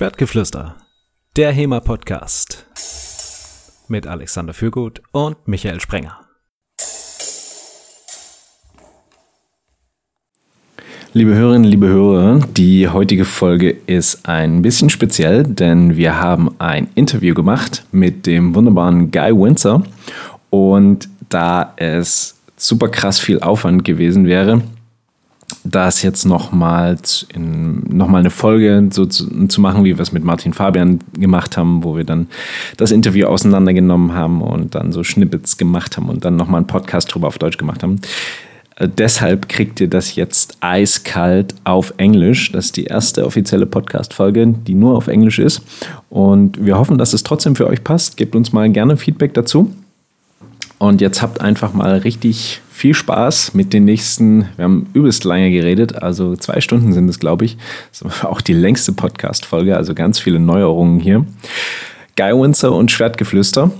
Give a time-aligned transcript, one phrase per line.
[0.00, 0.76] Schwertgeflüster,
[1.36, 2.64] der HEMA-Podcast.
[3.86, 6.20] Mit Alexander Fürgut und Michael Sprenger.
[11.12, 16.88] Liebe Hörerinnen, liebe Hörer, die heutige Folge ist ein bisschen speziell, denn wir haben ein
[16.94, 19.84] Interview gemacht mit dem wunderbaren Guy Windsor.
[20.48, 24.62] Und da es super krass viel Aufwand gewesen wäre,
[25.64, 26.96] das jetzt nochmal
[27.36, 31.56] noch mal eine Folge so zu, zu, machen, wie wir es mit Martin Fabian gemacht
[31.56, 32.28] haben, wo wir dann
[32.76, 37.12] das Interview auseinandergenommen haben und dann so Schnippets gemacht haben und dann nochmal einen Podcast
[37.12, 38.00] drüber auf Deutsch gemacht haben.
[38.76, 42.50] Äh, deshalb kriegt ihr das jetzt eiskalt auf Englisch.
[42.52, 45.62] Das ist die erste offizielle Podcast-Folge, die nur auf Englisch ist.
[46.08, 48.16] Und wir hoffen, dass es trotzdem für euch passt.
[48.16, 49.72] Gebt uns mal gerne Feedback dazu.
[50.78, 54.48] Und jetzt habt einfach mal richtig viel Spaß mit den nächsten.
[54.56, 57.58] Wir haben übelst lange geredet, also zwei Stunden sind es, glaube ich.
[57.90, 61.26] Das ist auch die längste Podcast-Folge, also ganz viele Neuerungen hier.
[62.16, 63.70] Guy Windsor und Schwertgeflüster.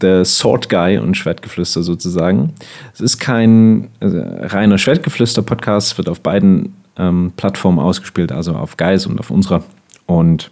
[0.00, 2.54] The Sword Guy und Schwertgeflüster sozusagen.
[2.94, 9.04] Es ist kein also reiner Schwertgeflüster-Podcast, wird auf beiden ähm, Plattformen ausgespielt, also auf Guys
[9.04, 9.64] und auf unserer.
[10.06, 10.50] Und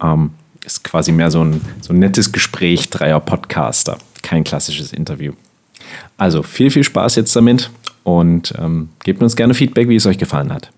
[0.00, 0.30] ähm,
[0.64, 5.32] ist quasi mehr so ein, so ein nettes Gespräch dreier Podcaster, kein klassisches Interview.
[6.16, 7.70] Also viel, viel Spaß jetzt damit
[8.04, 10.70] und ähm, gebt uns gerne Feedback, wie es euch gefallen hat.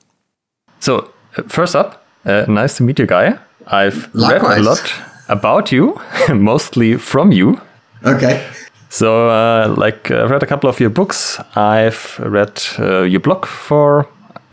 [0.80, 1.04] So,
[1.48, 3.34] first up, uh, nice to meet you, Guy.
[3.66, 4.42] I've Likewise.
[4.42, 4.92] read a lot
[5.28, 5.94] about you,
[6.34, 7.58] mostly from you.
[8.04, 8.40] Okay.
[8.88, 11.38] So, uh, like, I've read a couple of your books.
[11.54, 14.08] I've read uh, your blog for,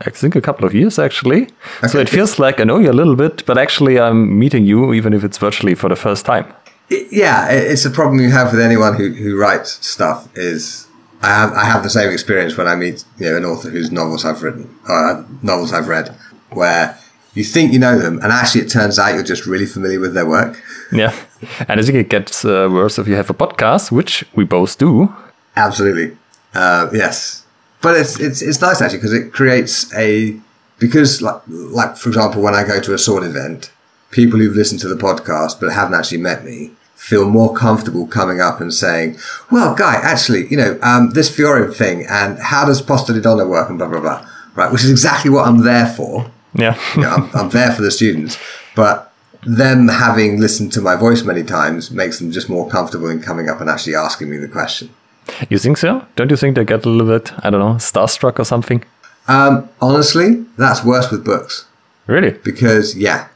[0.06, 1.48] I think, a couple of years actually.
[1.78, 1.88] Okay.
[1.88, 4.94] So it feels like I know you a little bit, but actually, I'm meeting you,
[4.94, 6.44] even if it's virtually for the first time
[6.90, 10.28] yeah, it's a problem you have with anyone who, who writes stuff.
[10.36, 10.86] Is
[11.22, 13.90] I have I have the same experience when I meet you know an author whose
[13.90, 16.14] novels I've written, uh, novels I've read,
[16.50, 16.98] where
[17.34, 20.14] you think you know them, and actually it turns out you're just really familiar with
[20.14, 20.62] their work.
[20.90, 21.14] Yeah,
[21.68, 24.78] and I think it gets uh, worse if you have a podcast, which we both
[24.78, 25.14] do.
[25.56, 26.16] Absolutely,
[26.54, 27.44] uh, yes,
[27.82, 30.38] but it's it's it's nice actually because it creates a
[30.78, 33.72] because like like for example when I go to a sword event,
[34.10, 36.72] people who've listened to the podcast but haven't actually met me
[37.08, 39.16] feel more comfortable coming up and saying,
[39.50, 43.46] well, Guy, actually, you know, um, this Fiore thing and how does Posta di Donna
[43.46, 44.28] work and blah, blah, blah.
[44.54, 44.70] Right.
[44.70, 46.30] Which is exactly what I'm there for.
[46.54, 46.78] Yeah.
[46.96, 48.36] you know, I'm, I'm there for the students,
[48.76, 49.10] but
[49.46, 53.48] them having listened to my voice many times makes them just more comfortable in coming
[53.48, 54.90] up and actually asking me the question.
[55.48, 56.04] You think so?
[56.16, 58.84] Don't you think they get a little bit, I don't know, starstruck or something?
[59.28, 61.64] Um, honestly, that's worse with books.
[62.06, 62.32] Really?
[62.32, 63.28] Because, yeah,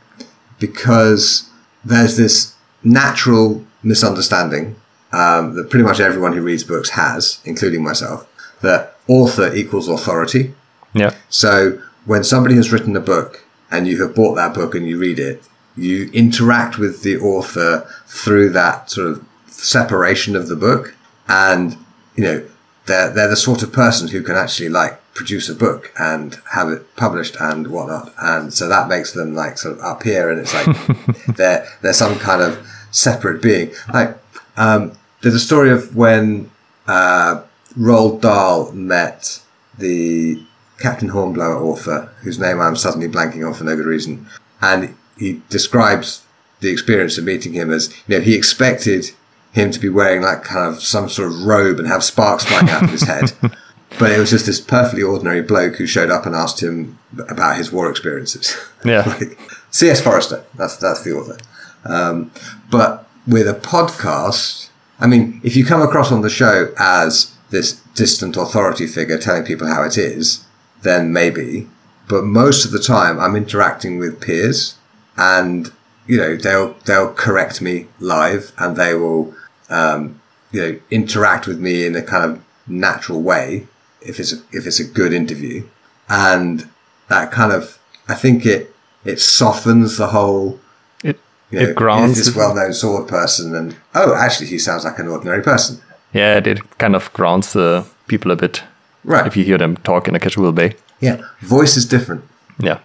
[0.58, 1.48] because
[1.84, 2.51] there's this
[2.84, 4.76] natural misunderstanding
[5.12, 8.26] um, that pretty much everyone who reads books has, including myself,
[8.60, 10.54] that author equals authority.
[10.94, 11.14] Yeah.
[11.28, 14.98] So when somebody has written a book and you have bought that book and you
[14.98, 15.42] read it,
[15.76, 20.94] you interact with the author through that sort of separation of the book.
[21.28, 21.76] And,
[22.14, 22.46] you know,
[22.86, 26.68] they're, they're the sort of person who can actually like produce a book and have
[26.70, 28.12] it published and whatnot.
[28.18, 31.06] And so that makes them like sort of up here and it's like
[31.36, 33.72] they're, they're some kind of separate being.
[33.92, 34.16] Like,
[34.56, 36.50] um, there's a story of when,
[36.86, 37.42] uh,
[37.78, 39.40] Roald Dahl met
[39.78, 40.42] the
[40.78, 44.26] Captain Hornblower author, whose name I'm suddenly blanking on for no good reason.
[44.60, 46.24] And he describes
[46.60, 49.06] the experience of meeting him as, you know, he expected
[49.52, 52.70] him to be wearing like kind of some sort of robe and have sparks flying
[52.70, 53.32] out of his head.
[53.98, 56.98] But it was just this perfectly ordinary bloke who showed up and asked him
[57.28, 58.56] about his war experiences.
[58.84, 59.02] Yeah.
[59.06, 59.38] like,
[59.70, 60.00] C.S.
[60.00, 61.38] Forester, that's, that's the author.
[61.84, 62.32] Um,
[62.68, 67.74] but with a podcast, I mean, if you come across on the show as this
[67.94, 70.44] distant authority figure telling people how it is,
[70.82, 71.68] then maybe.
[72.08, 74.76] But most of the time, I'm interacting with peers,
[75.16, 75.70] and
[76.06, 79.34] you know they'll they'll correct me live, and they will
[79.70, 80.20] um,
[80.50, 83.66] you know interact with me in a kind of natural way
[84.04, 85.64] if it's a, if it's a good interview,
[86.08, 86.68] and
[87.08, 87.78] that kind of
[88.08, 90.60] I think it it softens the whole.
[91.02, 91.18] It
[91.50, 95.08] you know, it grounds this well-known sword person, and oh, actually, he sounds like an
[95.08, 95.80] ordinary person.
[96.12, 98.62] Yeah, it, it kind of grounds the people a bit.
[99.04, 99.26] Right.
[99.26, 100.76] If you hear them talk in a casual way.
[101.00, 102.24] Yeah, voice is different.
[102.60, 102.78] Yeah.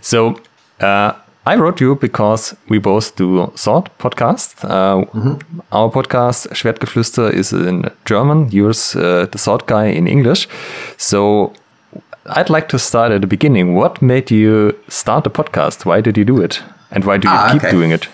[0.00, 0.40] So
[0.80, 1.12] uh,
[1.44, 4.64] I wrote you because we both do Sword podcast.
[4.64, 5.60] Uh, mm-hmm.
[5.72, 8.48] Our podcast Schwertgeflüster is in German.
[8.50, 10.48] Yours, uh, the Sword guy, in English.
[10.98, 11.52] So
[12.26, 13.74] I'd like to start at the beginning.
[13.74, 15.84] What made you start the podcast?
[15.84, 16.62] Why did you do it?
[16.92, 17.72] And why do you ah, keep okay.
[17.72, 18.08] doing it?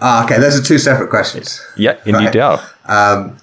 [0.00, 0.40] Ah, okay.
[0.40, 1.60] Those are two separate questions.
[1.76, 2.32] Yeah, indeed right.
[2.32, 2.60] they are.
[2.86, 3.36] Um,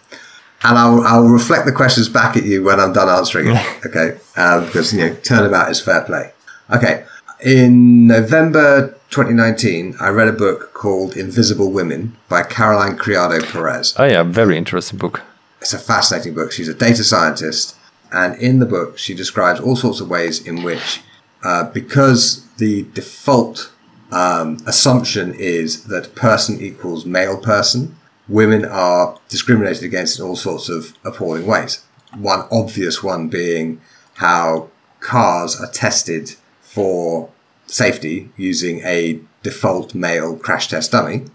[0.64, 3.66] and I'll, I'll reflect the questions back at you when I'm done answering it.
[3.86, 6.34] okay, um, because you know turnabout is fair play.
[6.72, 7.06] Okay,
[7.42, 13.94] in November 2019, I read a book called Invisible Women by Caroline Criado Perez.
[13.98, 15.22] Oh yeah, very interesting book.
[15.62, 16.52] It's a fascinating book.
[16.52, 17.76] She's a data scientist,
[18.12, 21.02] and in the book, she describes all sorts of ways in which,
[21.44, 23.72] uh, because the default
[24.12, 27.96] um, assumption is that person equals male person,
[28.28, 31.84] women are discriminated against in all sorts of appalling ways.
[32.16, 33.82] One obvious one being
[34.16, 34.70] how
[35.00, 36.36] cars are tested
[36.70, 37.30] for
[37.66, 41.26] safety using a default male crash test dummy.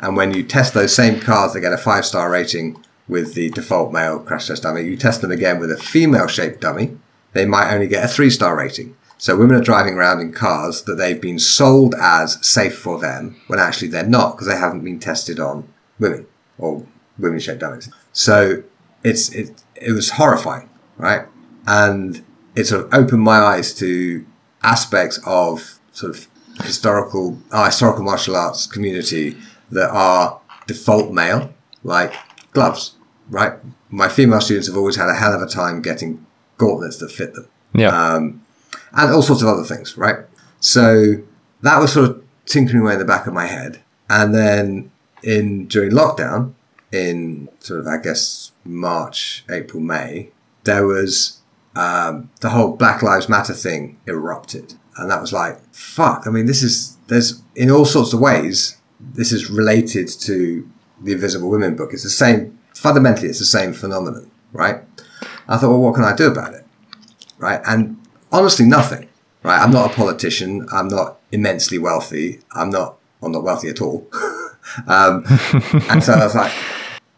[0.00, 3.50] And when you test those same cars they get a five star rating with the
[3.50, 6.96] default male crash test dummy, you test them again with a female shaped dummy,
[7.34, 8.96] they might only get a three star rating.
[9.18, 13.36] So women are driving around in cars that they've been sold as safe for them
[13.48, 15.68] when actually they're not because they haven't been tested on
[15.98, 16.86] women or
[17.18, 17.90] women shaped dummies.
[18.12, 18.62] So
[19.04, 21.26] it's it it was horrifying, right?
[21.66, 22.24] And
[22.56, 24.24] it sort of opened my eyes to
[24.62, 26.26] aspects of sort of
[26.64, 29.36] historical uh, historical martial arts community
[29.70, 31.52] that are default male,
[31.84, 32.14] like
[32.52, 32.94] gloves,
[33.28, 33.54] right?
[33.88, 36.26] My female students have always had a hell of a time getting
[36.58, 37.48] gauntlets that fit them.
[37.74, 37.88] Yeah.
[37.88, 38.44] Um,
[38.92, 40.16] and all sorts of other things, right?
[40.60, 41.16] So
[41.62, 43.80] that was sort of tinkering away in the back of my head.
[44.08, 44.90] And then
[45.22, 46.54] in during lockdown,
[46.92, 50.30] in sort of I guess March, April, May,
[50.64, 51.39] there was
[51.76, 56.26] um, the whole Black Lives Matter thing erupted, and that was like fuck.
[56.26, 58.76] I mean, this is there's in all sorts of ways.
[59.00, 60.68] This is related to
[61.00, 61.92] the Invisible Women book.
[61.92, 63.28] It's the same fundamentally.
[63.28, 64.82] It's the same phenomenon, right?
[65.48, 66.66] I thought, well, what can I do about it,
[67.38, 67.60] right?
[67.66, 68.00] And
[68.30, 69.08] honestly, nothing,
[69.42, 69.60] right?
[69.60, 70.66] I'm not a politician.
[70.72, 72.40] I'm not immensely wealthy.
[72.52, 72.96] I'm not.
[73.22, 74.06] I'm not wealthy at all.
[74.86, 75.24] um,
[75.90, 76.52] and so I was like,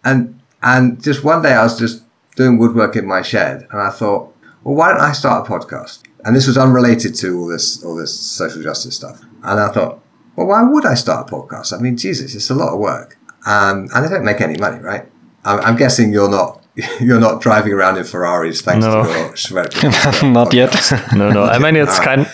[0.05, 2.05] and and just one day I was just
[2.37, 4.32] doing woodwork in my shed, and I thought,
[4.65, 6.03] well, why don't I start a podcast?
[6.25, 9.21] And this was unrelated to all this all this social justice stuff.
[9.43, 10.01] And I thought,
[10.37, 11.77] well, why would I start a podcast?
[11.77, 14.79] I mean, Jesus, it's a lot of work, um, and I don't make any money,
[14.81, 15.05] right?
[15.45, 16.59] I'm, I'm guessing you're not.
[17.01, 19.03] You're not driving around in Ferraris thanks No.
[19.05, 20.75] to your Not yet.
[21.15, 21.45] No, no.
[21.45, 22.27] I mean, it's kind.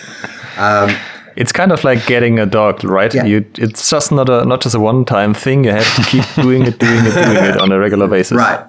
[1.35, 3.13] it's kind of like getting a dog, right?
[3.13, 3.25] Yeah.
[3.25, 5.65] You, it's just not a not just a one-time thing.
[5.65, 8.37] You have to keep doing it, doing it, doing it on a regular basis.
[8.37, 8.63] Right.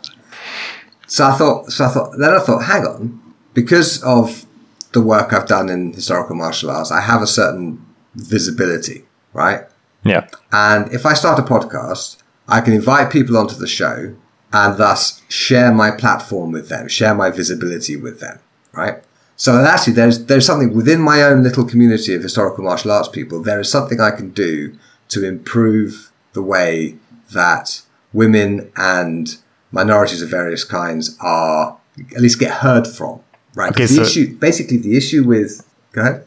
[1.06, 3.19] So I thought, so I thought, then I thought, hang on,
[3.54, 4.46] because of
[4.92, 9.64] the work I've done in historical martial arts, I have a certain visibility, right?
[10.04, 10.28] Yeah.
[10.52, 12.16] And if I start a podcast,
[12.48, 14.14] I can invite people onto the show
[14.52, 18.40] and thus share my platform with them, share my visibility with them,
[18.72, 19.02] right?
[19.36, 23.42] So actually, there's there's something within my own little community of historical martial arts people.
[23.42, 24.76] There is something I can do
[25.08, 26.96] to improve the way
[27.32, 27.82] that
[28.12, 29.36] women and
[29.72, 31.78] minorities of various kinds are
[32.14, 33.20] at least get heard from,
[33.54, 33.70] right?
[33.70, 36.26] Okay, the so- issue, basically, the issue with go ahead.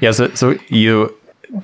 [0.00, 0.12] Yeah.
[0.12, 1.14] So, so you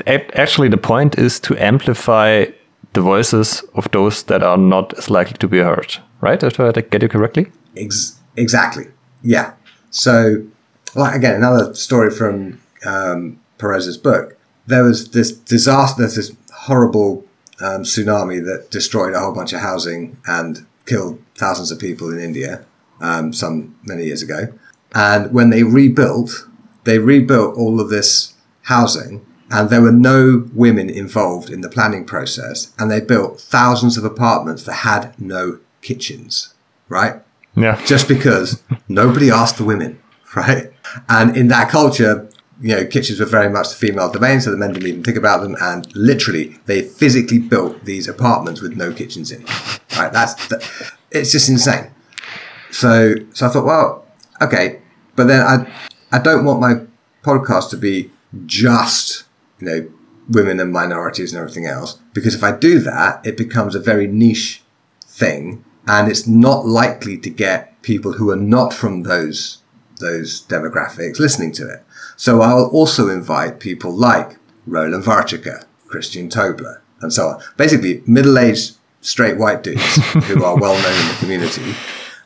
[0.07, 2.47] actually the point is to amplify
[2.93, 6.43] the voices of those that are not as likely to be heard, right?
[6.43, 7.47] If I get you correctly.
[7.77, 8.87] Ex- exactly.
[9.23, 9.53] Yeah.
[9.91, 10.43] So,
[10.95, 14.37] like again, another story from um, Perez's book.
[14.67, 16.03] There was this disaster.
[16.03, 17.25] There's this horrible
[17.61, 22.19] um, tsunami that destroyed a whole bunch of housing and killed thousands of people in
[22.19, 22.65] India
[23.01, 24.53] um, some many years ago.
[24.95, 26.47] And when they rebuilt,
[26.85, 32.05] they rebuilt all of this housing, and there were no women involved in the planning
[32.05, 32.73] process.
[32.79, 36.55] And they built thousands of apartments that had no kitchens.
[36.89, 37.21] Right
[37.57, 37.81] Yeah.
[37.85, 39.99] just because nobody asked the women,
[40.37, 40.73] right?
[41.09, 42.29] And in that culture,
[42.61, 45.17] you know, kitchens were very much the female domain, so the men didn't even think
[45.17, 45.57] about them.
[45.61, 49.45] And literally, they physically built these apartments with no kitchens in,
[49.99, 50.13] right?
[50.13, 50.65] That's the,
[51.11, 51.91] it's just insane.
[52.71, 54.06] So, so I thought, well,
[54.41, 54.83] okay,
[55.15, 55.73] but then I,
[56.13, 56.81] I don't want my
[57.23, 58.11] podcast to be
[58.45, 59.25] just,
[59.61, 59.93] you know,
[60.29, 64.07] women and minorities and everything else, because if I do that, it becomes a very
[64.07, 64.63] niche
[65.03, 69.63] thing and it's not likely to get people who are not from those
[69.99, 71.83] those demographics listening to it.
[72.17, 77.43] So I'll also invite people like Roland Warzecha, Christian Tobler, and so on.
[77.57, 81.75] Basically, middle-aged straight white dudes who are well known in the community,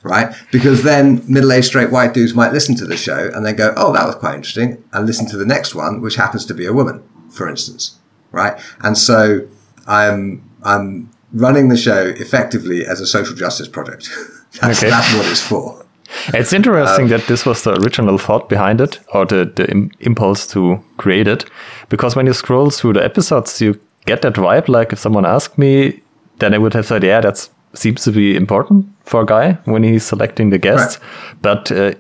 [0.03, 0.35] right?
[0.53, 3.93] Because then middle-aged straight white dudes might listen to the show and then go, "Oh,
[3.93, 6.73] that was quite interesting," and listen to the next one, which happens to be a
[6.73, 7.99] woman, for instance,
[8.33, 8.59] right?
[8.83, 9.47] And so
[9.87, 14.09] I'm I'm running the show effectively as a social justice project.
[14.61, 14.91] that's, Okay.
[14.91, 15.87] that's what it's for.
[16.35, 19.93] It's interesting um, that this was the original thought behind it, or the, the Im-
[20.01, 21.45] impulse to create it.
[21.89, 24.69] Because when you scroll through the episodes, you get that vibe.
[24.69, 26.01] Like if someone asked me,
[26.41, 29.83] then I would have said, "Yeah, that's seems to be important for a guy when
[29.83, 30.99] he's selecting the guests.
[30.99, 31.43] Right.
[31.43, 31.95] But uh,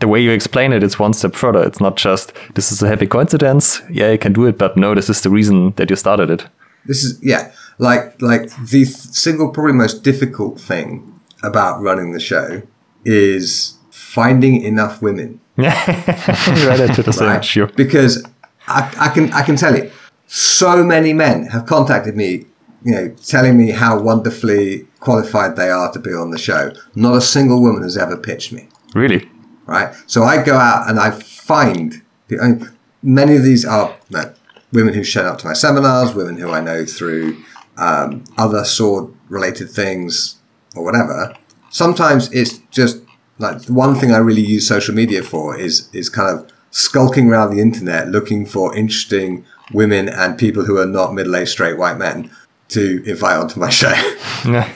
[0.00, 1.62] the way you explain it, it's one step further.
[1.62, 3.82] It's not just this is a happy coincidence.
[3.90, 6.46] Yeah, you can do it, but no, this is the reason that you started it.
[6.86, 12.20] This is yeah, like like the th- single probably most difficult thing about running the
[12.20, 12.62] show
[13.04, 15.40] is finding enough women.
[15.56, 17.40] right to the same right?
[17.40, 17.66] issue.
[17.76, 18.24] Because
[18.66, 19.90] I, I can I can tell you,
[20.26, 22.46] so many men have contacted me,
[22.84, 26.72] you know, telling me how wonderfully qualified they are to be on the show.
[26.94, 28.68] Not a single woman has ever pitched me.
[28.94, 29.28] Really?
[29.66, 29.94] Right.
[30.06, 32.70] So I go out and I find I mean,
[33.02, 34.32] many of these are no,
[34.72, 37.42] women who've shown up to my seminars, women who I know through
[37.76, 40.36] um, other sword related things
[40.76, 41.34] or whatever.
[41.70, 43.02] Sometimes it's just
[43.38, 47.54] like one thing I really use social media for is is kind of skulking around
[47.54, 51.96] the internet looking for interesting women and people who are not middle aged straight white
[51.96, 52.30] men
[52.74, 53.92] to invite onto my show.
[54.46, 54.70] Yeah.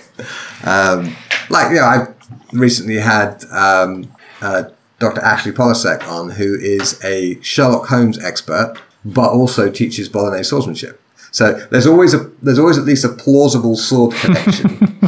[0.64, 1.14] Um,
[1.50, 2.07] like, you know, I
[2.55, 4.64] recently had um, uh,
[4.99, 5.21] Dr.
[5.21, 11.02] Ashley Polasek on, who is a Sherlock Holmes expert, but also teaches Bolognese swordsmanship.
[11.31, 14.99] So there's always a there's always at least a plausible sword connection.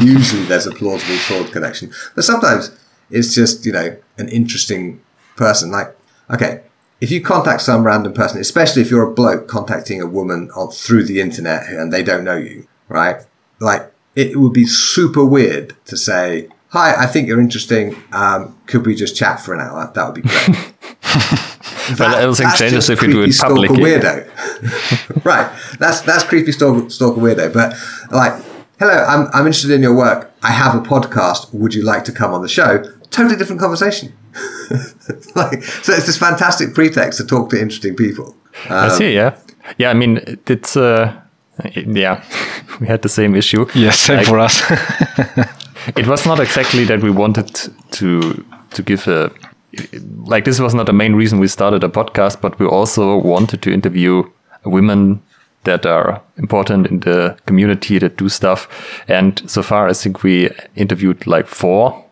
[0.02, 2.76] Usually there's a plausible sword connection, but sometimes
[3.10, 5.00] it's just you know an interesting
[5.36, 5.70] person.
[5.70, 5.96] Like,
[6.30, 6.62] okay,
[7.00, 10.70] if you contact some random person, especially if you're a bloke contacting a woman on,
[10.70, 13.24] through the internet and they don't know you, right?
[13.58, 17.96] Like, it would be super weird to say, "Hi, I think you're interesting.
[18.12, 21.46] Um, could we just chat for an hour?" That would be great.
[21.98, 23.78] Well, everything changes if you do it creepy stalker publicly.
[23.78, 25.76] Weirdo, right?
[25.78, 27.52] That's that's creepy stalker, stalker weirdo.
[27.52, 27.74] But
[28.12, 28.40] like,
[28.78, 30.32] hello, I'm I'm interested in your work.
[30.42, 31.52] I have a podcast.
[31.52, 32.84] Would you like to come on the show?
[33.10, 34.12] Totally different conversation.
[35.34, 38.36] like, so it's this fantastic pretext to talk to interesting people.
[38.68, 39.14] I see.
[39.14, 39.36] Yeah.
[39.78, 39.90] Yeah.
[39.90, 41.20] I mean, it's uh,
[41.74, 42.24] yeah,
[42.80, 43.66] we had the same issue.
[43.74, 44.62] Yes, same Like, for us.
[45.96, 49.30] it was not exactly that we wanted to to give a
[50.24, 53.62] like this was not the main reason we started a podcast but we also wanted
[53.62, 54.22] to interview
[54.64, 55.22] women
[55.64, 58.68] that are important in the community that do stuff
[59.08, 62.04] and so far i think we interviewed like four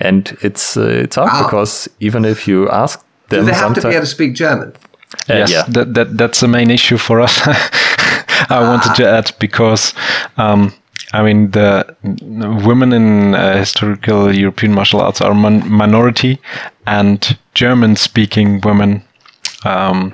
[0.00, 1.42] and it's uh, it's hard Wow.
[1.44, 4.72] because even if you ask Do them they have to be able to speak German?
[5.30, 7.40] Uh, yes, yeah that, that that's the main issue for us.
[8.50, 9.94] I wanted to add because,
[10.36, 10.72] um,
[11.12, 11.84] I mean, the
[12.66, 16.38] women in uh, historical European martial arts are mon- minority,
[16.86, 19.02] and German-speaking women
[19.64, 20.12] um,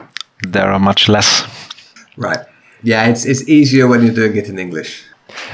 [0.49, 1.45] there are much less.
[2.17, 2.39] Right.
[2.83, 5.03] Yeah, it's it's easier when you're doing it in English.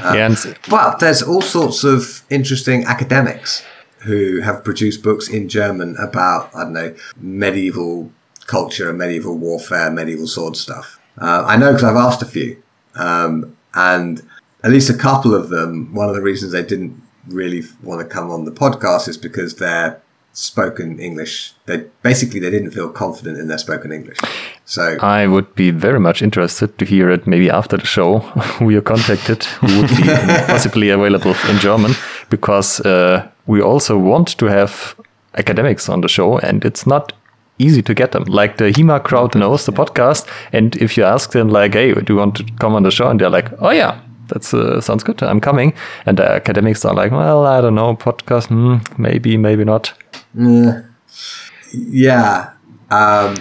[0.02, 3.62] yeah, and But there's all sorts of interesting academics
[4.00, 8.10] who have produced books in German about, I don't know, medieval
[8.46, 11.00] culture, and medieval warfare, medieval sword stuff.
[11.20, 12.60] Uh, I know because I've asked a few.
[12.94, 14.22] Um, and
[14.64, 18.06] at least a couple of them, one of the reasons they didn't really want to
[18.06, 20.00] come on the podcast is because their
[20.32, 24.18] spoken English, they basically they didn't feel confident in their spoken English.
[24.64, 28.18] So I would be very much interested to hear it maybe after the show.
[28.58, 30.02] who you contacted, who would be
[30.46, 31.92] possibly available in German,
[32.30, 34.94] because uh, we also want to have
[35.34, 37.12] academics on the show, and it's not
[37.58, 38.24] easy to get them.
[38.24, 42.12] Like the HEMA crowd knows the podcast, and if you ask them, like, "Hey, do
[42.12, 45.04] you want to come on the show?" and they're like, "Oh yeah." That uh, sounds
[45.04, 45.22] good.
[45.22, 45.72] I'm coming,
[46.04, 49.94] and the academics are like, "Well, I don't know, podcast, hmm, maybe, maybe not."
[51.72, 52.50] Yeah.
[52.90, 53.34] Um,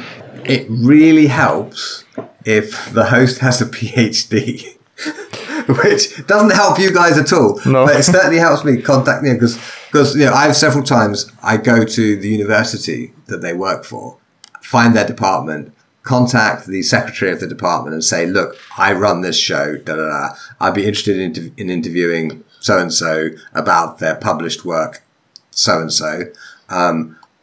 [0.46, 2.06] it really helps
[2.46, 4.77] if the host has a PhD,
[5.84, 7.60] which doesn't help you guys at all.
[7.66, 7.86] No.
[7.86, 9.58] But it certainly helps me contact me because
[9.92, 13.84] because you know I have several times I go to the university that they work
[13.84, 14.18] for,
[14.62, 15.74] find their department,
[16.04, 19.78] contact the secretary of the department and say, look, I run this show.
[19.78, 20.36] Da da da.
[20.60, 25.04] I'd be interested in, in interviewing so and so about their published work.
[25.52, 26.32] So and so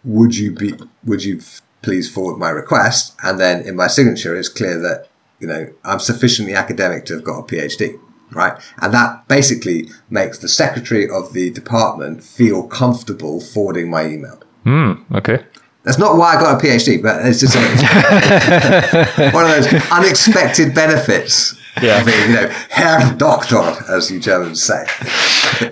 [0.05, 1.41] would you be would you
[1.83, 5.09] please forward my request and then in my signature it's clear that
[5.41, 7.99] you know i'm sufficiently academic to have got a phd
[8.33, 14.41] right and that basically makes the secretary of the department feel comfortable forwarding my email
[14.65, 14.93] Hmm.
[15.15, 15.45] Okay.
[15.83, 20.75] that's not why i got a phd but it's just a, one of those unexpected
[20.75, 22.01] benefits Yeah.
[22.01, 24.87] of being, you know herr doctor as you germans say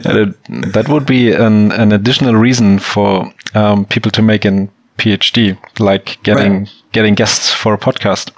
[0.04, 0.26] Uh,
[0.75, 6.19] that would be an, an additional reason for um, people to make a PhD, like
[6.23, 6.73] getting Right.
[6.92, 8.31] getting guests for a podcast.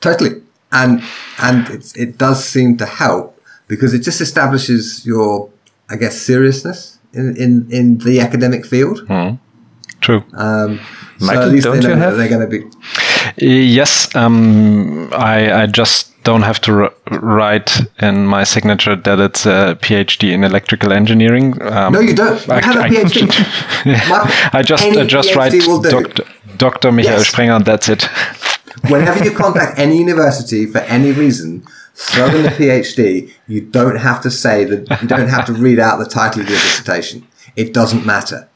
[0.00, 0.42] Totally.
[0.74, 1.02] And
[1.38, 5.50] and it's, it does seem to help because it just establishes your,
[5.88, 9.06] I guess, seriousness in, in, in the academic field.
[10.00, 10.22] True.
[10.34, 10.80] Um,
[11.18, 12.64] so Michael, at least don't they know you have- they're going to be.
[13.38, 19.46] Yes, um, I, I just don't have to r- write in my signature that it's
[19.46, 21.60] a PhD in electrical engineering.
[21.62, 22.46] Um, no, you don't.
[22.46, 23.28] You I, have a PhD.
[23.86, 26.24] I, I just I just PhD write Dr.
[26.56, 26.92] Dr.
[26.92, 27.28] Michael yes.
[27.28, 28.08] Sprenger, and that's it.
[28.88, 31.64] Whenever you contact any university for any reason,
[31.94, 33.30] throw in the PhD.
[33.46, 35.02] You don't have to say that.
[35.02, 37.26] You don't have to read out the title of your dissertation.
[37.56, 38.48] It doesn't matter,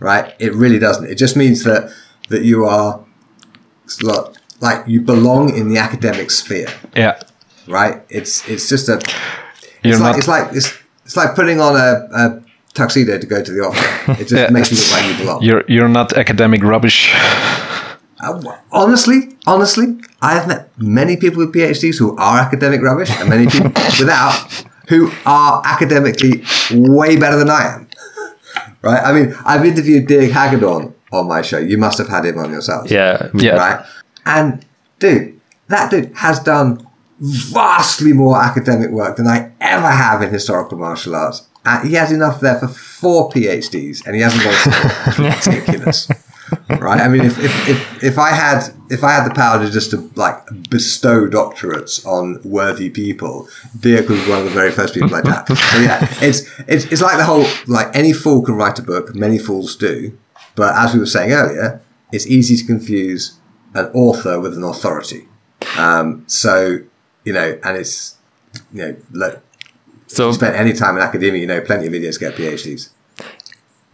[0.00, 0.34] right?
[0.38, 1.08] It really doesn't.
[1.08, 1.92] It just means that
[2.28, 3.04] that you are
[4.60, 6.68] like you belong in the academic sphere.
[6.96, 7.20] Yeah.
[7.68, 8.02] Right.
[8.08, 9.00] It's it's just a.
[9.82, 10.72] It's like, it's like it's
[11.04, 12.42] it's like putting on a, a
[12.72, 14.20] tuxedo to go to the office.
[14.20, 15.42] It just yeah, makes you look like you belong.
[15.42, 17.14] You're you're not academic rubbish.
[18.20, 23.28] Uh, honestly, honestly, I have met many people with PhDs who are academic rubbish, and
[23.28, 27.88] many people without who are academically way better than I am.
[28.82, 29.02] Right?
[29.02, 31.58] I mean, I've interviewed Dirk Hagedorn on my show.
[31.58, 32.90] You must have had him on yourself.
[32.90, 33.56] Yeah, yeah.
[33.56, 33.86] Right?
[34.26, 34.64] And
[34.98, 36.86] dude, that dude has done
[37.20, 41.48] vastly more academic work than I ever have in historical martial arts.
[41.64, 46.08] And he has enough there for four PhDs, and he hasn't got ridiculous.
[46.80, 47.00] Right?
[47.00, 49.90] I mean, if, if, if, if I had if I had the power to just
[49.90, 50.36] to like
[50.70, 55.48] bestow doctorates on worthy people, Dirk was one of the very first people like that.
[55.48, 59.14] So yeah, it's it's it's like the whole like any fool can write a book,
[59.14, 60.16] many fools do,
[60.54, 61.80] but as we were saying earlier,
[62.12, 63.38] it's easy to confuse
[63.74, 65.28] an author with an authority.
[65.76, 66.78] Um, so,
[67.24, 68.16] you know, and it's,
[68.72, 69.42] you know, look,
[70.06, 72.90] so, if you spend any time in academia, you know, plenty of idiots get PhDs.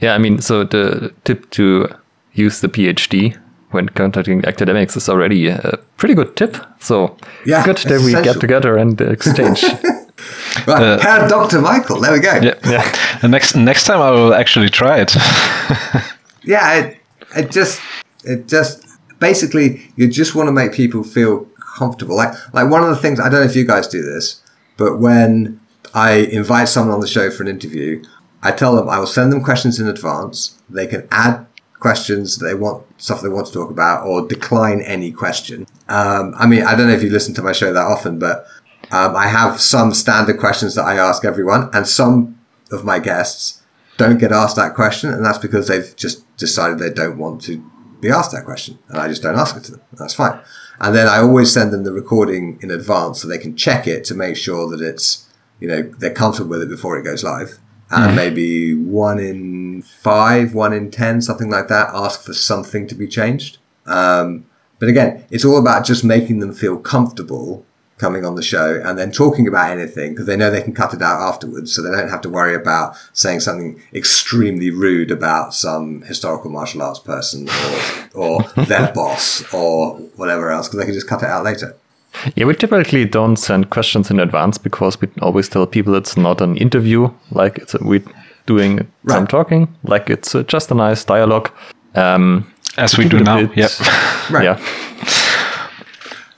[0.01, 1.89] Yeah, I mean, so the tip to
[2.33, 3.37] use the PhD
[3.71, 6.57] when contacting academics is already a pretty good tip.
[6.81, 9.63] So yeah, good that we get together and exchange.
[10.67, 11.61] right, uh, Herr Dr.
[11.61, 12.35] Michael, there we go.
[12.35, 13.19] Yeah, yeah.
[13.21, 15.15] the next next time I will actually try it.
[16.45, 16.99] yeah, it,
[17.37, 17.81] it just
[18.25, 18.87] it just
[19.19, 21.47] basically you just want to make people feel
[21.77, 22.17] comfortable.
[22.17, 24.43] Like like one of the things I don't know if you guys do this,
[24.77, 25.61] but when
[25.95, 28.03] I invite someone on the show for an interview,
[28.43, 30.57] I tell them I will send them questions in advance.
[30.69, 31.47] They can add
[31.81, 35.67] questions they want stuff they want to talk about or decline any question.
[35.89, 38.47] Um, I mean, I don't know if you listen to my show that often, but
[38.93, 42.39] um, I have some standard questions that I ask everyone, and some
[42.71, 43.63] of my guests
[43.97, 47.63] don't get asked that question, and that's because they've just decided they don't want to
[48.01, 49.83] be asked that question, and I just don't ask it to them.
[49.93, 50.41] That's fine.
[50.81, 54.05] And then I always send them the recording in advance so they can check it
[54.05, 55.29] to make sure that it's,
[55.61, 57.59] you know, they're comfortable with it before it goes live.
[57.91, 58.17] And mm.
[58.17, 63.07] maybe one in five, one in 10, something like that, ask for something to be
[63.07, 63.59] changed.
[63.87, 64.47] Um,
[64.79, 67.65] but again, it's all about just making them feel comfortable
[68.01, 70.95] coming on the show and then talking about anything because they know they can cut
[70.95, 71.73] it out afterwards.
[71.73, 76.83] So they don't have to worry about saying something extremely rude about some historical martial
[76.83, 77.49] arts person
[78.15, 81.77] or, or their boss or whatever else because they can just cut it out later.
[82.35, 86.41] Yeah, we typically don't send questions in advance because we always tell people it's not
[86.41, 87.11] an interview.
[87.31, 88.03] Like it's a, we're
[88.51, 89.17] doing right.
[89.17, 89.75] some talking.
[89.85, 91.51] Like it's a, just a nice dialogue.
[91.95, 93.47] Um, As we do now.
[93.47, 93.71] Bit, yep.
[94.31, 94.45] right.
[94.45, 94.59] Yeah.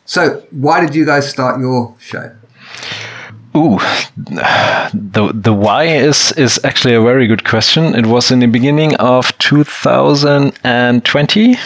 [0.04, 2.30] So, why did you guys start your show?
[3.56, 3.78] Ooh,
[4.16, 7.94] the the why is is actually a very good question.
[7.94, 11.56] It was in the beginning of 2020.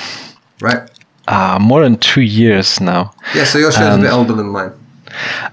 [0.61, 0.91] Right.
[1.29, 3.13] Uh, more than two years now.
[3.35, 4.73] Yeah, so your show is a bit older than mine.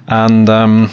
[0.08, 0.92] And um,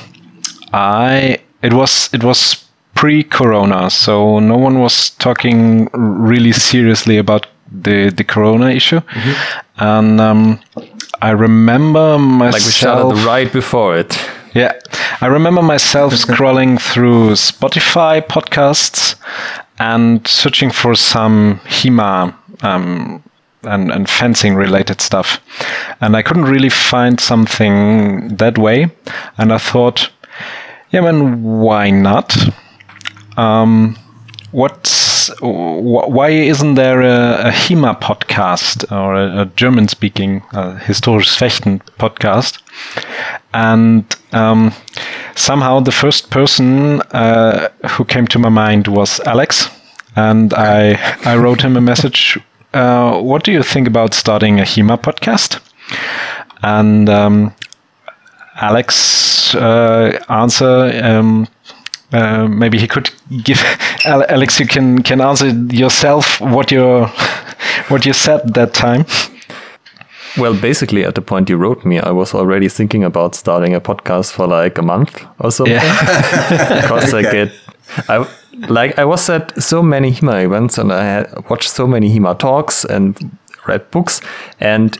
[0.72, 2.69] I it was it was
[3.00, 9.82] pre-corona, so no one was talking really seriously about the the corona issue, mm-hmm.
[9.82, 10.60] and um,
[11.22, 12.52] I remember myself.
[12.52, 14.18] Like we started right before it.
[14.54, 14.72] Yeah.
[15.22, 19.16] I remember myself scrolling through Spotify podcasts
[19.78, 23.22] and searching for some HEMA um,
[23.62, 25.40] and, and fencing related stuff.
[26.00, 28.90] And I couldn't really find something that way.
[29.38, 30.10] And I thought,
[30.90, 32.36] yeah, man, why not?
[33.40, 33.96] Um,
[34.52, 41.36] what's why isn't there a, a HEMA podcast or a, a German speaking uh, historisches
[41.38, 42.60] Fechten podcast?
[43.54, 44.72] And um,
[45.34, 49.70] somehow the first person uh, who came to my mind was Alex,
[50.16, 52.38] and I I wrote him a message.
[52.74, 55.60] Uh, what do you think about starting a HEMA podcast?
[56.62, 57.54] And um,
[58.60, 60.90] Alex uh, answer.
[61.02, 61.48] Um,
[62.12, 63.10] uh, maybe he could
[63.44, 63.62] give
[64.04, 64.60] Alex.
[64.60, 67.06] You can can answer yourself what you
[67.88, 69.04] what you said that time.
[70.38, 73.80] Well, basically, at the point you wrote me, I was already thinking about starting a
[73.80, 75.74] podcast for like a month or something.
[75.74, 76.80] Yeah.
[76.82, 77.28] because okay.
[77.28, 77.52] I get,
[78.08, 78.26] I
[78.68, 82.38] like I was at so many HEMA events and I had watched so many HEMA
[82.38, 84.20] talks and read books,
[84.60, 84.98] and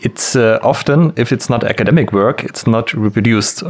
[0.00, 3.62] it's uh, often if it's not academic work it's not reproduced.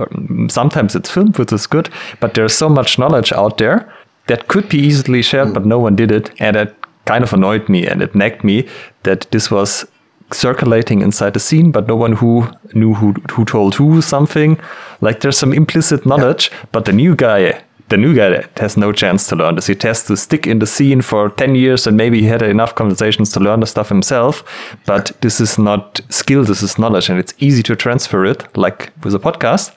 [0.49, 1.89] Sometimes it's filmed which is good
[2.21, 3.91] but there's so much knowledge out there
[4.27, 6.31] that could be easily shared but no one did it.
[6.41, 6.75] And it
[7.07, 8.69] kind of annoyed me and it nagged me
[9.05, 9.87] that this was
[10.31, 14.61] circulating inside the scene but no one who knew who, who told who something.
[15.01, 16.59] Like there's some implicit knowledge yeah.
[16.73, 19.67] but the new guy the new guy has no chance to learn this.
[19.67, 22.75] He has to stick in the scene for 10 years and maybe he had enough
[22.75, 24.45] conversations to learn the stuff himself.
[24.87, 28.93] But this is not skill, this is knowledge, and it's easy to transfer it, like
[29.03, 29.73] with a podcast.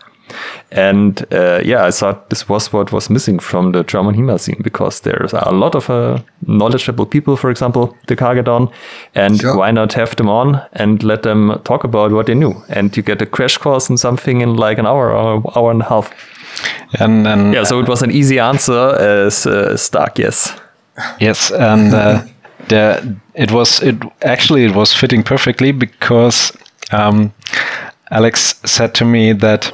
[0.72, 4.62] And uh, yeah, I thought this was what was missing from the German HEMA scene
[4.64, 8.72] because there's a lot of uh, knowledgeable people, for example, the Cargadon,
[9.16, 9.58] and sure.
[9.58, 12.54] why not have them on and let them talk about what they knew?
[12.70, 15.82] And you get a crash course in something in like an hour or hour and
[15.82, 16.14] a half.
[17.00, 20.60] And, and yeah, so it was an easy answer as uh, Stark, yes.
[21.20, 22.24] Yes, and uh,
[22.68, 26.52] the, it was it actually it was fitting perfectly because
[26.92, 27.34] um,
[28.12, 29.72] Alex said to me that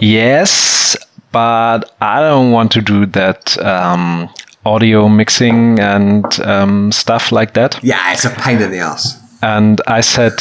[0.00, 0.96] yes,
[1.32, 4.28] but I don't want to do that um,
[4.64, 7.82] audio mixing and um, stuff like that.
[7.82, 9.18] Yeah, it's a pain in the ass.
[9.42, 10.34] And I said,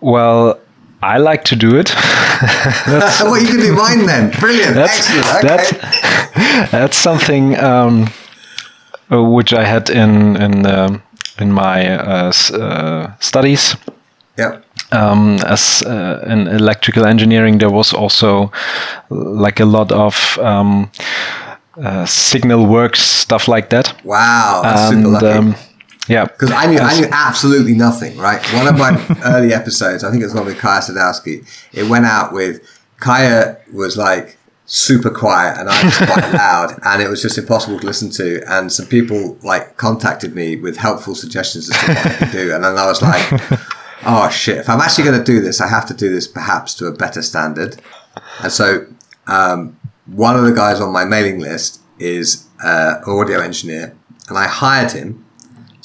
[0.00, 0.58] well,
[1.02, 1.94] I like to do it.
[2.86, 4.30] well, you can do mine then.
[4.40, 4.74] Brilliant.
[4.74, 5.44] That's, Excellent.
[5.44, 5.48] Okay.
[5.48, 8.08] That's, that's something um,
[9.10, 10.98] uh, which I had in in uh,
[11.38, 13.76] in my uh, uh, studies.
[14.38, 14.60] Yeah.
[14.92, 18.52] Um, as uh, in electrical engineering, there was also
[19.10, 20.90] like a lot of um,
[21.82, 23.94] uh, signal works stuff like that.
[24.04, 25.54] Wow, and, um,
[26.08, 28.16] yeah, because I knew I knew absolutely nothing.
[28.16, 31.46] Right, one of my early episodes, I think it was one with Kaja Sadowski.
[31.72, 32.62] It went out with
[33.00, 37.78] Kaja was like super quiet and I was quite loud, and it was just impossible
[37.80, 38.42] to listen to.
[38.48, 42.54] And some people like contacted me with helpful suggestions as to what I could do,
[42.54, 43.26] and then I was like,
[44.06, 44.58] "Oh shit!
[44.58, 46.92] If I'm actually going to do this, I have to do this perhaps to a
[46.92, 47.80] better standard."
[48.42, 48.86] And so,
[49.26, 53.96] um, one of the guys on my mailing list is uh, an audio engineer,
[54.28, 55.25] and I hired him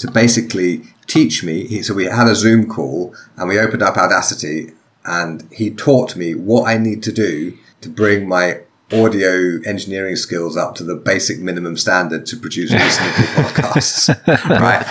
[0.02, 1.82] to basically teach me.
[1.84, 4.72] so we had a Zoom call and we opened up Audacity
[5.06, 8.62] and he taught me what I need to do to bring my
[8.92, 14.10] audio engineering skills up to the basic minimum standard to produce listenable podcasts.
[14.50, 14.86] right.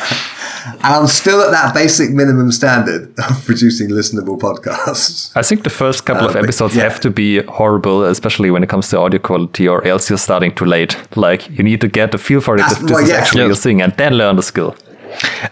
[0.66, 5.33] And I'm still at that basic minimum standard of producing listenable podcasts.
[5.35, 6.85] I think the first couple of uh, episodes yeah.
[6.85, 10.55] have to be horrible, especially when it comes to audio quality, or else you're starting
[10.55, 10.96] too late.
[11.16, 12.61] Like you need to get a feel for it.
[12.61, 13.16] That's, this well, is yeah.
[13.16, 13.46] actually yeah.
[13.46, 14.77] your thing, and then learn the skill.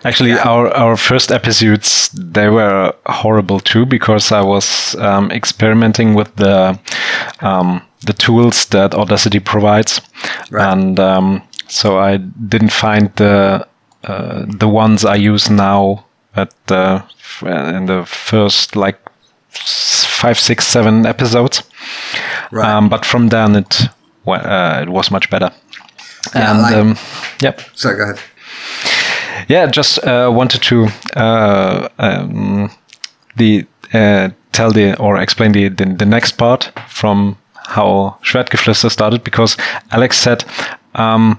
[0.05, 0.49] Actually, yeah.
[0.49, 6.79] our, our first episodes they were horrible too because I was um, experimenting with the
[7.41, 10.01] um, the tools that Audacity provides,
[10.51, 10.73] right.
[10.73, 13.67] and um, so I didn't find the
[14.05, 17.03] uh, the ones I use now at the
[17.43, 18.99] in the first like
[19.51, 21.63] five, six, seven episodes.
[22.51, 22.69] Right.
[22.69, 23.89] Um, but from then it
[24.27, 25.51] uh, it was much better.
[26.35, 26.97] Yeah, and like, um,
[27.41, 27.61] yep.
[27.75, 28.19] Sorry, go ahead.
[29.49, 32.71] Yeah, just uh, wanted to uh, um,
[33.37, 39.25] the uh, tell the or explain the, the, the next part from how Schwertgeflüster started
[39.25, 39.57] because
[39.91, 40.45] Alex said.
[40.95, 41.39] Um,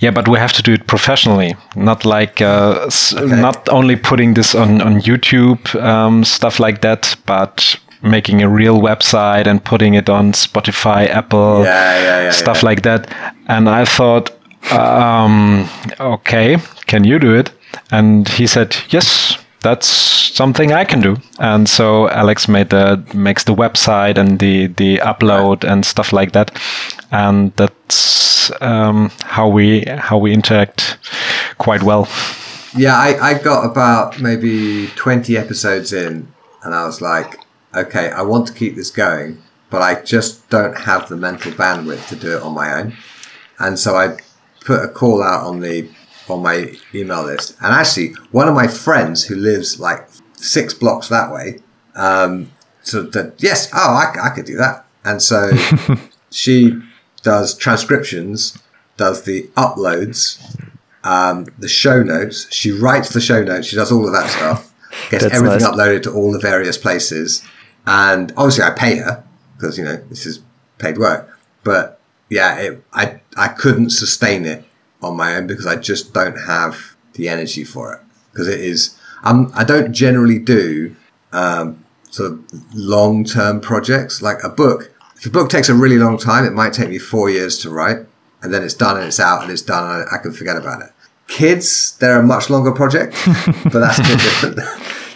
[0.00, 3.40] yeah, but we have to do it professionally, not like uh, okay.
[3.40, 8.80] not only putting this on on YouTube um, stuff like that, but making a real
[8.80, 13.12] website and putting it on Spotify, Apple, yeah, yeah, yeah, stuff like that.
[13.48, 14.30] And I thought,
[14.72, 15.68] um,
[16.00, 17.52] okay, can you do it?
[17.90, 21.16] And he said, yes, that's something I can do.
[21.38, 26.32] And so Alex made the makes the website and the the upload and stuff like
[26.32, 26.50] that.
[27.10, 30.98] And that's um, how we how we interact
[31.58, 32.08] quite well.
[32.76, 36.28] Yeah, I, I got about maybe twenty episodes in,
[36.62, 37.38] and I was like,
[37.74, 42.08] okay, I want to keep this going, but I just don't have the mental bandwidth
[42.08, 42.96] to do it on my own.
[43.58, 44.18] And so I
[44.68, 45.88] put a call out on the
[46.28, 47.56] on my email list.
[47.62, 51.60] And actually, one of my friends who lives like six blocks that way,
[51.94, 52.52] um,
[52.82, 54.84] so that yes, oh, I, I could do that.
[55.06, 55.50] And so
[56.30, 56.78] she
[57.22, 58.58] does transcriptions,
[58.98, 60.38] does the uploads,
[61.02, 62.46] um, the show notes.
[62.52, 63.68] She writes the show notes.
[63.68, 64.74] She does all of that stuff.
[65.10, 65.68] Gets That's everything nice.
[65.68, 67.42] uploaded to all the various places.
[67.86, 69.24] And obviously, I pay her
[69.56, 70.40] because you know this is
[70.76, 71.38] paid work.
[71.64, 71.97] But
[72.30, 74.64] yeah, it, I I couldn't sustain it
[75.02, 78.00] on my own because I just don't have the energy for it.
[78.32, 80.94] Because it is, I'm, I don't generally do
[81.32, 84.92] um, sort of long term projects like a book.
[85.16, 87.70] If a book takes a really long time, it might take me four years to
[87.70, 88.06] write,
[88.42, 90.56] and then it's done and it's out and it's done and I, I can forget
[90.56, 90.90] about it.
[91.26, 93.14] Kids, they're a much longer project,
[93.64, 94.60] but that's a bit different.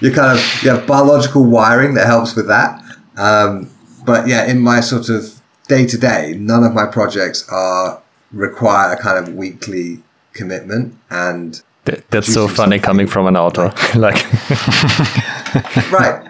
[0.03, 2.83] you kind of you have biological wiring that helps with that.
[3.17, 3.71] Um,
[4.05, 8.93] but yeah, in my sort of day to day, none of my projects are require
[8.93, 14.25] a kind of weekly commitment and Th- that's so funny coming from an author like
[15.93, 16.27] right.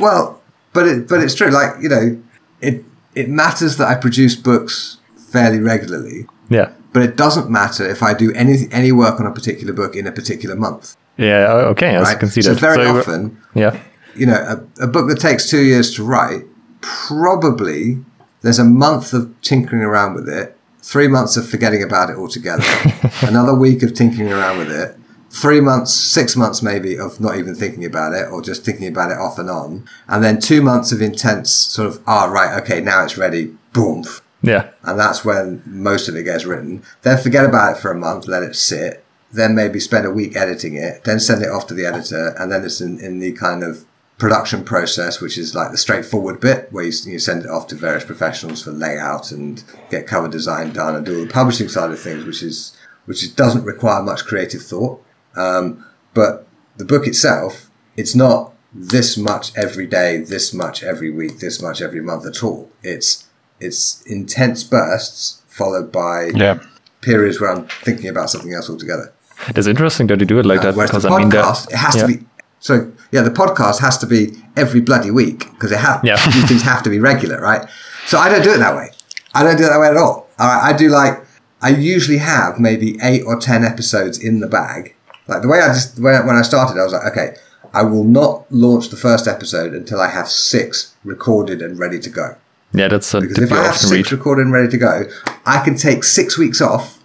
[0.00, 2.22] Well but it but it's true like you know
[2.60, 2.84] it
[3.14, 6.72] it matters that i produce books fairly regularly yeah.
[6.92, 10.06] but it doesn't matter if i do any any work on a particular book in
[10.06, 10.96] a particular month.
[11.16, 12.06] Yeah okay right?
[12.06, 13.78] i can see so that very so often yeah.
[14.14, 14.34] you know
[14.78, 16.44] a, a book that takes two years to write
[16.80, 18.04] probably
[18.42, 22.64] there's a month of tinkering around with it three months of forgetting about it altogether,
[23.22, 24.96] another week of tinkering around with it,
[25.30, 29.10] three months, six months maybe of not even thinking about it or just thinking about
[29.10, 32.60] it off and on, and then two months of intense sort of, ah, oh, right,
[32.60, 34.04] okay, now it's ready, boom.
[34.42, 34.70] Yeah.
[34.82, 36.82] And that's when most of it gets written.
[37.02, 40.36] Then forget about it for a month, let it sit, then maybe spend a week
[40.36, 43.32] editing it, then send it off to the editor, and then it's in, in the
[43.32, 43.84] kind of
[44.22, 47.74] production process, which is like the straightforward bit where you, you, send it off to
[47.74, 51.90] various professionals for layout and get cover design done and do all the publishing side
[51.90, 55.04] of things, which is which is, doesn't require much creative thought.
[55.34, 61.40] Um, but the book itself, it's not this much every day, this much every week,
[61.40, 62.70] this much every month at all.
[62.84, 63.26] It's
[63.58, 66.60] it's intense bursts followed by yeah.
[67.00, 69.12] periods where I'm thinking about something else altogether.
[69.48, 71.76] It's interesting that you do it like uh, that because podcast, I mean that it
[71.76, 72.02] has yeah.
[72.02, 72.26] to be
[72.60, 76.16] so yeah, the podcast has to be every bloody week because it ha- yeah.
[76.32, 77.68] these things have to be regular, right?
[78.06, 78.90] So I don't do it that way.
[79.34, 80.28] I don't do it that way at all.
[80.38, 81.22] All right, I do like
[81.60, 84.96] I usually have maybe eight or ten episodes in the bag.
[85.28, 87.36] Like the way I just when I, when I started, I was like, okay,
[87.74, 92.10] I will not launch the first episode until I have six recorded and ready to
[92.10, 92.36] go.
[92.72, 94.12] Yeah, that's a because if I have six read.
[94.12, 95.04] recorded and ready to go,
[95.44, 96.98] I can take six weeks off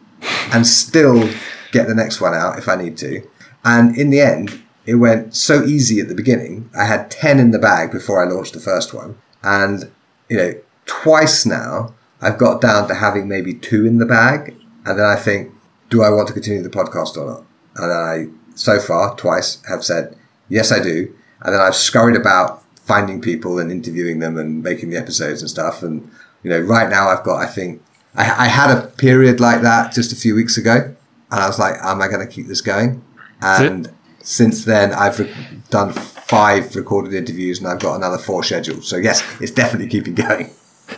[0.54, 1.30] and still
[1.72, 3.28] get the next one out if I need to.
[3.66, 6.70] And in the end, it went so easy at the beginning.
[6.76, 9.18] I had 10 in the bag before I launched the first one.
[9.44, 9.92] And,
[10.30, 10.54] you know,
[10.86, 14.56] twice now, I've got down to having maybe two in the bag.
[14.86, 15.52] And then I think,
[15.90, 17.46] do I want to continue the podcast or not?
[17.76, 20.16] And I, so far, twice have said,
[20.48, 21.14] yes, I do.
[21.42, 25.50] And then I've scurried about finding people and interviewing them and making the episodes and
[25.50, 25.84] stuff.
[25.84, 26.10] And,
[26.44, 27.84] you know, right now I've got, I think,
[28.16, 30.96] I, I had a period like that just a few weeks ago.
[31.30, 33.04] And I was like, am I going to keep this going?
[33.42, 33.92] And
[34.28, 35.34] since then, I've re-
[35.70, 38.84] done five recorded interviews and I've got another four scheduled.
[38.84, 40.50] So yes, it's definitely keeping going.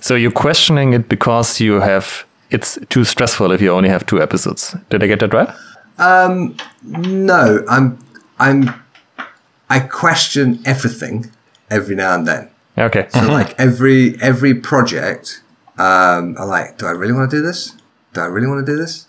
[0.02, 4.20] So you're questioning it because you have it's too stressful if you only have two
[4.20, 4.76] episodes.
[4.90, 5.50] Did I get that right?
[6.00, 8.00] Um, no, I'm
[8.40, 8.74] I'm
[9.70, 11.32] I question everything
[11.70, 12.50] every now and then.
[12.80, 13.08] Okay.
[13.10, 15.44] So like every every project,
[15.78, 17.76] um, I'm like, do I really want to do this?
[18.14, 19.08] Do I really want to do this?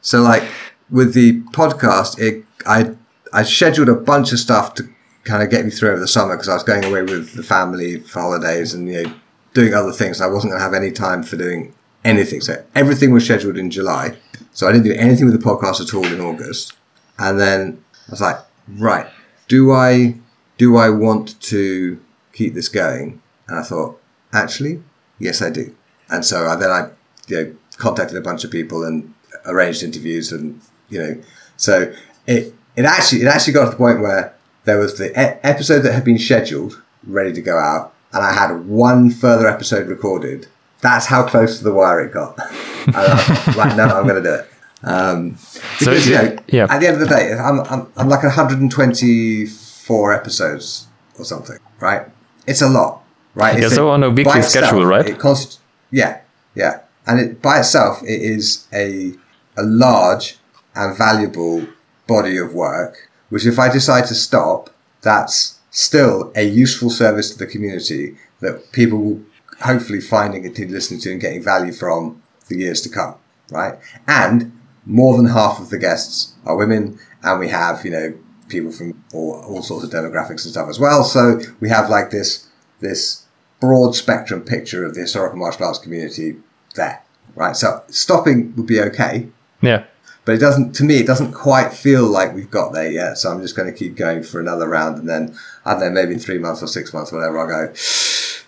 [0.00, 0.42] So like
[0.88, 2.96] with the podcast, it I
[3.32, 4.88] I scheduled a bunch of stuff to
[5.24, 7.42] kind of get me through over the summer because I was going away with the
[7.42, 9.14] family for holidays and you know
[9.54, 10.20] doing other things.
[10.20, 12.40] I wasn't going to have any time for doing anything.
[12.40, 14.16] So everything was scheduled in July.
[14.52, 16.74] So I didn't do anything with the podcast at all in August.
[17.18, 19.06] And then I was like, right,
[19.48, 20.16] do I
[20.58, 22.00] do I want to
[22.32, 23.20] keep this going?
[23.48, 24.00] And I thought,
[24.32, 24.82] actually,
[25.18, 25.74] yes, I do.
[26.08, 26.90] And so I, then I
[27.28, 29.14] you know contacted a bunch of people and
[29.46, 31.22] arranged interviews and you know
[31.56, 31.92] so
[32.26, 35.80] it it actually it actually got to the point where there was the e- episode
[35.80, 40.46] that had been scheduled, ready to go out, and I had one further episode recorded.
[40.80, 42.36] That's how close to the wire it got.
[42.36, 44.48] thought, right now, I'm going to do it.
[44.82, 45.30] Um,
[45.78, 46.66] because, so you know, yeah.
[46.68, 52.08] at the end of the day, I'm, I'm, I'm like 124 episodes or something, right?
[52.48, 53.04] It's a lot,
[53.34, 53.60] right?
[53.60, 55.06] Yeah, so on a weekly itself, schedule, right?
[55.06, 55.60] It const-
[55.92, 56.22] yeah,
[56.56, 56.80] yeah.
[57.06, 59.12] And it, by itself, it is a,
[59.56, 60.38] a large
[60.74, 61.64] and valuable
[62.06, 64.70] body of work, which if I decide to stop,
[65.02, 69.22] that's still a useful service to the community that people will
[69.60, 73.14] hopefully find and continue listening to and getting value from for years to come,
[73.50, 73.78] right?
[74.06, 78.72] And more than half of the guests are women, and we have, you know, people
[78.72, 81.04] from all, all sorts of demographics and stuff as well.
[81.04, 82.48] So we have like this,
[82.80, 83.24] this
[83.60, 86.36] broad spectrum picture of the historical martial arts community
[86.74, 87.02] there,
[87.36, 87.56] right?
[87.56, 89.28] So stopping would be okay.
[89.60, 89.84] Yeah
[90.24, 93.18] but it doesn't to me it doesn't quite feel like we've got there yet.
[93.18, 95.90] So i'm just going to keep going for another round and then i don't know
[95.90, 97.72] maybe in three months or six months whatever i'll go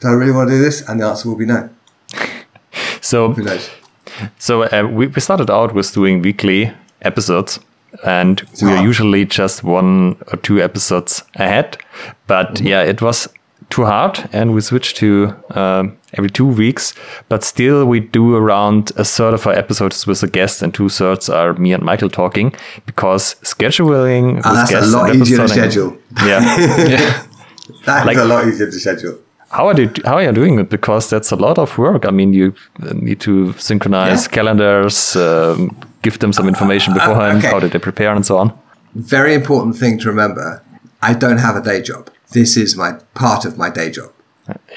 [0.01, 0.87] do i really want to do this?
[0.89, 1.69] And the answer will be no.
[3.01, 3.71] So who knows?
[4.39, 7.61] so uh, we, we started out with doing weekly episodes
[8.05, 11.77] and we are usually just one or two episodes ahead.
[12.27, 12.67] But mm-hmm.
[12.67, 13.29] yeah it was
[13.75, 16.95] too hard, and we switch to um, every two weeks.
[17.29, 20.89] But still, we do around a third of our episodes with a guest, and two
[20.89, 22.55] thirds are me and Michael talking
[22.87, 24.41] because scheduling.
[24.45, 25.97] Oh, with that's a lot easier to schedule.
[26.27, 26.41] Yeah.
[27.87, 29.19] That's Like- a lot easier to schedule.
[29.51, 30.69] How are you how are you doing it?
[30.69, 32.05] Because that's a lot of work.
[32.07, 34.35] I mean, you uh, need to synchronize Yeah.
[34.35, 35.71] calendars, um,
[36.03, 37.39] give them some information beforehand.
[37.39, 37.51] okay.
[37.53, 38.51] How did they prepare and so on?
[38.95, 40.61] Very important thing to remember.
[41.03, 42.11] I don't have a day job.
[42.35, 44.13] This is my part of my day job.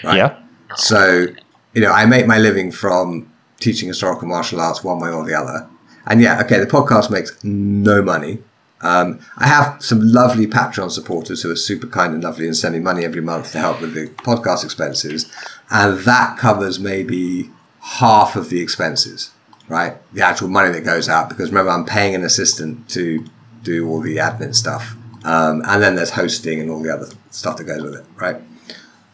[0.04, 0.40] Yeah.
[0.76, 1.28] So,
[1.74, 5.34] you know, I make my living from teaching historical martial arts one way or the
[5.34, 5.68] other.
[6.06, 8.44] And yeah, okay, the podcast makes no money.
[8.82, 12.76] Um, I have some lovely Patreon supporters who are super kind and lovely and send
[12.76, 15.30] me money every month to help with the podcast expenses.
[15.72, 17.50] And that covers maybe
[17.82, 19.32] half of the expenses,
[19.68, 19.98] right?
[20.14, 21.28] The actual money that goes out.
[21.28, 23.26] Because remember, I'm paying an assistant to
[23.64, 24.96] do all the admin stuff.
[25.24, 27.08] Um, and then there's hosting and all the other
[27.38, 28.42] stuff that goes with it, right?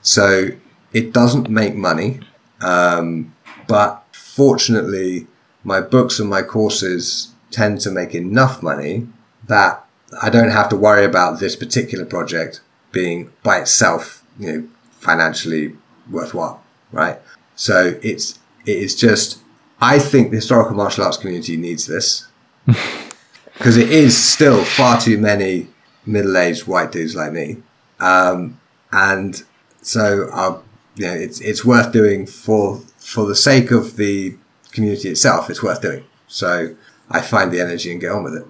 [0.02, 0.50] So
[0.94, 2.22] it doesn't make money,
[2.62, 3.34] um,
[3.68, 5.28] but fortunately,
[5.64, 9.08] my books and my courses tend to make enough money
[9.48, 9.86] that
[10.22, 14.68] I don't have to worry about this particular project being by itself, you know,
[15.00, 15.76] financially
[16.10, 17.20] worthwhile, right?
[17.56, 19.40] So it's it is just
[19.82, 22.28] I think the historical martial arts community needs this
[22.66, 25.68] because it is still far too many
[26.06, 27.58] middle-aged white dudes like me,
[28.04, 28.60] um,
[28.92, 29.44] and
[29.82, 30.60] so uh,
[30.96, 34.36] you know, it's it's worth doing for for the sake of the
[34.72, 35.50] community itself.
[35.50, 36.04] It's worth doing.
[36.28, 36.76] So
[37.10, 38.46] I find the energy and get on with it.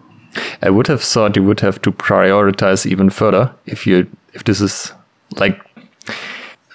[0.62, 4.62] I would have thought you would have to prioritize even further if you if this
[4.62, 4.94] is
[5.40, 5.60] like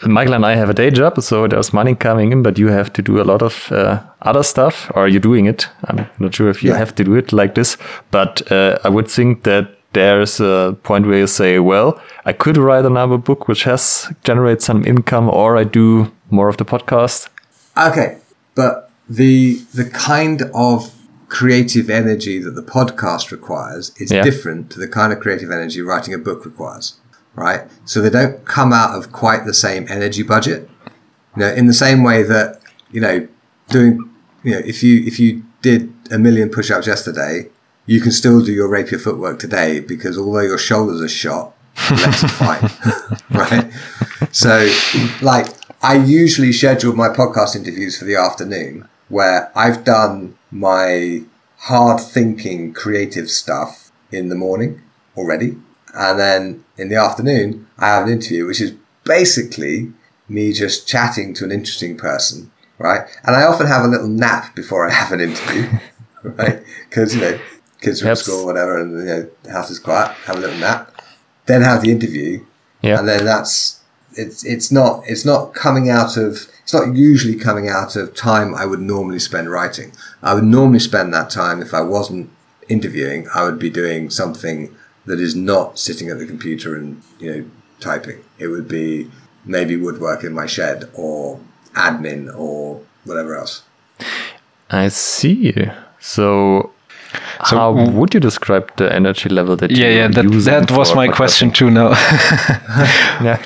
[0.06, 2.92] Michael and I have a day job, so there's money coming in, but you have
[2.92, 5.68] to do a lot of uh, other stuff, or you're doing it.
[5.88, 6.78] I'm not sure if you Yeah.
[6.78, 7.76] have to do it like this,
[8.12, 12.56] but uh, I would think that there's a point where you say, well, I could
[12.56, 17.28] write another book which has generate some income, or I do more of the podcast.
[17.76, 18.18] Okay,
[18.54, 20.94] but the the kind of
[21.28, 24.22] creative energy that the podcast requires is Yeah.
[24.22, 26.94] different to the kind of creative energy writing a book requires,
[27.34, 27.62] right?
[27.84, 30.68] So they don't come out of quite the same energy budget.
[31.36, 33.26] You know, in the same way that you know,
[33.68, 34.08] doing
[34.42, 37.48] you know, if you if you did a million push-ups yesterday,
[37.88, 41.54] you can still do your rapier footwork today because although your shoulders are shot,
[41.90, 42.70] are fine,
[43.30, 43.72] right?
[44.30, 44.70] So,
[45.22, 45.46] like,
[45.82, 51.22] I usually schedule my podcast interviews for the afternoon where I've done my
[51.60, 54.82] hard thinking creative stuff in the morning
[55.16, 55.56] already.
[55.94, 58.74] And then in the afternoon, I have an interview, which is
[59.04, 59.94] basically
[60.28, 63.08] me just chatting to an interesting person, right?
[63.24, 65.70] And I often have a little nap before I have an interview,
[66.22, 66.62] right?
[66.90, 67.38] Because, you know,
[67.80, 68.22] kids from Yes.
[68.22, 70.90] school, whatever, and, you know, the house is quiet, have a little nap,
[71.46, 72.44] then have the interview,
[72.82, 72.98] Yeah.
[72.98, 73.76] and then that's
[74.14, 78.54] it's it's not it's not coming out of it's not usually coming out of time
[78.54, 79.92] I would normally spend writing.
[80.22, 82.30] I would normally spend that time if I wasn't
[82.68, 83.28] interviewing.
[83.34, 84.74] I would be doing something
[85.06, 87.44] that is not sitting at the computer and you know
[87.80, 88.24] typing.
[88.38, 89.10] It would be
[89.44, 91.38] maybe woodwork in my shed or
[91.74, 93.62] admin or whatever else.
[94.70, 95.70] I see.
[96.00, 96.72] So,
[97.40, 100.94] how would you describe the energy level that Yeah, you yeah, that, use that was
[100.94, 101.14] my podcasting?
[101.16, 101.88] question too now.
[103.22, 103.42] Yeah.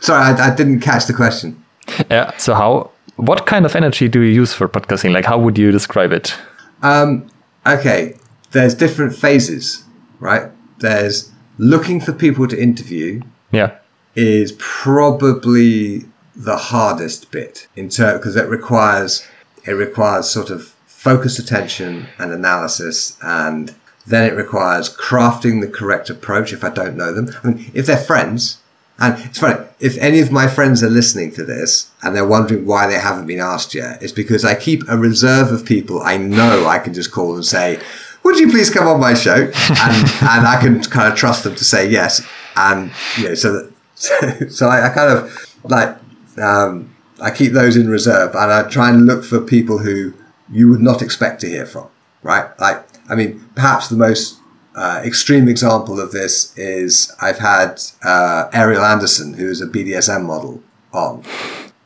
[0.00, 1.62] Sorry, I, I didn't catch the question.
[2.10, 2.36] Yeah.
[2.38, 2.90] So how?
[3.16, 5.12] What kind of energy do you use for podcasting?
[5.12, 6.34] Like, how would you describe it?
[6.82, 7.26] Um,
[7.66, 8.16] okay,
[8.52, 9.84] there's different phases,
[10.20, 10.50] right?
[10.78, 13.20] There's looking for people to interview
[13.52, 13.72] Yeah.
[14.14, 19.26] is probably the hardest bit in turn because it requires
[19.66, 23.74] it requires sort of focused attention and analysis and
[24.06, 27.34] then it requires crafting the correct approach if I don't know them.
[27.42, 28.58] I mean, if they're friends,
[28.98, 32.66] and it's funny, if any of my friends are listening to this and they're wondering
[32.66, 36.18] why they haven't been asked yet, it's because I keep a reserve of people I
[36.18, 37.80] know I can just call and say,
[38.22, 39.50] would you please come on my show?
[39.70, 42.20] And, and I can kind of trust them to say yes.
[42.56, 45.96] And, you know, so that, so, so I, I kind of like,
[46.36, 50.12] um, I keep those in reserve and I try and look for people who
[50.50, 51.88] you would not expect to hear from,
[52.22, 52.58] right?
[52.58, 54.38] Like, I mean, perhaps the most
[54.74, 60.24] uh, extreme example of this is I've had uh, Ariel Anderson, who is a BDSM
[60.24, 61.24] model, on,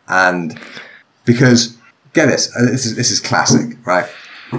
[0.09, 0.59] and
[1.25, 1.77] because
[2.13, 4.07] get this, uh, this is this is classic, right?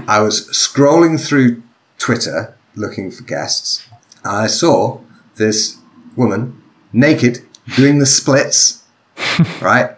[0.08, 1.64] I was scrolling through
[1.98, 3.88] Twitter looking for guests,
[4.24, 5.00] and I saw
[5.36, 5.78] this
[6.16, 6.62] woman
[6.94, 7.40] naked
[7.76, 8.84] doing the splits,
[9.62, 9.98] right?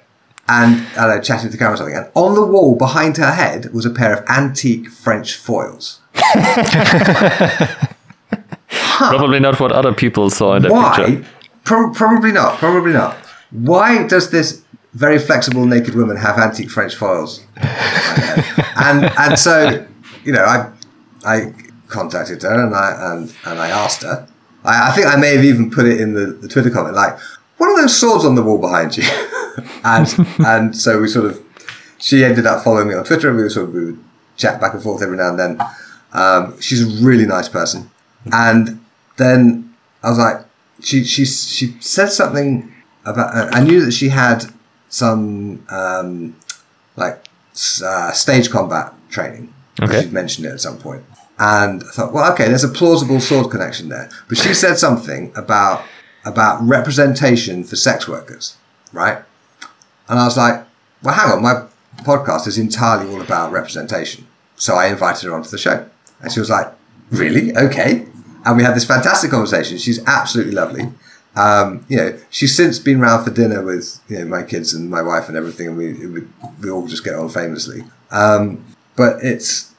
[0.49, 3.73] And I chatted to the camera or something, and on the wall behind her head
[3.73, 5.99] was a pair of antique French foils.
[8.97, 11.19] Probably not what other people saw in that picture.
[11.19, 11.25] Why?
[11.65, 12.57] Pro- probably not.
[12.59, 13.15] Probably not.
[13.51, 17.43] why does this very flexible naked woman have antique French foils?
[17.57, 19.85] and and so
[20.23, 20.71] you know, I
[21.25, 21.53] I
[21.87, 24.27] contacted her and I and and I asked her.
[24.63, 27.17] I, I think I may have even put it in the, the Twitter comment like,
[27.57, 29.03] "What of those swords on the wall behind you?"
[29.83, 31.43] and and so we sort of
[31.99, 34.03] she ended up following me on Twitter and we were sort of we would
[34.35, 35.61] chat back and forth every now and then.
[36.13, 37.89] Um, she's a really nice person,
[38.31, 38.83] and
[39.17, 40.45] then I was like,
[40.81, 42.73] she she she said something
[43.05, 43.35] about.
[43.35, 44.45] Uh, I knew that she had
[44.89, 46.35] some um,
[46.95, 47.25] like
[47.83, 49.53] uh, stage combat training.
[49.81, 50.03] Okay.
[50.03, 51.03] She'd mentioned it at some point.
[51.39, 54.09] And I thought, well, okay, there's a plausible sword connection there.
[54.27, 55.83] But she said something about
[56.27, 58.57] about representation for sex workers,
[58.91, 59.19] right?
[60.09, 60.65] And I was like,
[61.03, 61.65] well, hang on, my
[62.03, 64.27] podcast is entirely all about representation.
[64.55, 65.87] So I invited her onto the show.
[66.21, 66.71] And she was like,
[67.11, 67.55] really?
[67.55, 68.07] Okay.
[68.45, 69.77] And we had this fantastic conversation.
[69.77, 70.89] She's absolutely lovely.
[71.35, 74.89] Um, you know, she's since been round for dinner with you know my kids and
[74.89, 76.27] my wife and everything, and we we,
[76.61, 77.83] we all just get on famously.
[78.09, 78.65] Um,
[78.95, 79.71] but it's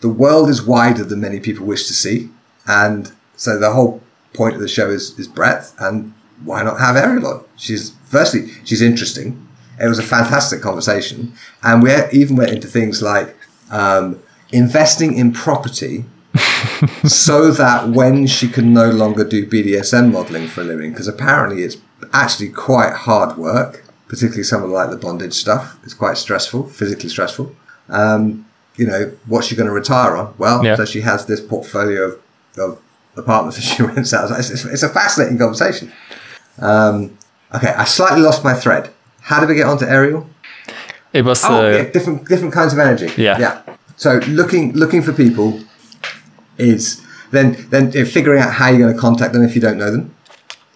[0.00, 2.30] the world is wider than many people wish to see,
[2.68, 4.00] and so the whole
[4.34, 6.12] point of the show is is breadth, and
[6.44, 7.44] why not have on?
[7.56, 9.46] She's firstly she's interesting.
[9.80, 13.36] It was a fantastic conversation, and we even went into things like
[13.70, 14.20] um,
[14.52, 16.04] investing in property
[17.06, 21.62] so that when she can no longer do BDSM modeling for a living, because apparently
[21.62, 21.76] it's
[22.12, 25.78] actually quite hard work, particularly some of like the bondage stuff.
[25.84, 27.54] It's quite stressful, physically stressful.
[27.88, 30.34] Um, you know, what's she going to retire on?
[30.38, 30.76] Well, Yeah.
[30.76, 32.20] so she has this portfolio of,
[32.58, 32.78] of
[33.18, 34.30] apartments that she rents out.
[34.38, 35.92] It's, it's, it's a fascinating conversation.
[36.58, 37.16] Um,
[37.54, 38.90] okay, I slightly lost my thread.
[39.20, 40.28] How did we get onto Ariel?
[41.12, 43.10] It was Oh, uh, yeah, different different kinds of energy.
[43.20, 43.38] Yeah.
[43.38, 43.62] yeah.
[43.96, 45.60] So looking looking for people
[46.58, 49.90] is then then figuring out how you're going to contact them if you don't know
[49.90, 50.14] them,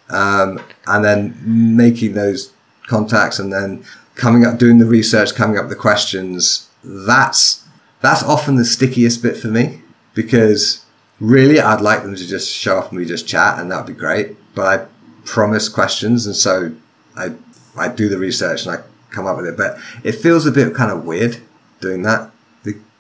[0.09, 1.38] um, and then
[1.76, 2.53] making those
[2.86, 3.84] contacts and then
[4.14, 6.68] coming up doing the research, coming up with the questions.
[6.82, 7.64] That's
[8.01, 9.82] that's often the stickiest bit for me
[10.14, 10.81] because
[11.22, 13.92] really I'd like them to just show up and we just chat and that'd be
[13.98, 14.36] great.
[14.54, 14.86] But I
[15.24, 16.72] promise questions and so
[17.16, 17.32] I
[17.76, 19.56] I do the research and I come up with it.
[19.56, 21.38] But it feels a bit kind of weird
[21.80, 22.30] doing that,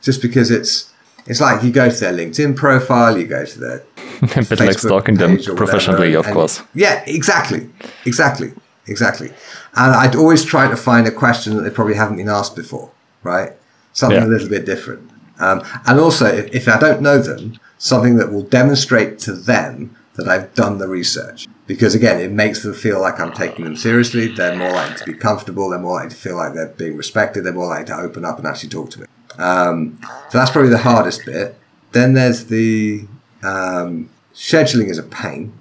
[0.00, 0.90] just because it's
[1.26, 3.82] it's like you go to their LinkedIn profile, you go to their
[4.22, 6.62] a bit like stalking them professionally, whatever, of and- course.
[6.74, 7.68] Yeah, exactly,
[8.06, 8.52] exactly,
[8.86, 9.28] exactly.
[9.74, 12.90] And I'd always try to find a question that they probably haven't been asked before,
[13.22, 13.52] right?
[13.92, 14.26] Something Yeah.
[14.26, 15.10] a little bit different.
[15.38, 19.96] Um, and also, if, if I don't know them, something that will demonstrate to them
[20.14, 21.48] that I've done the research.
[21.66, 24.28] Because again, it makes them feel like I'm taking them seriously.
[24.28, 25.68] They're more likely to be comfortable.
[25.68, 27.42] They're more likely to feel like they're being respected.
[27.42, 29.06] They're more likely to open up and actually talk to me.
[29.36, 29.98] Um,
[30.30, 31.56] so that's probably the hardest bit.
[31.90, 33.04] Then there's the
[33.42, 35.52] um, scheduling is a pain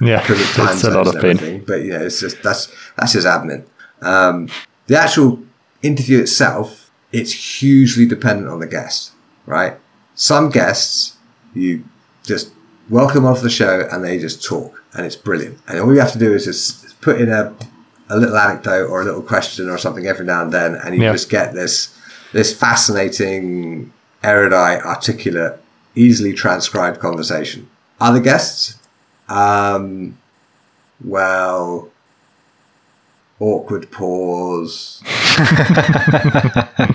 [0.00, 1.64] Yeah, because time it's a lot of pain.
[1.66, 3.66] But yeah, it's just that's that's just admin.
[4.02, 4.48] Um,
[4.86, 5.42] the actual
[5.82, 9.12] interview itself, it's hugely dependent on the guest,
[9.46, 9.78] right?
[10.14, 11.15] Some guests
[11.56, 11.84] you
[12.22, 12.52] just
[12.90, 15.58] welcome onto the show and they just talk and it's brilliant.
[15.66, 17.54] And all you have to do is just put in a
[18.08, 21.02] a little anecdote or a little question or something every now and then, and you
[21.02, 21.12] Yeah.
[21.12, 21.92] just get this
[22.32, 23.92] this fascinating,
[24.22, 25.58] erudite, articulate,
[25.96, 27.68] easily transcribed conversation.
[28.00, 28.76] Other guests,
[29.28, 30.16] um,
[31.04, 31.90] well,
[33.40, 35.02] awkward pause,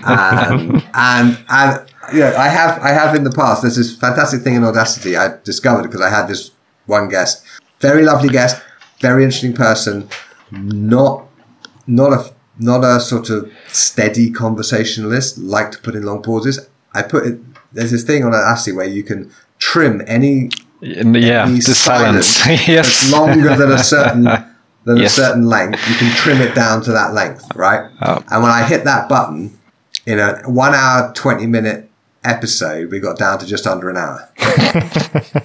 [0.03, 3.61] and and and yeah, I have I have in the past.
[3.61, 6.51] There's this fantastic thing in Audacity I discovered because I had this
[6.85, 7.43] one guest,
[7.79, 8.61] very lovely guest,
[8.99, 10.07] very interesting person,
[10.51, 11.27] not
[11.87, 15.37] not a not a sort of steady conversationalist.
[15.37, 16.67] Like to put in long pauses.
[16.93, 17.39] I put it.
[17.73, 20.49] There's this thing on Audacity where you can trim any
[20.81, 22.43] yeah, any the silence.
[22.43, 23.11] that's yes.
[23.11, 25.17] longer than a certain than Yes.
[25.17, 27.91] a certain length, you can trim it down to that length, right?
[28.01, 28.23] Oh.
[28.31, 29.59] And when I hit that button,
[30.07, 31.90] in a one hour twenty minute
[32.23, 34.29] episode, we got down to just under an hour.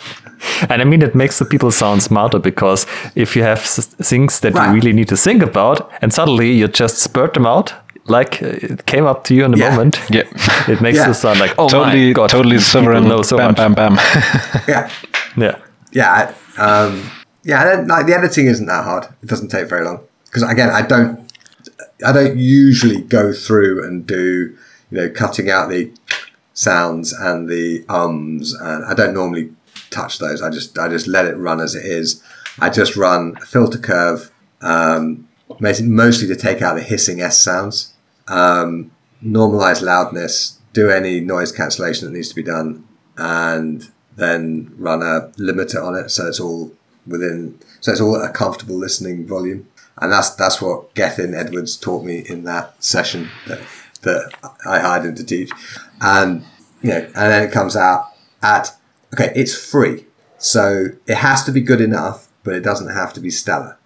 [0.70, 4.54] And I mean, it makes the people sound smarter because if you have things that
[4.54, 4.68] Right.
[4.68, 7.72] you really need to think about, and suddenly you just spurt them out,
[8.06, 9.70] like uh, it came up to you in a Yeah.
[9.70, 10.22] moment, Yeah.
[10.68, 11.08] it makes Yeah.
[11.08, 13.08] you sound like, oh totally, my god, totally these people sovereign.
[13.08, 13.56] know so bam, much.
[13.56, 13.98] bam, bam.
[14.68, 14.88] Yeah,
[15.36, 15.56] Yeah,
[15.92, 17.10] yeah, um,
[17.42, 17.60] yeah.
[17.62, 19.04] and then, Like the editing isn't that hard.
[19.22, 21.20] It doesn't take very long because again, I don't,
[22.06, 24.54] I don't usually go through and do,
[24.90, 25.90] you know, cutting out the
[26.56, 29.52] sounds and the ums, and I don't normally
[29.90, 30.42] touch those.
[30.42, 32.22] I just, I just let it run as it is.
[32.58, 35.28] I just run a filter curve, um,
[35.60, 37.94] mostly to take out the hissing S sounds,
[38.26, 38.90] um,
[39.24, 42.86] normalize loudness, do any noise cancellation that needs to be done,
[43.16, 46.72] and then run a limiter on it so it's all
[47.06, 52.04] within so it's all a comfortable listening volume and that's that's what Gethin Edwards taught
[52.04, 53.60] me in that session that,
[54.02, 54.32] that
[54.66, 55.50] I hired him to teach,
[56.00, 56.44] and
[56.82, 58.74] you know, and then it comes out at
[59.14, 60.04] okay, it's free,
[60.38, 63.76] so it has to be good enough, but it doesn't have to be stellar.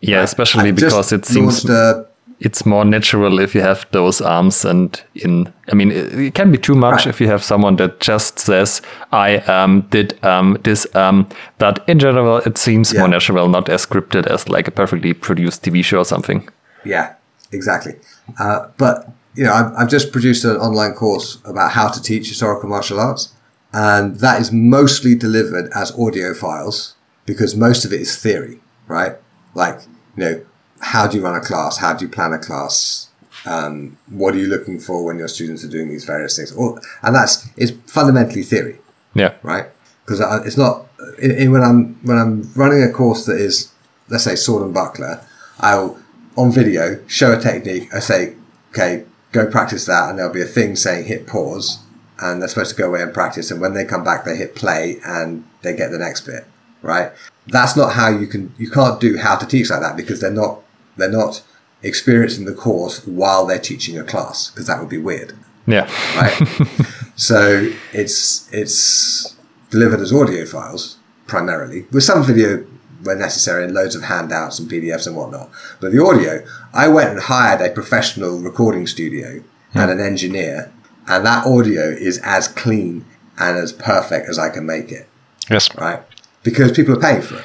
[0.00, 2.06] Yeah, especially because it seems a,
[2.40, 6.52] it's more natural if you have those arms and in i mean it, it can
[6.52, 7.06] be too much right.
[7.08, 8.80] if you have someone that just says
[9.12, 11.28] i um, did um, this um,
[11.58, 13.00] but in general it seems yeah.
[13.00, 16.48] more natural not as scripted as like a perfectly produced tv show or something
[16.84, 17.14] yeah
[17.52, 17.94] exactly
[18.38, 22.28] uh, but you know I've, I've just produced an online course about how to teach
[22.28, 23.32] historical martial arts
[23.72, 26.94] and that is mostly delivered as audio files
[27.26, 29.16] because most of it is theory right
[29.54, 29.80] like
[30.16, 30.44] you know
[30.80, 31.78] how do you run a class?
[31.78, 33.08] How do you plan a class?
[33.46, 36.52] Um, what are you looking for when your students are doing these various things?
[36.52, 38.78] Or, and that's it's fundamentally theory.
[39.14, 39.34] Yeah.
[39.42, 39.66] Right.
[40.04, 40.86] Because it's not
[41.18, 43.72] in, in, when I'm when I'm running a course that is
[44.08, 45.24] let's say sword and buckler,
[45.60, 45.98] I'll
[46.36, 47.92] on video show a technique.
[47.94, 48.34] I say,
[48.70, 51.78] okay, go practice that, and there'll be a thing saying hit pause,
[52.20, 53.50] and they're supposed to go away and practice.
[53.50, 56.46] And when they come back, they hit play and they get the next bit.
[56.82, 57.12] Right.
[57.46, 60.30] That's not how you can you can't do how to teach like that because they're
[60.30, 60.60] not
[60.96, 61.42] they're not
[61.82, 65.36] experiencing the course while they're teaching a class because that would be weird.
[65.66, 65.90] Yeah.
[66.16, 66.40] Right.
[67.16, 69.36] so it's it's
[69.70, 72.64] delivered as audio files primarily with some video
[73.08, 75.48] where necessary and loads of handouts and PDFs and whatnot.
[75.80, 79.42] But the audio, I went and hired a professional recording studio
[79.72, 79.78] hmm.
[79.78, 80.70] and an engineer,
[81.06, 83.06] and that audio is as clean
[83.38, 85.08] and as perfect as I can make it.
[85.48, 85.74] Yes.
[85.74, 86.02] Right.
[86.42, 87.44] Because people are paying for it.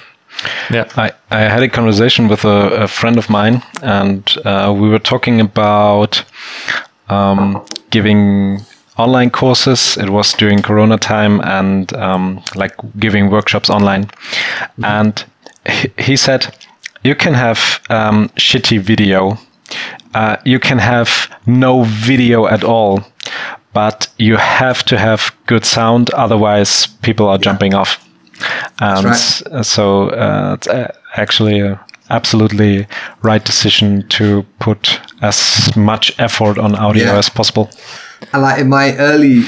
[0.70, 4.90] Yeah, I, I had a conversation with a, a friend of mine, and uh, we
[4.90, 6.26] were talking about
[7.08, 8.60] um, giving
[8.98, 9.96] online courses.
[9.96, 14.06] It was during Corona time, and um, like giving workshops online.
[14.06, 14.86] Mm-hmm.
[14.86, 15.26] And
[15.98, 16.56] he, said,
[17.04, 19.38] "You can have um, shitty video.
[20.14, 21.10] Uh, you can have
[21.46, 23.04] no video at all."
[23.74, 27.42] But you have to have good sound, otherwise people are yeah.
[27.42, 28.04] jumping off
[28.80, 29.66] and right.
[29.66, 31.78] so uh, it's uh, actually
[32.10, 32.88] absolutely
[33.22, 37.18] right decision to put as much effort on audio yeah.
[37.18, 37.70] as possible.
[38.34, 39.44] And like in my early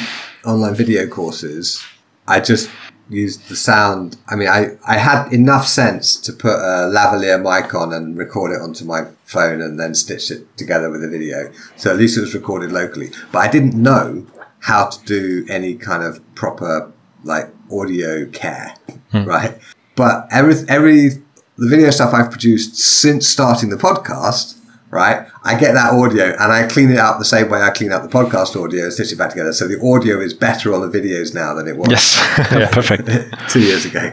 [0.45, 1.83] online video courses,
[2.27, 2.69] I just
[3.09, 4.17] used the sound.
[4.27, 8.51] I mean, I, I had enough sense to put a lavalier mic on and record
[8.51, 11.51] it onto my phone and then stitch it together with a video.
[11.75, 13.11] So at least it was recorded locally.
[13.31, 14.25] But I didn't know
[14.59, 16.91] how to do any kind of proper
[17.23, 18.75] like audio care,
[19.11, 19.25] hmm.
[19.25, 19.57] right?
[19.95, 21.09] But every every
[21.57, 24.54] the video stuff I've produced since starting the podcast,
[24.95, 25.27] right?
[25.43, 28.01] I get that audio and I clean it up the same way I clean up
[28.01, 29.53] the podcast audio and stitch it back together.
[29.53, 31.89] So the audio is better on the videos now than it was.
[31.89, 32.15] Yes,
[32.51, 33.09] yeah, perfect.
[33.49, 34.11] two years ago.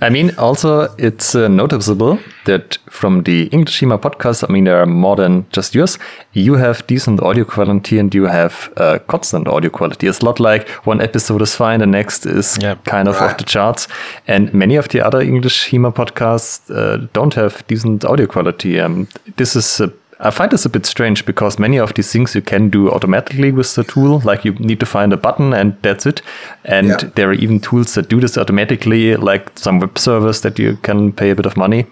[0.00, 4.80] I mean, also, it's uh, noticeable that from the English HEMA podcast, I mean, there
[4.80, 5.98] are more than just yours.
[6.32, 10.06] You have decent audio quality and you have uh, constant audio quality.
[10.06, 13.30] It's not like one episode is fine, the next is yeah, kind of right.
[13.30, 13.86] off the charts.
[14.26, 18.80] And many of the other English HEMA podcasts uh, don't have decent audio quality.
[18.80, 19.92] Um, this is a
[20.22, 23.52] I find this a bit strange because many of these things you can do automatically
[23.52, 24.20] with the tool.
[24.20, 26.20] Like you need to find a button and that's it.
[26.64, 27.10] And yeah.
[27.14, 31.12] there are even tools that do this automatically, like some web servers that you can
[31.12, 31.86] pay a bit of money.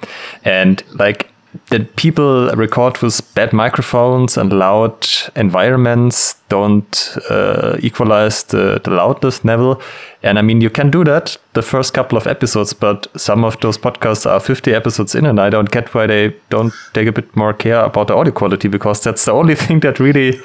[0.44, 1.30] And like
[1.70, 9.44] that people record with bad microphones and loud environments don't uh, equalize the, the loudness
[9.44, 9.80] level.
[10.22, 13.58] And I mean, you can do that the first couple of episodes, but some of
[13.60, 17.12] those podcasts are 50 episodes in, and I don't get why they don't take a
[17.12, 20.38] bit more care about the audio quality because that's the only thing that really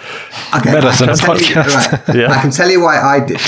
[0.55, 2.09] okay, matters in a podcast.
[2.15, 2.37] You, right, yeah.
[2.37, 3.41] I can tell you why I did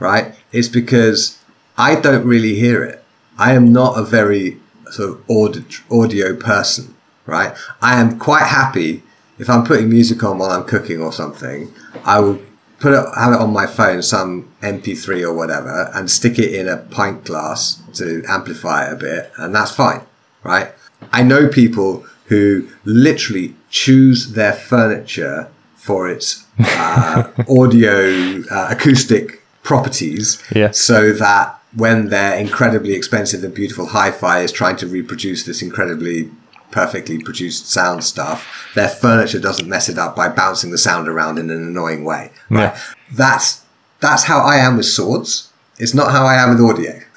[0.00, 0.34] right?
[0.50, 1.38] It's because
[1.78, 3.04] I don't really hear it.
[3.38, 4.58] I am not a very
[4.90, 6.94] sort of audio person,
[7.26, 7.56] right?
[7.80, 9.02] I am quite happy
[9.38, 11.72] if I'm putting music on while I'm cooking or something.
[12.04, 12.40] I will
[12.80, 16.68] put it, have it on my phone, some MP3 or whatever, and stick it in
[16.68, 20.02] a pint glass to amplify it a bit, and that's fine,
[20.42, 20.72] right?
[21.12, 30.42] I know people who literally choose their furniture for its uh, audio uh, acoustic properties,
[30.54, 30.70] yeah.
[30.70, 36.30] so that when their incredibly expensive and beautiful hi-fi is trying to reproduce this incredibly
[36.70, 41.38] perfectly produced sound stuff, their furniture doesn't mess it up by bouncing the sound around
[41.38, 42.30] in an annoying way.
[42.48, 42.62] Right?
[42.62, 42.80] Yeah.
[43.12, 43.64] That's
[44.00, 45.52] that's how I am with swords.
[45.78, 47.00] It's not how I am with audio.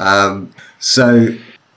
[0.00, 1.26] Um, so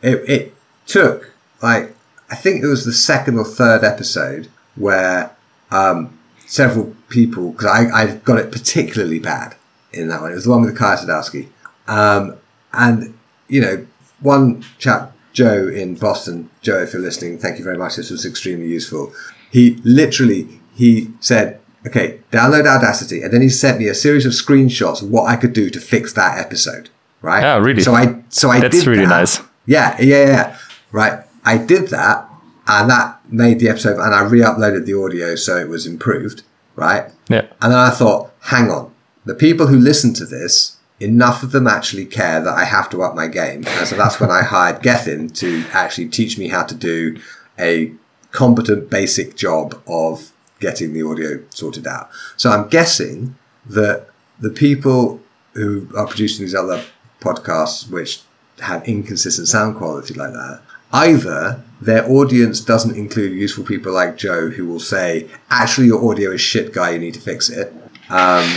[0.03, 1.33] it, it took
[1.63, 1.95] like
[2.29, 5.35] I think it was the second or third episode where
[5.71, 6.15] um,
[6.45, 9.55] several people because I, I got it particularly bad
[9.91, 10.31] in that one.
[10.31, 11.47] It was the one with Kaja Sadowski
[11.91, 12.37] um,
[12.71, 13.17] and,
[13.49, 13.85] you know,
[14.21, 16.49] one chap Joe in Boston.
[16.61, 17.97] Joe, if you're listening, thank you very much.
[17.97, 19.13] This was extremely useful.
[19.51, 24.31] He literally he said, "Okay, download Audacity," and then he sent me a series of
[24.31, 26.89] screenshots of what I could do to fix that episode.
[27.21, 27.41] Right?
[27.41, 27.81] Yeah, really.
[27.81, 28.71] So I so I did.
[28.71, 29.09] That's did really that.
[29.09, 29.41] nice.
[29.65, 30.57] Yeah, yeah, yeah.
[30.91, 31.23] Right.
[31.43, 32.29] I did that,
[32.67, 36.43] and that made the episode, and I re-uploaded the audio so it was improved.
[36.75, 37.11] Right.
[37.29, 37.47] Yeah.
[37.61, 38.93] And then I thought, hang on,
[39.25, 43.01] the people who listen to this, enough of them actually care that I have to
[43.01, 43.63] up my game.
[43.67, 47.19] And so that's when I hired Gethin to actually teach me how to do
[47.59, 47.91] a
[48.31, 52.09] competent basic job of getting the audio sorted out.
[52.37, 53.35] So I'm guessing
[53.65, 54.07] that
[54.39, 55.19] the people
[55.53, 56.83] who are producing these other
[57.19, 58.21] podcasts, which
[58.59, 60.61] have inconsistent sound quality like that,
[60.93, 66.31] either their audience doesn't include useful people like Joe who will say, actually, your audio
[66.31, 67.73] is shit, guy, you need to fix it.
[68.09, 68.47] Um,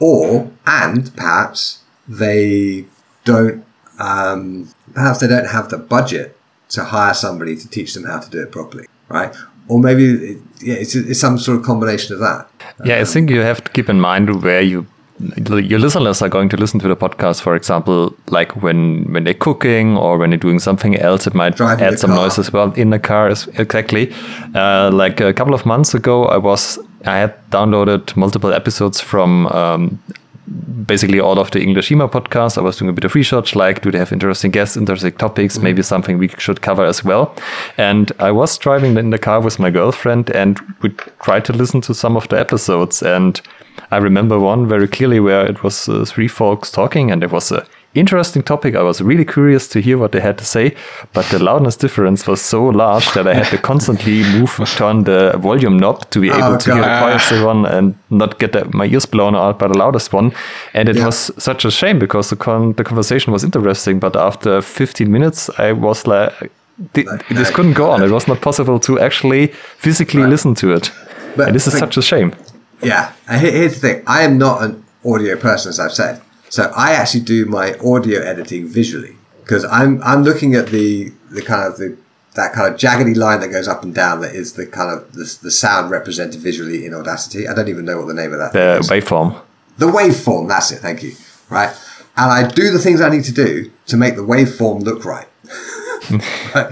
[0.00, 2.84] or, and perhaps they
[3.24, 3.64] don't,
[3.98, 6.36] um, perhaps they don't have the budget
[6.70, 9.34] to hire somebody to teach them how to do it properly, right?
[9.68, 12.48] Or maybe it, yeah, it's, it's some sort of combination of that.
[12.84, 14.86] Yeah, I think you have to keep in mind where you
[15.36, 17.40] your listeners are going to listen to the podcast.
[17.40, 21.60] For example, like when when they're cooking or when they're doing something else, it might
[21.60, 22.20] add some car.
[22.20, 23.28] noise as well in the car.
[23.28, 24.12] Exactly.
[24.54, 29.46] Uh, like a couple of months ago, I was I had downloaded multiple episodes from.
[29.48, 29.98] Um,
[30.86, 32.58] basically all of the English HEMA podcasts.
[32.58, 35.58] I was doing a bit of research, like do they have interesting guests, interesting topics,
[35.58, 37.34] maybe something we should cover as well.
[37.76, 40.90] And I was driving in the car with my girlfriend, and we
[41.22, 43.02] tried to listen to some of the episodes.
[43.02, 43.40] And
[43.90, 47.52] I remember one very clearly where it was uh, three folks talking, and it was
[47.52, 48.74] a interesting topic.
[48.74, 50.74] I was really curious to hear what they had to say,
[51.12, 55.34] but the loudness difference was so large that I had to constantly move, turn the
[55.38, 57.02] volume knob to be oh, able Oh, to hear the God.
[57.02, 60.32] quietest one and not get the, my ears blown out by the loudest one.
[60.74, 61.06] And it Yeah.
[61.06, 65.50] was such a shame because the con- the conversation was interesting, but after 15 minutes,
[65.58, 66.32] I was like,
[66.94, 68.02] th- this no, couldn't go on.
[68.02, 70.92] It was not possible to actually physically listen to it.
[71.36, 72.32] But and this is such a shame.
[72.82, 76.20] Yeah, here's the thing: I am not an audio person, as I've said.
[76.50, 81.42] So I actually do my audio editing visually because I'm I'm looking at the the
[81.42, 81.96] kind of the
[82.34, 85.12] that kind of jaggedy line that goes up and down that is the kind of
[85.12, 87.48] the, the sound represented visually in Audacity.
[87.48, 89.40] I don't even know what the name of that The waveform.
[89.76, 91.12] The waveform, that's it, thank you.
[91.50, 91.70] Right.
[92.16, 95.26] And I do the things I need to do to make the waveform look right.
[96.54, 96.70] Right?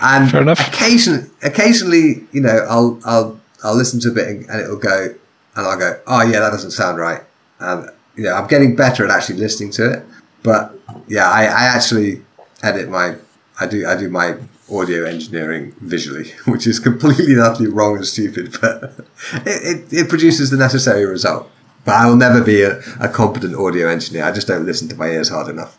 [0.00, 0.68] and Fair enough.
[0.68, 5.14] occasionally occasionally, you know, I'll I'll I'll listen to a bit and, and it'll go
[5.56, 7.22] and I'll go, Oh yeah, that doesn't sound right.
[7.58, 7.90] And
[8.22, 10.06] know, I'm getting better at actually listening to it.
[10.42, 12.22] But yeah, I, I actually
[12.62, 13.16] edit my
[13.60, 14.36] I do I do my
[14.70, 18.82] audio engineering visually, which is completely utterly wrong and stupid, but
[19.46, 21.50] it, it, it produces the necessary result.
[21.84, 24.24] But I will never be a, a competent audio engineer.
[24.24, 25.78] I just don't listen to my ears hard enough.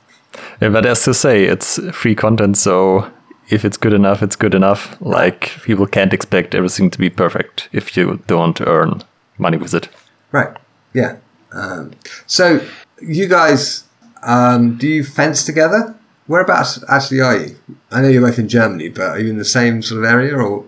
[0.62, 3.12] Yeah, but as to say, it's free content, so
[3.50, 4.98] if it's good enough, it's good enough.
[5.02, 9.02] Like people can't expect everything to be perfect if you don't earn
[9.38, 9.90] money with it.
[10.32, 10.56] Right.
[10.94, 11.18] Yeah.
[11.56, 11.92] Um,
[12.28, 12.60] so
[13.02, 13.84] you guys,
[14.24, 15.96] um, do you fence together?
[16.28, 17.56] Whereabouts actually are you?
[17.92, 20.36] I know you're both in Germany, but are you in the same sort of area
[20.36, 20.66] or?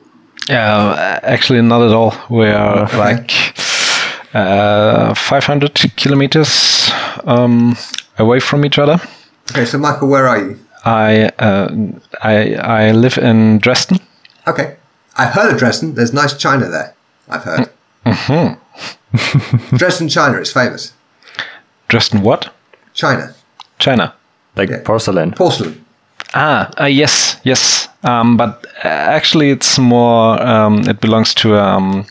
[0.49, 2.13] Yeah, actually not at all.
[2.29, 2.97] We are Okay.
[2.97, 3.31] like
[4.33, 6.91] uh, 500 kilometers
[7.25, 7.75] um,
[8.17, 8.99] away from each other.
[9.51, 10.59] Okay, so Michael, where are you?
[10.85, 11.67] I uh,
[12.21, 13.99] I I live in Dresden.
[14.45, 14.75] Okay,
[15.17, 15.95] I've heard of Dresden.
[15.95, 16.93] There's nice china there.
[17.27, 17.69] I've heard.
[19.77, 20.93] Dresden china, it's famous.
[21.87, 22.49] Dresden what?
[22.93, 23.33] China,
[23.79, 24.13] China.
[24.55, 24.81] Like Yeah.
[24.83, 25.31] porcelain.
[25.31, 25.85] porcelain.
[26.33, 27.87] Ah, uh, yes, yes.
[28.03, 30.41] Um, but uh, actually, it's more.
[30.41, 32.05] Um, it belongs to a um,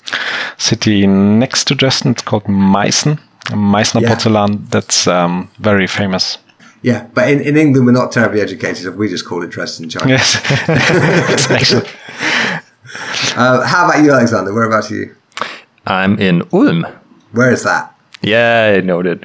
[0.57, 2.13] city next to Dresden.
[2.13, 3.19] It's called Meissen.
[3.51, 4.09] Meißner Yeah.
[4.09, 4.67] porcelain.
[4.71, 6.39] That's um, very famous.
[6.83, 8.97] Yeah, but in, in England we're not terribly educated.
[8.97, 10.09] We just call it Dresden china.
[10.09, 10.39] Yes.
[13.37, 14.55] Uh, how about you, Alexander?
[14.55, 15.15] Whereabouts are you?
[15.87, 16.87] I'm in Ulm.
[17.33, 17.95] Where is that?
[18.23, 19.21] Yeah, I know that.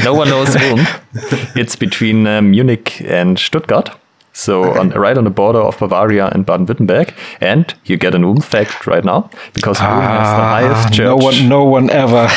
[0.04, 0.86] no one knows Ulm.
[1.54, 3.90] It's between uh, Munich and Stuttgart.
[4.34, 7.14] So on, right on the border of Bavaria and Baden-Württemberg.
[7.40, 11.04] And you get an Ulm fact right now because Ulm has the highest Ah, church.
[11.04, 12.28] no one, no one ever.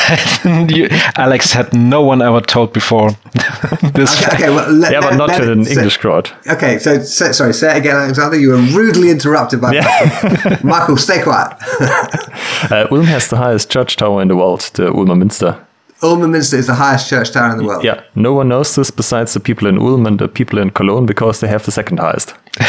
[0.73, 3.11] you, Alex had no one ever told before.
[3.93, 6.29] this Okay, okay well, let, yeah, but not let- to an so- English crowd.
[6.47, 8.37] Okay, so, so sorry, say it again, Alexander.
[8.37, 10.59] You were rudely interrupted by Yeah.
[10.63, 10.97] Michael.
[10.97, 11.53] Stay quiet.
[12.71, 15.64] Uh, Ulm has the highest church tower in the world, the Ulmer Minster.
[16.05, 17.83] Ulmer Minster is the highest church tower in the world.
[17.83, 21.05] Yeah, no one knows this besides the people in Ulm and the people in Cologne
[21.05, 22.33] because they have the second highest.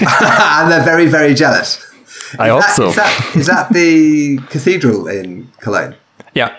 [0.00, 1.84] and they're very, very jealous.
[2.38, 2.88] I Is hope that- so.
[2.88, 5.94] Is that, is that the cathedral in Cologne?
[6.34, 6.56] Yeah.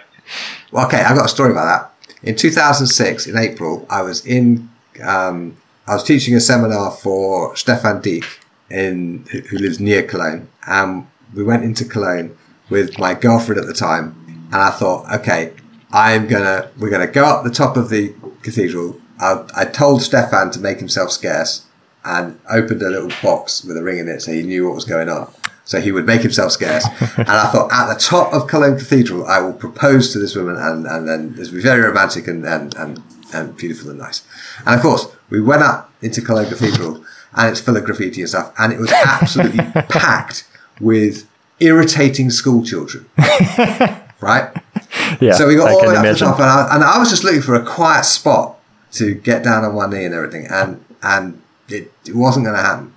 [0.72, 2.16] Well, okay, I've got a story about that.
[2.28, 4.70] In 2006, in April, I was in
[5.04, 5.56] um,
[5.88, 8.26] I was teaching a seminar for Stefan Dieck
[8.70, 12.36] in who who lives near Cologne, and we went into Cologne
[12.70, 14.16] with my girlfriend at the time,
[14.52, 15.54] and I thought, okay,
[15.92, 19.00] I'm gonna we're gonna go up the top of the cathedral.
[19.20, 21.66] I, I told Stefan to make himself scarce
[22.06, 24.86] and opened a little box with a ring in it so he knew what was
[24.86, 25.32] going on.
[25.66, 26.86] So he would make himself scarce.
[27.18, 30.56] and I thought, at the top of Cologne Cathedral, I will propose to this woman
[30.56, 34.24] and, and then this will be very romantic and, and, and, and beautiful and nice.
[34.66, 38.30] And of course, we went up into Cologne Cathedral and it's full of graffiti and
[38.30, 38.52] stuff.
[38.58, 39.60] And it was absolutely
[39.90, 40.48] packed
[40.82, 41.30] with
[41.60, 43.08] irritating school children.
[44.22, 44.52] right?
[45.22, 46.84] Yeah, So we got I all the way up to the top, and I, and
[46.84, 48.58] I was just looking for a quiet spot
[48.94, 52.62] to get down on one knee and everything, and and it, it wasn't going to
[52.62, 52.94] happen.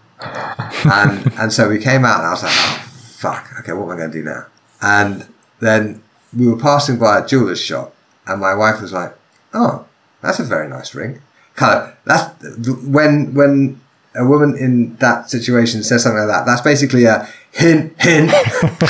[0.91, 2.83] And and so we came out, and I was like, oh
[3.17, 4.47] fuck, okay, what am I going to do now?
[4.81, 5.27] And
[5.61, 6.03] then
[6.37, 7.95] we were passing by a jeweler's shop,
[8.27, 9.17] and my wife was like,
[9.55, 9.87] oh,
[10.21, 11.21] that's a very nice ring.
[11.55, 13.81] Kind of that's when when
[14.15, 16.47] a woman in that situation says something like that.
[16.47, 18.31] That's basically a hint, hint.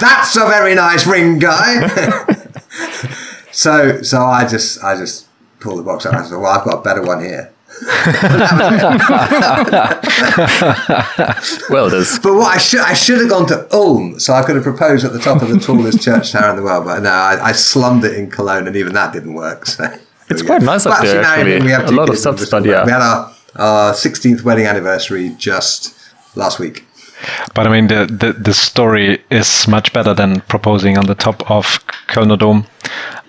[0.00, 2.36] that's a very nice ring, guy.
[3.60, 5.26] So so I just I just
[5.60, 6.14] pulled the box out.
[6.14, 7.52] and I said, well, I've got a better one here.
[11.70, 14.54] Well, there's But what I should I should have gone to Ulm, so I could
[14.56, 16.86] have proposed at the top of the tallest church tower in the world.
[16.86, 19.66] But no, I, I slummed it in Cologne, and even that didn't work.
[19.66, 19.84] So
[20.30, 21.60] It's quite nice up But there, actually.
[21.60, 22.60] we have A lot of kids stuff, in Bristol.
[22.60, 22.84] but yeah.
[22.86, 25.94] we had our, our 16th wedding anniversary just
[26.34, 26.84] last week.
[27.54, 31.48] But I mean, the, the, the story is much better than proposing on the top
[31.50, 31.66] of
[32.08, 32.66] Kölner Dom.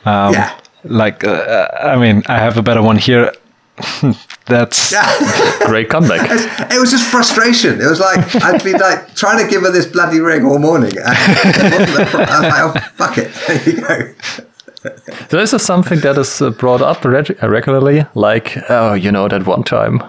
[0.06, 0.58] Um, Yeah.
[0.84, 3.32] Like, uh, I mean, I have a better one here.
[4.48, 4.92] That's
[5.66, 6.28] great comeback.
[6.72, 7.80] It was just frustration.
[7.80, 10.92] It was like I'd been like trying to give her this bloody ring all morning,
[10.98, 14.14] and it wasn't the pro- I was like, oh fuck it, there you go.
[15.30, 19.28] So this is something that is uh, brought up reg- regularly, like, oh, you know,
[19.28, 20.02] that one time.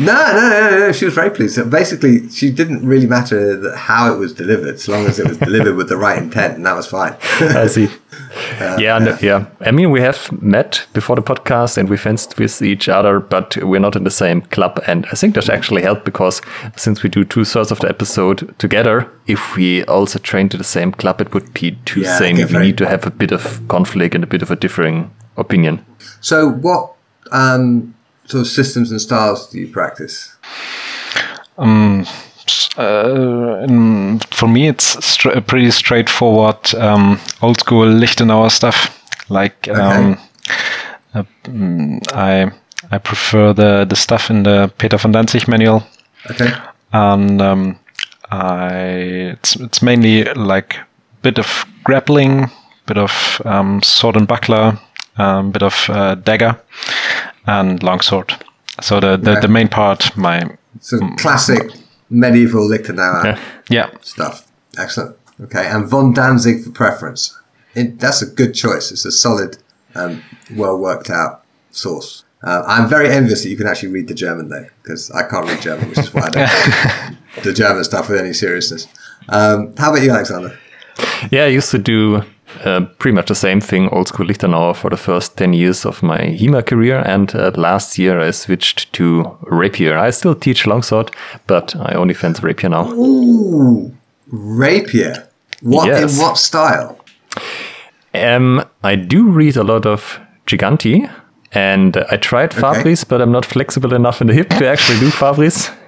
[0.00, 0.92] No, no, no, no.
[0.92, 1.56] She was very pleased.
[1.56, 5.26] So basically, she didn't really matter that how it was delivered, so long as it
[5.28, 7.16] was delivered with the right intent, and that was fine.
[7.40, 7.88] I see.
[8.78, 9.46] yeah, no, yeah.
[9.60, 13.56] I mean, we have met before the podcast and we fenced with each other, but
[13.58, 14.80] we're not in the same club.
[14.86, 16.40] And I think that actually helped because
[16.76, 20.64] since we do two thirds of the episode together, if we also train to the
[20.64, 22.44] same club, it would be too Yeah, samey.
[22.44, 25.84] We need to have a bit of conflict and a bit of a differing opinion.
[26.20, 26.94] so, what
[27.30, 27.94] um,
[28.28, 30.36] sort of systems and styles do you practice?
[32.78, 38.94] uh, in, for me, it's stra- pretty straightforward, um, old school Lichtenauer stuff.
[39.28, 40.18] Like, um,
[41.14, 42.50] uh, mm, I
[42.90, 45.82] I prefer the the stuff in the Peter von Danzig manual.
[46.30, 46.52] Okay.
[46.92, 47.78] and um,
[48.30, 48.74] I
[49.32, 50.76] it's it's mainly like
[51.22, 52.50] bit of grappling,
[52.86, 54.78] bit of um, sword and buckler,
[55.16, 56.60] um, bit of uh, dagger,
[57.48, 58.32] and longsword.
[58.80, 59.42] So the the, Right.
[59.42, 60.42] the main part, my
[60.80, 61.62] So, classic
[62.10, 63.38] medieval Lichtenauer Yeah.
[63.68, 64.46] yeah, stuff.
[64.78, 65.16] Excellent.
[65.44, 67.34] Okay, and von Danzig for preference.
[67.74, 68.92] It, that's a good choice.
[68.92, 69.58] It's a solid,
[69.94, 70.22] um,
[70.56, 72.24] well worked out source.
[72.42, 75.46] Uh, I'm very envious that you can actually read the German though, because I can't
[75.48, 76.48] read German, which is why I don't
[77.34, 78.86] take the German stuff with any seriousness.
[79.28, 80.56] Um, how about you, Alexander?
[81.30, 82.22] Yeah, I used to do
[82.64, 86.02] uh, pretty much the same thing, old school Lichtenauer, for the first 10 years of
[86.02, 86.98] my HEMA career.
[87.06, 89.96] And uh, last year I switched to Rapier.
[89.98, 91.10] I still teach longsword,
[91.46, 92.90] but I only fence Rapier now.
[92.92, 93.92] Ooh,
[94.30, 95.28] rapier.
[95.62, 96.14] What Yes.
[96.16, 96.98] in what style?
[98.14, 101.10] Um, I do read a lot of Giganti,
[101.52, 105.10] and I tried Fabris, but I'm not flexible enough in the hip to actually do
[105.10, 105.70] Fabris.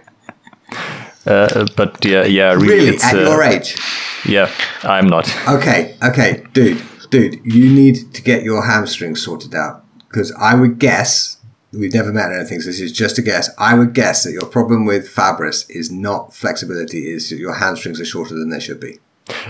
[1.26, 3.76] Uh, but yeah, yeah, really, Really, it's, at uh, your age?
[4.26, 4.50] Yeah,
[4.82, 5.28] I'm not.
[5.48, 10.78] Okay, okay, dude, dude, you need to get your hamstrings sorted out because I would
[10.78, 11.36] guess
[11.72, 13.48] we've never met or anything, so this is just a guess.
[13.58, 18.00] I would guess that your problem with Fabris is not flexibility; is that your hamstrings
[18.00, 18.98] are shorter than they should be,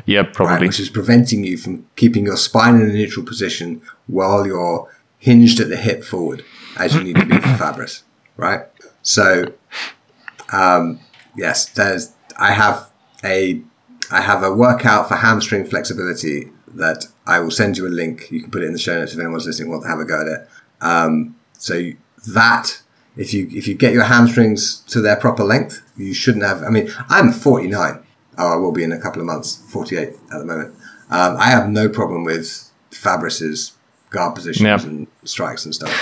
[0.06, 0.32] Yeah, right?
[0.34, 0.66] probably.
[0.68, 5.60] Which is preventing you from keeping your spine in a neutral position while you're hinged
[5.60, 6.44] at the hip forward,
[6.76, 8.02] as you need to be for Fabris,
[8.36, 8.62] right?
[9.02, 9.52] So,
[10.52, 11.00] um,
[11.36, 12.12] yes, there's.
[12.38, 12.90] I have
[13.24, 13.62] a
[14.10, 18.30] I have a workout for hamstring flexibility that I will send you a link.
[18.30, 20.04] You can put it in the show notes if anyone's listening wants to have a
[20.04, 20.48] go at it.
[20.80, 21.90] Um, so
[22.28, 22.80] that
[23.16, 26.62] if you if you get your hamstrings to their proper length, you shouldn't have.
[26.62, 28.02] I mean, I'm 49.
[28.38, 29.56] Oh, I will be in a couple of months.
[29.70, 30.74] 48 at the moment.
[31.10, 33.72] Um, I have no problem with Fabris's
[34.10, 34.80] guard positions Yeah.
[34.88, 35.92] and strikes and stuff.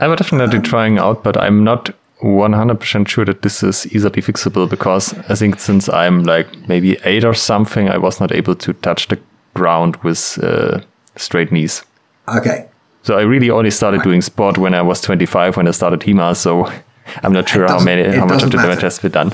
[0.00, 1.90] I would definitely trying out, but I'm not
[2.24, 7.24] 100% sure that this is easily fixable because I think since I'm like maybe eight
[7.24, 9.18] or something, I was not able to touch the
[9.52, 10.80] ground with uh,
[11.16, 11.82] straight knees.
[12.26, 12.68] Okay,
[13.02, 16.34] So I really only started doing sport when I was 25 when I started HEMA.
[16.34, 16.64] So
[17.22, 19.32] I'm not sure how many, how much of the damage has been done.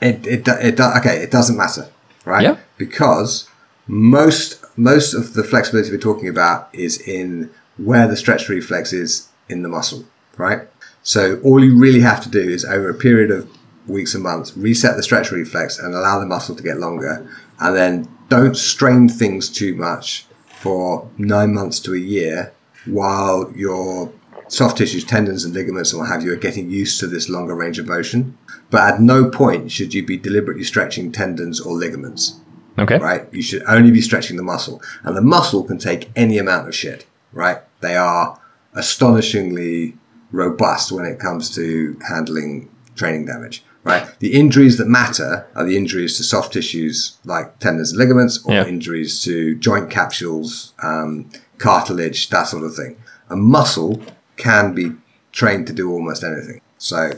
[0.00, 1.22] It it it okay.
[1.22, 1.88] It doesn't matter,
[2.24, 2.42] right?
[2.42, 2.56] Yeah.
[2.76, 3.48] Because
[3.86, 9.28] most most of the flexibility we're talking about is in where the stretch reflex is
[9.48, 10.04] in the muscle,
[10.36, 10.62] right?
[11.04, 13.48] So all you really have to do is over a period of
[13.86, 17.28] weeks and months reset the stretch reflex and allow the muscle to get longer,
[17.60, 22.52] and then don't strain things too much for nine months to a year
[22.86, 24.10] while your
[24.48, 27.54] soft tissues, tendons, and ligaments and what have you are getting used to this longer
[27.54, 28.36] range of motion.
[28.70, 32.40] But at no point should you be deliberately stretching tendons or ligaments,
[32.78, 32.98] Okay.
[32.98, 33.26] right?
[33.30, 34.82] You should only be stretching the muscle.
[35.02, 37.58] And the muscle can take any amount of shit, right?
[37.80, 38.38] They are
[38.74, 39.96] astonishingly
[40.34, 44.06] robust when it comes to handling training damage, right?
[44.18, 48.54] The injuries that matter are the injuries to soft tissues like tendons and ligaments or
[48.54, 48.66] Yeah.
[48.66, 52.96] injuries to joint capsules, um, cartilage, that sort of thing.
[53.30, 54.00] A muscle
[54.36, 54.92] can be
[55.32, 56.60] trained to do almost anything.
[56.78, 57.10] So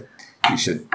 [0.50, 0.86] you should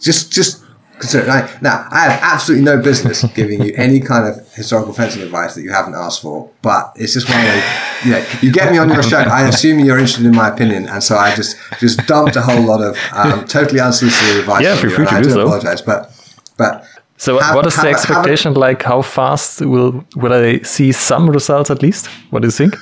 [0.00, 0.62] just just
[0.98, 1.28] consider it.
[1.28, 1.62] Right?
[1.62, 5.62] Now, I have absolutely no business giving you any kind of historical fencing advice that
[5.62, 7.64] you haven't asked for, but it's just one of those,
[8.04, 10.88] you know, you get me on your show, I assume you're interested in my opinion,
[10.88, 14.62] and so I just just dumped a whole lot of um, totally unsolicited advice.
[14.62, 15.40] Yeah, feel you, free to I do so.
[15.42, 16.10] apologize, but
[16.56, 16.84] but
[17.16, 18.54] So have- what is the have- have expectation?
[18.54, 22.06] like how fast will will I see some results at least?
[22.30, 22.74] What do you think?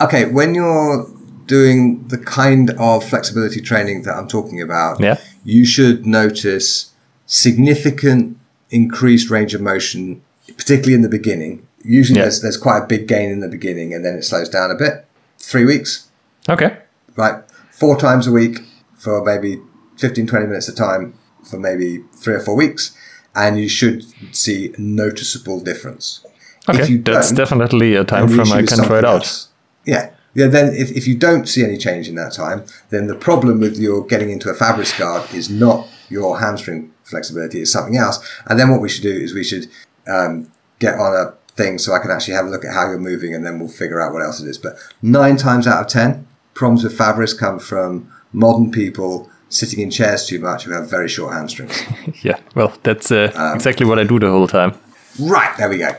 [0.00, 1.06] okay, when you're
[1.46, 5.16] doing the kind of flexibility training that I'm talking about, Yeah.
[5.44, 6.90] you should notice
[7.26, 8.36] significant
[8.70, 10.22] increased range of motion,
[10.56, 11.66] particularly in the beginning.
[11.84, 12.24] Usually Yeah.
[12.24, 14.74] there's, there's quite a big gain in the beginning and then it slows down a
[14.74, 15.04] bit.
[15.38, 16.08] Three weeks,
[16.48, 16.78] Okay.
[17.16, 17.42] right?
[17.70, 18.60] Four times a week
[18.96, 19.60] for maybe
[19.98, 21.14] 15, 20 minutes a time
[21.48, 22.92] for maybe three or four weeks.
[23.36, 26.20] And you should see noticeable difference.
[26.68, 26.86] Okay.
[26.86, 29.22] you That's definitely a time frame I can try it out.
[29.22, 29.48] else.
[29.84, 30.10] Yeah.
[30.34, 33.60] Yeah, then if, if you don't see any change in that time, then the problem
[33.60, 38.18] with your getting into a Fabris guard is not your hamstring flexibility, is something else.
[38.46, 39.66] And then what we should do is we should
[40.06, 42.98] um, get on a thing so I can actually have a look at how you're
[42.98, 44.58] moving and then we'll figure out what else it is.
[44.58, 49.90] But nine times out of ten, problems with Fabris come from modern people sitting in
[49.90, 51.82] chairs too much who have very short hamstrings.
[52.22, 52.38] Yeah.
[52.54, 54.72] Well, that's uh, Um, exactly what I do the whole time.
[55.20, 55.90] Right, there we go.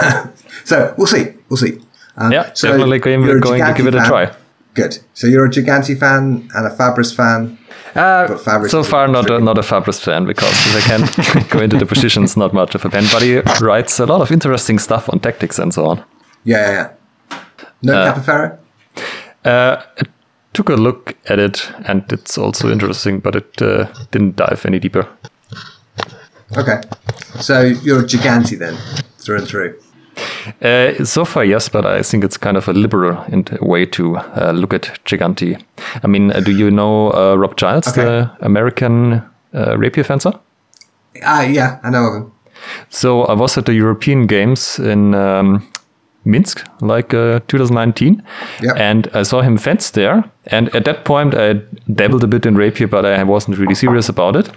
[0.64, 1.32] so we'll see.
[1.48, 1.80] We'll see.
[2.16, 4.08] Um, Yeah, so definitely going, going to give it a fan.
[4.08, 4.34] try.
[4.74, 4.98] Good.
[5.14, 7.58] So you're a Giganti fan and a Fabris fan.
[7.94, 8.36] Uh,
[8.68, 12.36] so far, not a, not a Fabris fan because I can't go into the positions,
[12.36, 13.04] not much of a fan.
[13.12, 16.04] But he writes a lot of interesting stuff on tactics and so on.
[16.44, 16.72] Yeah, yeah,
[17.30, 17.38] yeah.
[17.82, 18.58] No Capoferro?
[19.44, 20.02] Uh, I
[20.52, 24.78] took a look at it, and it's also interesting, but it uh, didn't dive any
[24.78, 25.08] deeper.
[26.56, 26.80] Okay.
[27.40, 28.76] So you're a Giganti then,
[29.18, 29.80] through and through.
[30.62, 34.16] Uh, so far, yes, but I think it's kind of a liberal in- way to
[34.16, 35.56] uh, look at Giganti.
[36.02, 38.02] I mean, uh, do you know uh, Rob Giles, Okay.
[38.04, 39.22] the American
[39.54, 40.32] uh, rapier fencer?
[41.24, 42.32] Ah, yeah, I know of him.
[42.90, 45.62] So I was at the European Games in um,
[46.24, 48.22] Minsk, like uh, 2019,
[48.62, 48.76] Yep.
[48.76, 50.24] and I saw him fence there.
[50.46, 51.60] And at that point, I
[51.94, 54.50] dabbled a bit in rapier, but I wasn't really serious about it.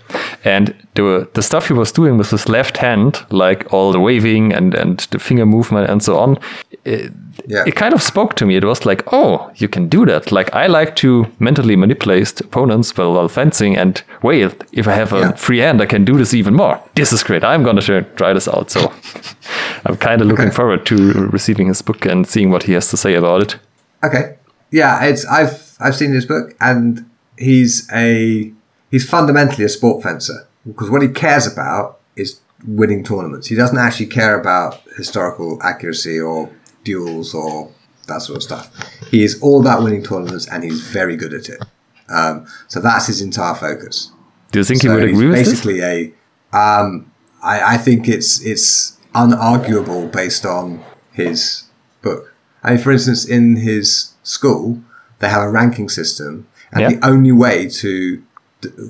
[0.43, 4.53] And the the stuff he was doing with his left hand, like all the waving
[4.53, 6.37] and and the finger movement and so on,
[6.85, 7.11] it,
[7.47, 7.63] Yeah.
[7.67, 8.55] it kind of spoke to me.
[8.55, 10.31] It was like, oh, you can do that.
[10.31, 15.13] Like I like to mentally manipulate opponents while, while fencing, and wait, if I have
[15.13, 15.31] a Yeah.
[15.35, 16.79] free hand, I can do this even more.
[16.95, 17.43] This is great.
[17.43, 18.71] I'm gonna try, try this out.
[18.71, 18.91] So
[19.85, 20.55] I'm kind of looking Okay.
[20.55, 20.95] forward to
[21.31, 23.59] receiving his book and seeing what he has to say about it.
[24.03, 24.35] Okay.
[24.71, 27.05] Yeah, it's I've I've seen his book and
[27.37, 28.51] he's a
[28.91, 33.47] he's fundamentally a sport fencer because what he cares about is winning tournaments.
[33.47, 36.49] He doesn't actually care about historical accuracy or
[36.83, 37.71] duels or
[38.07, 38.69] that sort of stuff.
[39.09, 41.63] He is all about winning tournaments and he's very good at it.
[42.09, 44.11] Um, so that's his entire focus.
[44.51, 45.49] Do you think So he would agree with this?
[45.49, 46.13] basically a.
[46.55, 47.11] Um,
[47.41, 51.63] I, I think it's it's unarguable based on his
[52.01, 52.33] book.
[52.63, 54.81] I mean, for instance, in his school,
[55.19, 56.89] they have a ranking system, and Yeah.
[56.99, 58.21] the only way to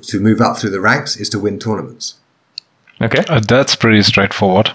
[0.02, 2.14] to move up through the ranks is to win tournaments.
[3.04, 3.22] Okay.
[3.28, 4.70] Uh, that's pretty straightforward.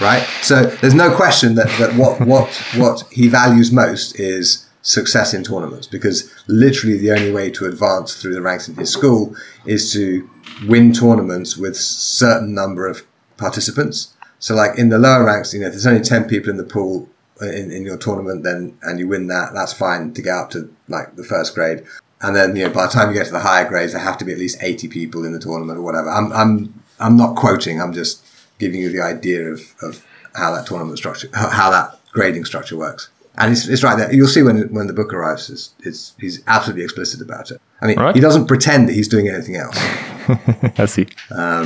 [0.00, 0.22] right?
[0.42, 5.44] So there's no question that, that what what what he values most is success in
[5.44, 9.92] tournaments because literally the only way to advance through the ranks in his school is
[9.92, 10.28] to
[10.66, 13.06] win tournaments with certain number of
[13.36, 14.14] participants.
[14.38, 16.64] So like in the lower ranks, you know, if there's only ten people in the
[16.64, 17.08] pool
[17.42, 20.74] in, in your tournament, then and you win that, that's fine to get up to
[20.88, 21.84] like the first grade.
[22.22, 24.18] And then you know, by the time you get to the higher grades, there have
[24.18, 26.10] to be at least eighty people in the tournament or whatever.
[26.10, 27.80] I'm I'm I'm not quoting.
[27.80, 28.24] I'm just
[28.58, 33.08] giving you the idea of, of how that tournament structure, how that grading structure works.
[33.38, 34.12] And it's, it's right there.
[34.12, 35.48] You'll see when when the book arrives.
[35.50, 37.60] It's, it's he's absolutely explicit about it.
[37.80, 38.14] I mean, Right.
[38.14, 39.76] he doesn't pretend that he's doing anything else.
[40.78, 41.06] I see.
[41.30, 41.64] Um,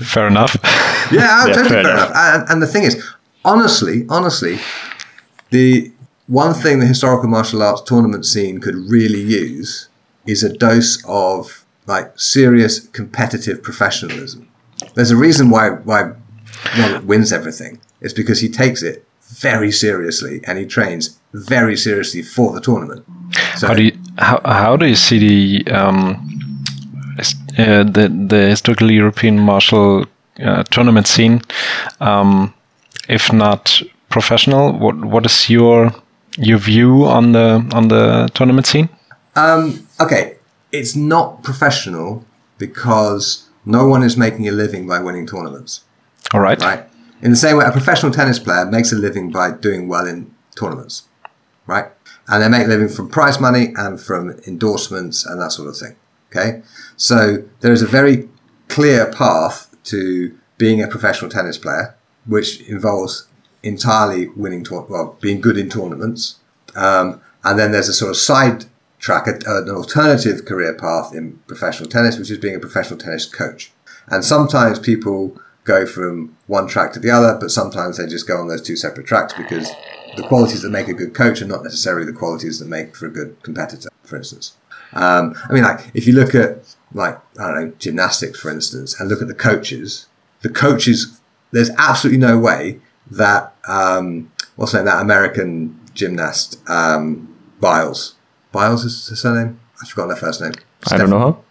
[0.00, 0.56] fair enough.
[1.12, 2.10] Yeah, totally fair fair enough.
[2.10, 2.16] enough.
[2.16, 3.04] And, and the thing is,
[3.44, 4.58] honestly, honestly,
[5.50, 5.92] the
[6.26, 9.88] one thing the historical martial arts tournament scene could really use
[10.26, 14.48] is a dose of like serious competitive professionalism.
[14.94, 16.12] There's a reason why why
[16.78, 17.80] Robert wins everything.
[18.00, 23.04] It's because he takes it very seriously and he trains very seriously for the tournament.
[23.56, 26.62] So How do you how, how do you see the um,
[27.58, 30.06] uh, the the historical European martial
[30.40, 31.42] uh, tournament scene?
[32.00, 32.54] Um,
[33.08, 35.92] if not professional, what what is your
[36.38, 38.88] your view on the on the tournament scene?
[39.36, 40.36] Um, okay,
[40.72, 42.24] it's not professional
[42.58, 45.84] because no one is making a living by winning tournaments.
[46.32, 46.60] All right.
[46.60, 46.88] right?
[47.22, 50.34] In the same way, a professional tennis player makes a living by doing well in
[50.56, 51.04] tournaments,
[51.66, 51.86] right?
[52.28, 55.76] And they make a living from prize money and from endorsements and that sort of
[55.76, 55.96] thing.
[56.30, 56.62] Okay,
[56.96, 58.28] so there is a very
[58.68, 61.94] clear path to being a professional tennis player,
[62.26, 63.28] which involves
[63.62, 66.40] entirely winning, well, being good in tournaments.
[66.74, 68.64] Um, and then there's a sort of side
[69.04, 73.26] track, a- an alternative career path in professional tennis, which is being a professional tennis
[73.26, 73.70] coach.
[74.08, 78.38] And sometimes people go from one track to the other, but sometimes they just go
[78.38, 79.70] on those two separate tracks because
[80.16, 83.06] the qualities that make a good coach are not necessarily the qualities that make for
[83.06, 84.56] a good competitor, for instance.
[84.94, 88.98] Um, I mean, like if you look at like I don't know gymnastics, for instance,
[88.98, 90.06] and look at the coaches,
[90.40, 92.80] the coaches, there's absolutely no way
[93.10, 97.28] that um, what's name, that American gymnast um,
[97.60, 98.14] Biles,
[98.54, 99.58] Biles is her surname.
[99.82, 100.52] I've forgotten her first name.
[100.90, 101.42] I don't know how.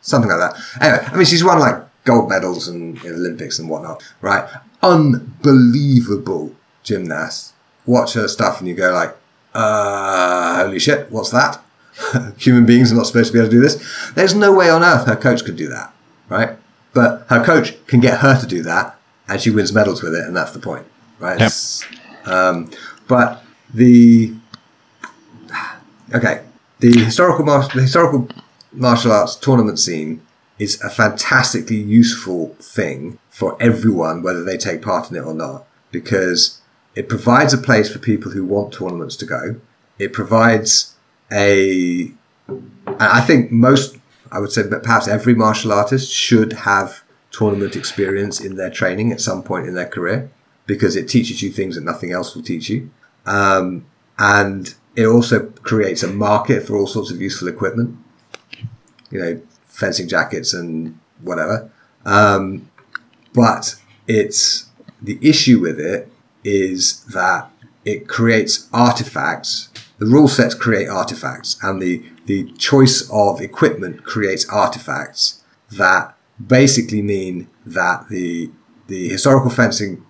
[0.00, 0.62] something like that.
[0.80, 4.48] Anyway, I mean, she's won like gold medals and in Olympics and whatnot, right?
[4.82, 6.54] Unbelievable
[6.84, 7.52] gymnast.
[7.84, 9.14] Watch her stuff and you go like,
[9.54, 11.60] uh, holy shit, what's that?
[12.38, 14.12] Human beings are not supposed to be able to do this.
[14.14, 15.92] There's no way on earth her coach could do that,
[16.28, 16.56] right?
[16.94, 18.96] But her coach can get her to do that,
[19.28, 20.86] and she wins medals with it, and that's the point,
[21.18, 21.40] right?
[21.40, 21.52] Yep.
[22.32, 22.70] Um,
[23.08, 23.42] but
[23.74, 24.34] the
[26.14, 26.42] okay,
[26.80, 28.28] the historical the historical
[28.72, 30.22] martial arts tournament scene
[30.58, 35.66] is a fantastically useful thing for everyone, whether they take part in it or not,
[35.90, 36.60] because
[36.94, 39.56] it provides a place for people who want tournaments to go.
[39.98, 40.94] It provides
[41.32, 42.12] a,
[42.86, 43.96] I think most,
[44.30, 49.20] I would say, perhaps every martial artist should have tournament experience in their training at
[49.20, 50.30] some point in their career,
[50.66, 52.90] because it teaches you things that nothing else will teach you.
[53.24, 53.86] Um,
[54.18, 57.96] and it also creates a market for all sorts of useful equipment
[59.10, 61.70] you know, fencing jackets and whatever.
[62.04, 62.70] Um,
[63.34, 63.74] but
[64.06, 64.66] it's
[65.02, 66.10] the issue with it
[66.44, 67.50] is that
[67.84, 69.68] it creates artifacts.
[69.98, 77.02] The rule sets create artifacts, and the the choice of equipment creates artifacts that basically
[77.02, 78.50] mean that the
[78.86, 80.04] the historical fencing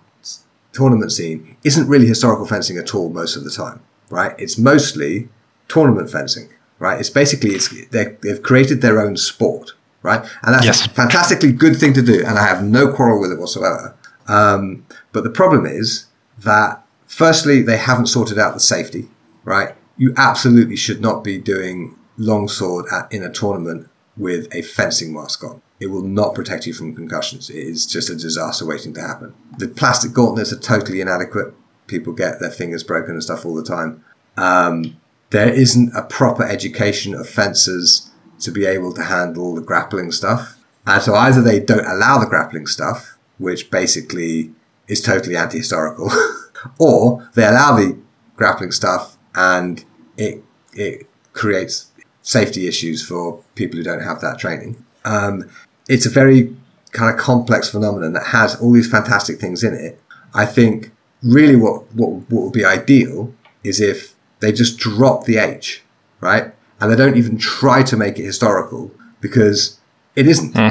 [0.71, 3.81] tournament scene isn't really historical fencing at all most of the time,
[4.11, 4.35] right?
[4.37, 5.29] It's mostly
[5.67, 6.49] tournament fencing,
[6.79, 6.99] right?
[6.99, 10.21] It's basically it's they they've created their own sport, right?
[10.43, 10.85] And that's Yes.
[10.85, 13.95] a fantastically good thing to do, and I have no quarrel with it whatsoever.
[14.27, 16.05] Um, but the problem is
[16.39, 19.09] that firstly they haven't sorted out the safety,
[19.43, 19.75] right?
[19.97, 23.87] You absolutely should not be doing longsword at, in a tournament
[24.17, 25.61] with a fencing mask on.
[25.79, 27.49] It will not protect you from concussions.
[27.49, 29.33] It is just a disaster waiting to happen.
[29.57, 31.53] The plastic gauntlets are totally inadequate.
[31.91, 34.01] People get their fingers broken and stuff all the time.
[34.37, 34.97] Um,
[35.31, 40.57] there isn't a proper education of fencers to be able to handle the grappling stuff.
[40.87, 44.53] And so either they don't allow the grappling stuff, which basically
[44.87, 46.09] is totally anti-historical,
[46.79, 47.99] or they allow the
[48.37, 49.83] grappling stuff and
[50.15, 50.41] it
[50.73, 54.85] it creates safety issues for people who don't have that training.
[55.03, 55.49] Um,
[55.89, 56.55] it's a very
[56.91, 59.99] kind of complex phenomenon that has all these fantastic things in it.
[60.33, 60.91] I think
[61.23, 65.83] really what, what, what would be ideal is if they just drop the H,
[66.19, 66.53] right?
[66.79, 69.79] And they don't even try to make it historical because
[70.15, 70.53] it isn't.
[70.55, 70.69] Hmm.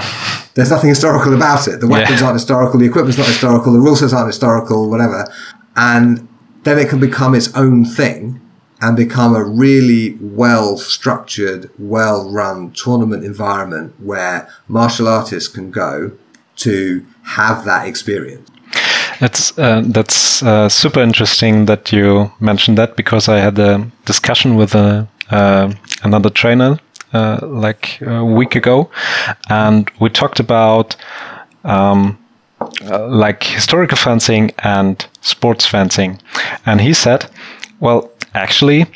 [0.54, 1.80] There's nothing historical about it.
[1.80, 2.26] The weapons Yeah.
[2.26, 5.32] aren't historical, the equipment's not historical, the rule sets aren't historical, whatever.
[5.76, 6.26] And
[6.64, 8.40] then it can become its own thing
[8.82, 16.12] and become a really well structured, well run tournament environment where martial artists can go
[16.56, 18.49] to have that experience.
[19.20, 24.56] It's uh, that's uh, super interesting that you mentioned that because I had a discussion
[24.56, 26.78] with a, uh, another trainer
[27.12, 28.90] uh, like a week ago,
[29.50, 30.96] and we talked about
[31.64, 32.18] um,
[32.60, 36.18] uh, like historical fencing and sports fencing,
[36.64, 37.26] and he said
[37.80, 38.86] Well, actually,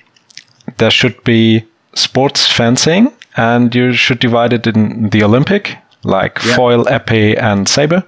[0.79, 1.65] there should be
[1.95, 6.57] sports fencing, and you should divide it in the Olympic, like Yeah.
[6.57, 8.03] foil, epee, and saber,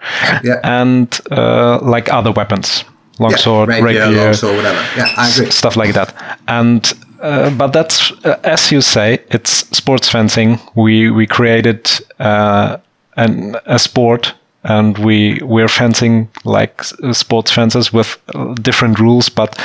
[0.45, 0.61] Yeah.
[0.63, 2.85] and uh, like other weapons,
[3.19, 4.83] longsword, yeah, rapier, rapier, longsword, whatever.
[4.97, 5.51] Yeah, I agree.
[5.51, 6.15] stuff like that.
[6.49, 6.93] And
[7.23, 10.59] uh, but that's uh, as you say, it's sports fencing.
[10.75, 11.91] We we created
[12.21, 12.77] uh,
[13.17, 19.29] an a sport, and we we're fencing like sports fences with uh, different rules.
[19.31, 19.59] But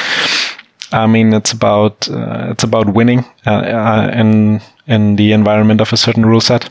[0.94, 5.94] I mean, it's about uh, it's about winning uh, uh, in in the environment of
[5.94, 6.70] a certain rule set,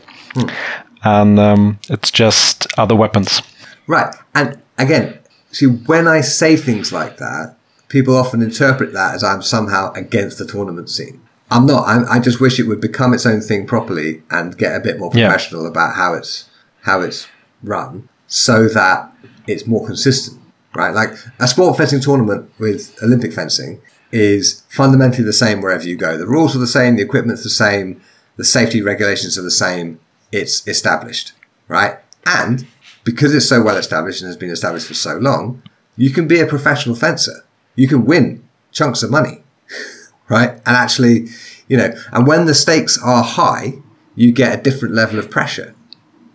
[1.03, 3.41] and um, it's just other weapons.
[3.87, 4.13] Right.
[4.35, 5.19] And again,
[5.51, 7.55] see, when I say things like that,
[7.89, 11.21] people often interpret that as I'm somehow against the tournament scene.
[11.49, 11.85] I'm not.
[11.87, 14.99] I'm, I just wish it would become its own thing properly and get a bit
[14.99, 15.27] more Yeah.
[15.27, 16.49] professional about how it's
[16.83, 17.27] how it's
[17.63, 19.11] run, so that
[19.47, 20.39] it's more consistent.
[20.73, 20.93] Right.
[20.93, 23.81] Like a sport fencing tournament with Olympic fencing
[24.13, 26.17] is fundamentally the same wherever you go.
[26.17, 26.95] The rules are the same.
[26.95, 28.01] The equipment's the same.
[28.37, 29.99] The safety regulations are the same.
[30.31, 31.33] It's established.
[31.67, 31.97] Right.
[32.25, 32.67] And
[33.03, 35.63] because it's so well established and has been established for so long,
[35.97, 37.43] you can be a professional fencer.
[37.75, 39.43] You can win chunks of money,
[40.29, 40.51] right?
[40.51, 41.27] And actually,
[41.67, 43.73] you know, and when the stakes are high,
[44.15, 45.73] you get a different level of pressure,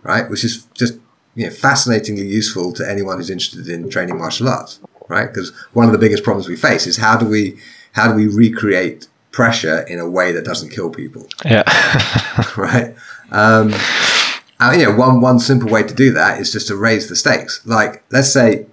[0.03, 0.29] right?
[0.29, 0.99] Which is just,
[1.35, 5.27] you know, fascinatingly useful to anyone who's interested in training martial arts, right?
[5.27, 7.59] Because one of the biggest problems we face is how do we,
[7.93, 11.27] how do we recreate pressure in a way that doesn't kill people?
[11.45, 11.63] Yeah,
[12.57, 12.95] right?
[13.31, 13.73] Um,
[14.59, 17.15] and, you know, one one simple way to do that is just to raise the
[17.15, 17.61] stakes.
[17.65, 18.65] Like, let's say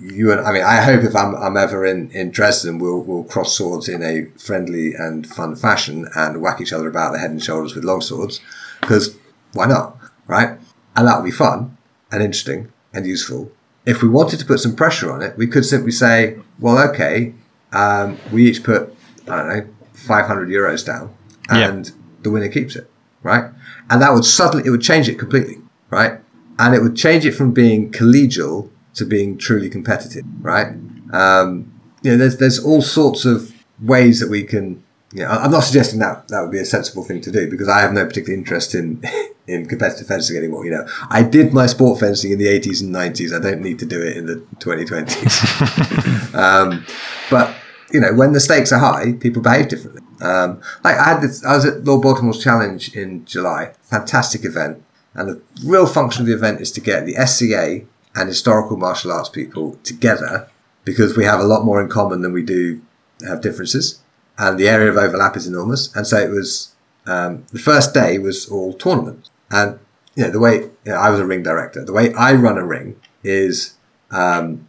[0.00, 3.24] you- and I mean, I hope if I'm, I'm ever in, in Dresden, we'll we'll
[3.24, 7.30] cross swords in a friendly and fun fashion and whack each other about the head
[7.30, 8.40] and shoulders with long swords,
[8.80, 9.16] because
[9.52, 9.96] why not,
[10.26, 10.58] right?
[10.96, 11.76] And that would be fun
[12.10, 13.52] and interesting and useful.
[13.86, 17.34] If we wanted to put some pressure on it, we could simply say, well, okay,
[17.72, 18.94] um, we each put
[19.28, 21.14] I don't know 500 euros down,
[21.52, 21.68] Yeah.
[21.68, 21.92] and
[22.22, 22.90] the winner keeps it,
[23.22, 23.50] right?
[23.90, 25.56] And that would suddenly it would change it completely,
[25.90, 26.20] right?
[26.58, 30.68] And it would change it from being collegial to being truly competitive, right?
[31.12, 34.84] Um, you know, there's there's all sorts of ways that we can.
[35.10, 37.66] You know, I'm not suggesting that that would be a sensible thing to do because
[37.66, 39.02] I have no particular interest in
[39.46, 40.64] in competitive fencing anymore.
[40.66, 43.34] You know, I did my sport fencing in the 80s and 90s.
[43.34, 46.34] I don't need to do it in the 2020s.
[46.34, 46.84] um,
[47.30, 47.56] but
[47.92, 50.02] you know, when the stakes are high, people behave differently.
[50.20, 54.84] Um, like I had this, I was at Lord Baltimore's Challenge in July, fantastic event,
[55.14, 59.12] and the real function of the event is to get the SCA and historical martial
[59.12, 60.48] arts people together
[60.84, 62.80] because we have a lot more in common than we do
[63.26, 64.00] have differences,
[64.36, 65.94] and the area of overlap is enormous.
[65.94, 66.74] And so it was
[67.06, 69.78] um, the first day was all tournament, and
[70.14, 71.84] you know the way you know, I was a ring director.
[71.84, 73.74] The way I run a ring is
[74.10, 74.68] um,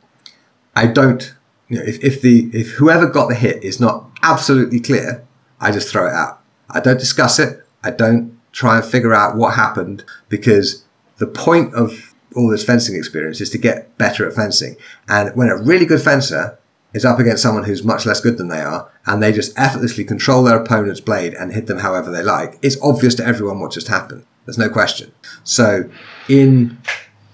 [0.76, 1.34] I don't.
[1.70, 5.24] You know, if, if the if whoever got the hit is not absolutely clear,
[5.62, 6.42] I just throw it out.
[6.70, 7.64] I don't discuss it.
[7.84, 10.84] I don't try and figure out what happened because
[11.18, 14.76] the point of all this fencing experience is to get better at fencing.
[15.08, 16.58] And when a really good fencer
[16.94, 20.04] is up against someone who's much less good than they are, and they just effortlessly
[20.04, 23.72] control their opponent's blade and hit them however they like, it's obvious to everyone what
[23.72, 24.26] just happened.
[24.46, 25.12] There's no question.
[25.44, 25.90] So
[26.28, 26.80] in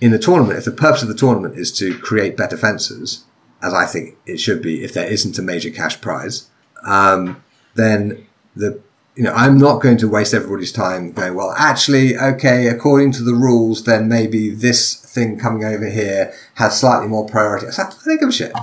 [0.01, 3.23] in the tournament, if the purpose of the tournament is to create better fencers,
[3.65, 6.49] as I think it should be, if there isn't a major cash prize,
[6.85, 7.43] um,
[7.73, 8.79] then the
[9.15, 11.53] you know I'm not going to waste everybody's time going well.
[11.57, 17.07] Actually, okay, according to the rules, then maybe this thing coming over here has slightly
[17.07, 17.67] more priority.
[17.67, 18.53] I don't give a shit,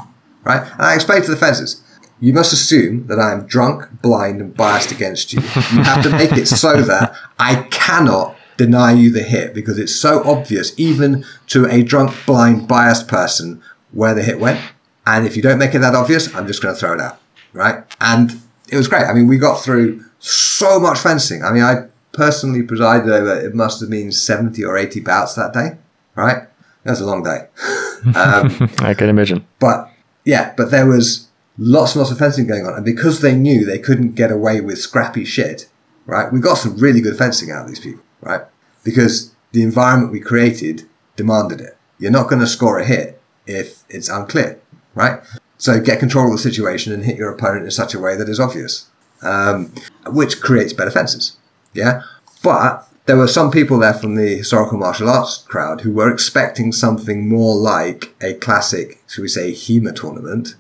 [0.44, 0.62] right?
[0.72, 1.82] And I explain to the fencers.
[2.20, 5.40] You must assume that I am drunk, blind, and biased against you.
[5.40, 9.94] You have to make it so that I cannot deny you the hit because it's
[9.94, 14.60] so obvious, even to a drunk, blind, biased person, where the hit went.
[15.06, 17.20] And if you don't make it that obvious, I'm just going to throw it out.
[17.52, 17.84] Right.
[18.00, 19.04] And it was great.
[19.04, 21.42] I mean, we got through so much fencing.
[21.42, 25.52] I mean, I personally presided over, it must have been 70 or 80 bouts that
[25.52, 25.78] day.
[26.14, 26.48] Right.
[26.84, 27.48] That was a long day.
[28.16, 29.46] Um, I can imagine.
[29.60, 29.88] but
[30.24, 32.74] yeah, but there was lots and lots of fencing going on.
[32.74, 35.68] And because they knew they couldn't get away with scrappy shit,
[36.06, 38.42] right, we got some really good fencing out of these people, right?
[38.82, 41.78] Because the environment we created demanded it.
[41.98, 44.60] You're not going to score a hit if it's unclear,
[44.94, 45.20] right?
[45.58, 48.28] So get control of the situation and hit your opponent in such a way that
[48.28, 48.86] is obvious,
[49.22, 49.72] um,
[50.06, 51.36] which creates better fences.
[51.72, 52.02] Yeah.
[52.42, 56.72] But there were some people there from the historical martial arts crowd who were expecting
[56.72, 60.54] something more like a classic, should we say, HEMA tournament,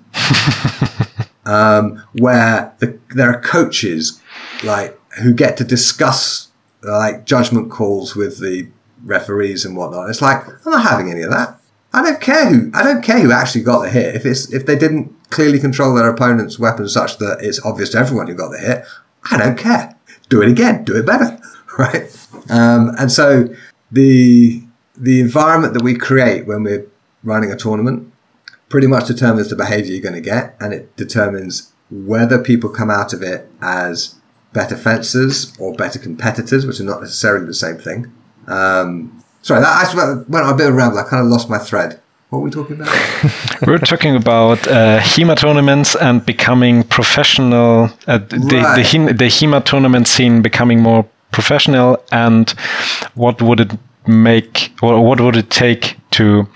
[1.44, 4.20] um, where the, there are coaches
[4.64, 6.48] like who get to discuss
[6.82, 8.68] like judgment calls with the
[9.04, 10.10] referees and whatnot.
[10.10, 11.58] It's like I'm not having any of that.
[11.92, 14.14] I don't care who I don't care who actually got the hit.
[14.14, 17.98] If it's if they didn't clearly control their opponent's weapons such that it's obvious to
[17.98, 18.84] everyone who got the hit,
[19.30, 19.96] I don't care.
[20.28, 20.84] Do it again.
[20.84, 21.38] Do it better.
[21.78, 22.14] Right.
[22.50, 23.48] Um, and so
[23.90, 24.62] the
[24.94, 26.86] the environment that we create when we're
[27.24, 28.12] running a tournament
[28.68, 32.90] pretty much determines the behavior you're going to get, and it determines whether people come
[32.90, 34.16] out of it as
[34.52, 38.12] better fencers or better competitors, which are not necessarily the same thing.
[38.46, 40.98] Um, sorry, that actually went on a bit of a ramble.
[40.98, 42.00] I kind of lost my thread.
[42.30, 42.88] What were we talking about?
[43.66, 47.90] We're talking about uh, HEMA tournaments and becoming professional.
[48.06, 48.76] Uh, the, right.
[48.76, 52.50] the, the HEMA tournament scene becoming more professional, and
[53.14, 53.72] what would it
[54.06, 56.48] make, or what would it take to,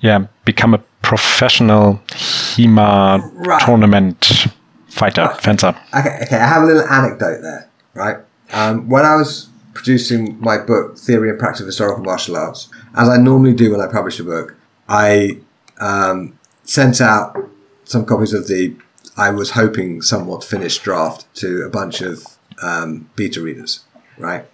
[0.00, 3.62] yeah, become a professional HEMA right.
[3.62, 4.48] tournament
[4.88, 5.40] fighter, right.
[5.40, 5.74] fencer?
[5.94, 8.16] Okay, okay, I have a little anecdote there, right?
[8.52, 13.08] Um, when I was producing my book, Theory and Practice of Historical Martial Arts, as
[13.08, 14.56] I normally do when I publish a book,
[14.88, 15.38] I
[15.80, 17.36] um, sent out
[17.84, 18.76] some copies of the
[19.16, 22.24] I was hoping somewhat finished draft to a bunch of
[22.62, 23.84] um, beta readers,
[24.16, 24.46] right?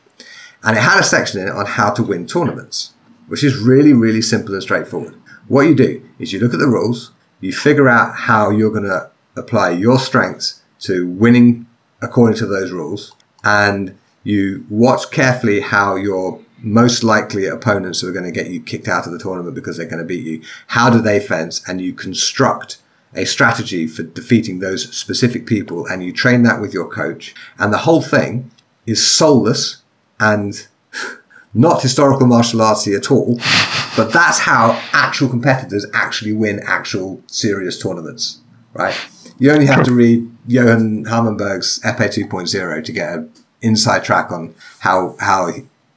[0.65, 2.93] And it had a section in it on how to win tournaments,
[3.29, 5.15] which is really, really simple and straightforward.
[5.47, 8.83] What you do is you look at the rules, you figure out how you're going
[8.83, 11.67] to apply your strengths to winning
[12.03, 13.15] according to those rules,
[13.45, 13.97] and
[14.29, 18.87] you watch carefully how your most likely opponents who are going to get you kicked
[18.87, 20.43] out of the tournament because they're going to beat you.
[20.67, 21.67] How do they fence?
[21.67, 22.77] And you construct
[23.15, 27.35] a strategy for defeating those specific people and you train that with your coach.
[27.59, 28.51] And the whole thing
[28.85, 29.83] is soulless
[30.21, 30.67] and
[31.55, 33.37] not historical martial artsy at all.
[33.97, 38.43] But that's how actual competitors actually win actual serious tournaments,
[38.75, 38.95] right?
[39.39, 44.55] You only have to read Johan Harmenberg's Epee 2.0 to get an inside track on
[44.81, 45.51] how, how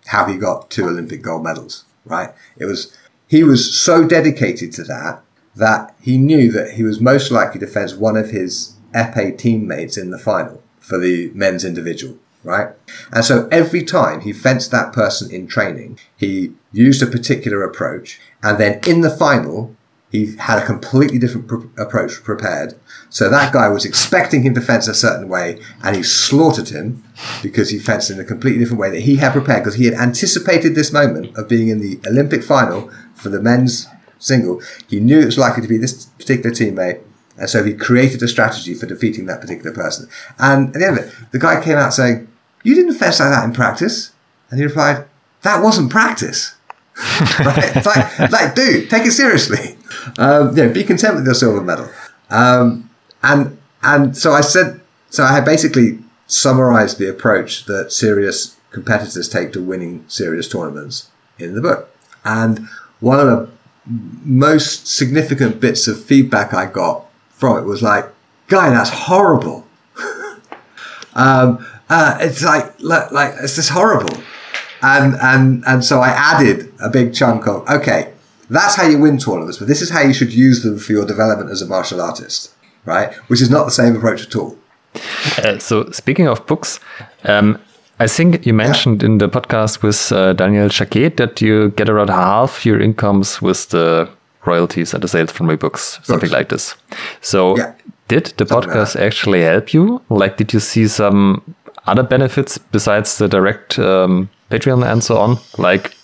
[0.07, 2.31] how he got two Olympic gold medals, right?
[2.57, 2.95] It was,
[3.27, 5.21] he was so dedicated to that
[5.55, 9.97] that he knew that he was most likely to fence one of his epee teammates
[9.97, 12.69] in the final for the men's individual, right?
[13.11, 18.19] And so every time he fenced that person in training, he used a particular approach.
[18.41, 19.75] And then in the final,
[20.11, 22.75] he had a completely different pr- approach prepared.
[23.09, 27.03] So that guy was expecting him to fence a certain way, and he slaughtered him
[27.41, 29.93] because he fenced in a completely different way that he had prepared because he had
[29.93, 33.87] anticipated this moment of being in the Olympic final for the men's
[34.19, 34.61] single.
[34.89, 37.01] He knew it was likely to be this particular teammate,
[37.37, 40.09] and so he created a strategy for defeating that particular person.
[40.37, 42.27] And at the end of it, the guy came out saying,
[42.63, 44.11] "You didn't fence like that in practice,"
[44.49, 45.05] and he replied,
[45.43, 46.55] "That wasn't practice."
[47.39, 47.75] right?
[47.77, 49.77] It's like, like, dude, take it seriously.
[50.17, 51.89] Um, yeah, be content with your silver medal.
[52.29, 52.89] Um,
[53.23, 59.27] and and so I said, so I had basically summarized the approach that serious competitors
[59.27, 61.93] take to winning serious tournaments in the book.
[62.23, 62.67] And
[62.99, 63.49] one of the
[64.23, 68.05] most significant bits of feedback I got from it was like,
[68.47, 69.65] "Guy, that's horrible."
[71.15, 74.21] um, uh, it's like, like, like it's just horrible
[74.81, 78.13] and and and so I added a big chunk of okay,
[78.51, 81.05] that's how you win tournaments, but this is how you should use them for your
[81.05, 82.53] development as a martial artist,
[82.85, 83.13] right?
[83.29, 84.57] Which is not the same approach at all.
[85.37, 86.79] Uh, so speaking of books,
[87.23, 87.57] um,
[87.99, 89.05] I think you mentioned yeah.
[89.07, 93.69] in the podcast with uh, Daniel Jaquet that you get around half your incomes with
[93.69, 94.09] the
[94.45, 96.75] royalties and the sales from my books, something like this.
[97.21, 97.73] So yeah.
[98.09, 100.01] did the something podcast like actually help you?
[100.09, 101.55] Like, did you see some
[101.85, 105.95] other benefits besides the direct um, Patreon and so on, like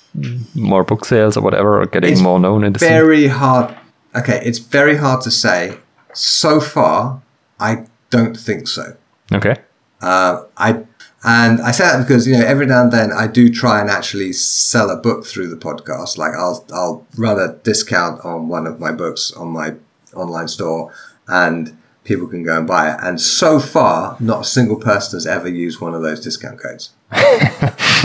[0.55, 3.29] more book sales or whatever, or getting it's more known in the very scene?
[3.29, 3.77] hard.
[4.15, 5.77] Okay, it's very hard to say.
[6.13, 7.21] So far,
[7.59, 8.95] I don't think so.
[9.33, 9.55] Okay.
[10.01, 10.83] Uh, I
[11.23, 13.89] and I say that because you know every now and then I do try and
[13.89, 16.17] actually sell a book through the podcast.
[16.17, 19.75] Like I'll I'll run a discount on one of my books on my
[20.15, 20.93] online store,
[21.27, 21.77] and
[22.07, 22.99] people can go and buy it.
[23.03, 26.91] And so far, not a single person has ever used one of those discount codes.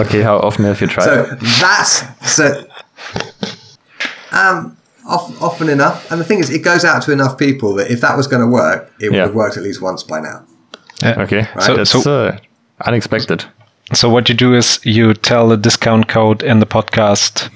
[0.00, 1.04] okay, how often have you tried?
[1.04, 1.24] So
[1.60, 2.66] that's so.
[4.32, 4.76] Um,
[5.06, 8.16] often enough, and the thing is, it goes out to enough people that if that
[8.16, 10.44] was going to work, it would have worked at least once by now.
[11.02, 11.22] Yeah.
[11.22, 11.62] Okay, right?
[11.62, 12.38] so that's so, uh,
[12.84, 13.44] unexpected.
[13.92, 17.50] So what you do is you tell the discount code in the podcast,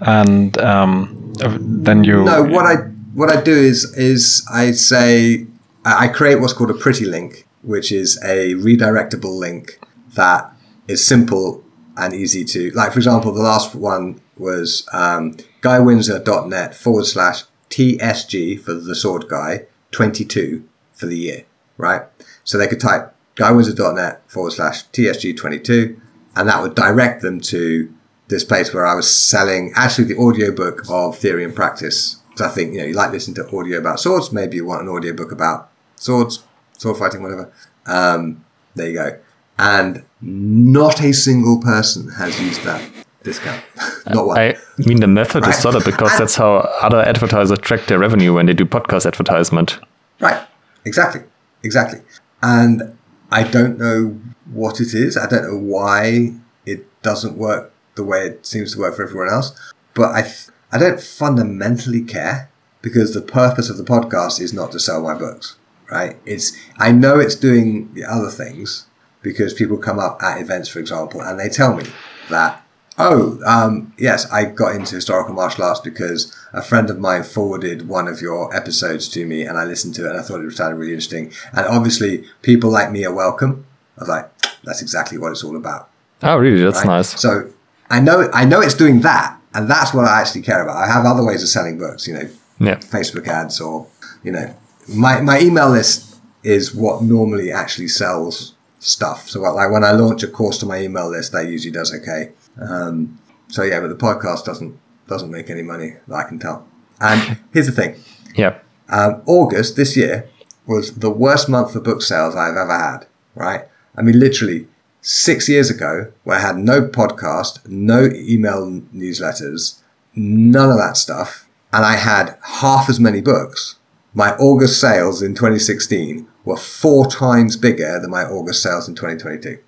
[0.00, 2.24] and um, then you.
[2.24, 2.76] No, what I
[3.16, 5.46] what I do is is I say
[5.86, 9.80] I create what's called a pretty link, which is a redirectable link
[10.14, 10.54] that
[10.86, 11.64] is simple
[11.96, 12.92] and easy to like.
[12.92, 15.32] For example, the last one was um,
[15.62, 21.44] guywindsor.net forward slash TSG for the sword guy 22 for the year,
[21.78, 22.02] right?
[22.44, 25.98] So they could type guywindsor.net forward slash TSG 22
[26.34, 27.90] and that would direct them to
[28.28, 32.48] this place where I was selling actually the audiobook of Theory and Practice So I
[32.48, 34.32] think, you know, you like listening to audio about swords.
[34.32, 36.42] Maybe you want an audio book about swords,
[36.78, 37.50] sword fighting, whatever.
[37.86, 38.44] Um,
[38.74, 39.18] there you go.
[39.58, 42.82] And not a single person has used that
[43.22, 43.62] discount.
[44.10, 44.38] not one.
[44.38, 45.54] I mean, the method Right.
[45.54, 49.06] is solid because And- that's how other advertisers track their revenue when they do podcast
[49.06, 49.78] advertisement.
[50.20, 50.40] Right.
[50.84, 51.22] Exactly.
[51.62, 52.00] Exactly.
[52.42, 52.96] And
[53.32, 54.18] I don't know
[54.52, 55.16] what it is.
[55.16, 56.34] I don't know why
[56.66, 59.58] it doesn't work the way it seems to work for everyone else.
[59.94, 62.50] But I, th- I don't fundamentally care
[62.82, 65.56] because the purpose of the podcast is not to sell my books.
[65.90, 66.16] Right.
[66.26, 68.86] It's I know it's doing the other things
[69.22, 71.84] because people come up at events, for example, and they tell me
[72.28, 72.66] that
[72.98, 77.88] Oh, um, yes, I got into historical martial arts because a friend of mine forwarded
[77.88, 80.50] one of your episodes to me and I listened to it and I thought it
[80.52, 81.32] sounded really interesting.
[81.52, 83.66] And obviously, people like me are welcome.
[83.98, 84.30] I was like,
[84.64, 85.90] that's exactly what it's all about.
[86.22, 86.62] Oh, really?
[86.62, 86.86] That's right?
[86.86, 87.20] nice.
[87.20, 87.52] So
[87.90, 89.35] I know, I know it's doing that.
[89.56, 90.76] And that's what I actually care about.
[90.76, 92.28] I have other ways of selling books, you know,
[92.58, 92.76] Yeah.
[92.76, 93.86] Facebook ads or,
[94.22, 94.54] you know,
[94.86, 99.30] my, my email list is what normally actually sells stuff.
[99.30, 102.32] So like when I launch a course to my email list, that usually does okay.
[102.60, 103.18] Um,
[103.48, 104.78] so yeah, but the podcast doesn't,
[105.08, 106.68] doesn't make any money that I can tell.
[107.00, 107.96] And here's the thing.
[108.34, 108.58] Yeah.
[108.90, 110.28] Um, August this year
[110.66, 113.62] was the worst month for book sales I've ever had, right?
[113.96, 114.68] I mean, literally
[115.06, 119.80] six years ago, where I had no podcast, no email newsletters,
[120.16, 123.76] none of that stuff, and I had half as many books.
[124.14, 129.58] My August sales in 2016 were four times bigger than my August sales in 2022.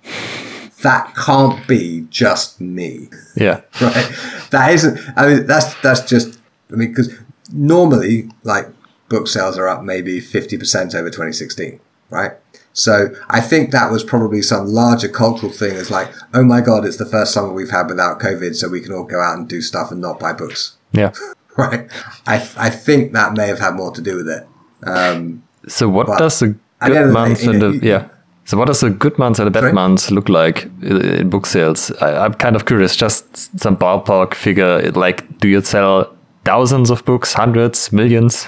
[0.81, 3.61] That can't be just me Yeah.
[3.81, 4.11] right?
[4.51, 4.99] That isn't.
[5.15, 6.39] I mean, that's that's just.
[6.71, 7.17] I mean, because
[7.53, 8.67] normally, like
[9.07, 11.79] book sales are up maybe fifty percent over 2016,
[12.09, 12.31] right?
[12.73, 15.75] So I think that was probably some larger cultural thing.
[15.75, 18.79] As like, oh my god, it's the first summer we've had without COVID, so we
[18.81, 21.11] can all go out and do stuff and not buy books, Yeah.
[21.57, 21.89] right?
[22.27, 24.47] I I think that may have had more to do with it.
[24.83, 28.07] Um, So what does a at the end good month and a, yeah?
[28.45, 29.73] So what does a good month and a bad Sorry?
[29.73, 31.91] month look like in book sales?
[32.01, 32.95] I, I'm kind of curious.
[32.95, 34.91] Just some ballpark figure.
[34.93, 36.15] Like, do you sell
[36.45, 38.47] thousands of books, hundreds, millions?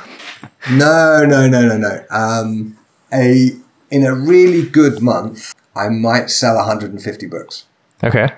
[0.71, 2.03] no, no, no, no, no.
[2.09, 2.77] Um,
[3.13, 3.51] a
[3.91, 7.65] in a really good month, I might sell 150 books.
[8.03, 8.29] Okay.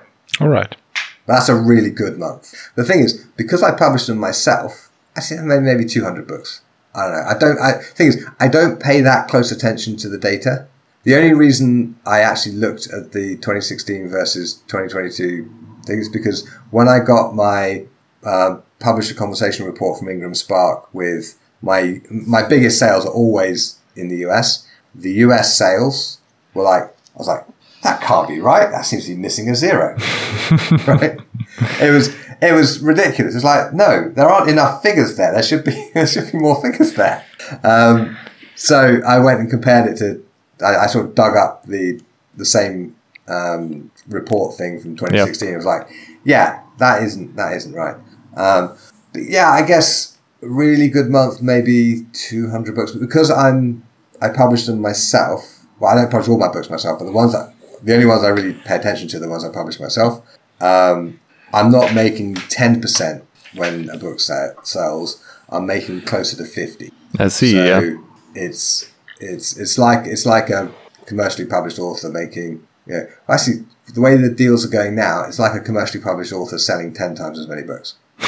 [0.42, 0.76] All right.
[1.26, 2.54] That's a really good month.
[2.76, 6.62] The thing is, because I publish them myself, I see maybe, maybe 200 books.
[6.96, 7.24] I don't know.
[7.24, 7.60] I don't.
[7.60, 10.68] I thing is, I don't pay that close attention to the data.
[11.04, 15.50] The only reason I actually looked at the 2016 versus 2022
[15.86, 17.86] thing is because when I got my
[18.24, 24.10] uh, publisher conversation report from Ingram Spark with my my biggest sales are always in
[24.10, 24.68] the US.
[24.96, 26.20] The US sales
[26.54, 27.46] were like I was like
[27.84, 28.72] that can't be right.
[28.72, 29.96] That seems to be missing a zero.
[30.88, 31.20] right?
[31.82, 33.36] It was it was ridiculous.
[33.36, 35.34] It's like no, there aren't enough figures there.
[35.34, 37.26] There should be there should be more figures there.
[37.64, 38.18] Um,
[38.56, 40.24] so I went and compared it to.
[40.64, 42.02] I, I sort of dug up the
[42.36, 42.96] the same
[43.28, 45.50] um, report thing from 2016.
[45.50, 45.90] It was like,
[46.24, 47.96] yeah, that isn't that isn't right.
[48.36, 48.76] Um,
[49.14, 52.92] but yeah, I guess really good month, maybe 200 books.
[52.92, 53.84] But because I'm
[54.24, 55.66] I publish them myself.
[55.80, 58.24] Well, I don't publish all my books myself, but the ones that the only ones
[58.24, 60.24] I really pay attention to are the ones I publish myself.
[60.62, 61.20] Um,
[61.54, 63.22] I'm not making 10%
[63.56, 65.24] when a book sells.
[65.50, 66.92] I'm making closer to 50.
[67.20, 67.52] I see.
[67.52, 67.98] So yeah.
[68.34, 68.90] it's
[69.20, 70.72] it's it's like it's like a
[71.06, 73.04] commercially published author making yeah.
[73.30, 76.94] Actually, the way the deals are going now, it's like a commercially published author selling
[76.94, 77.96] ten times as many books.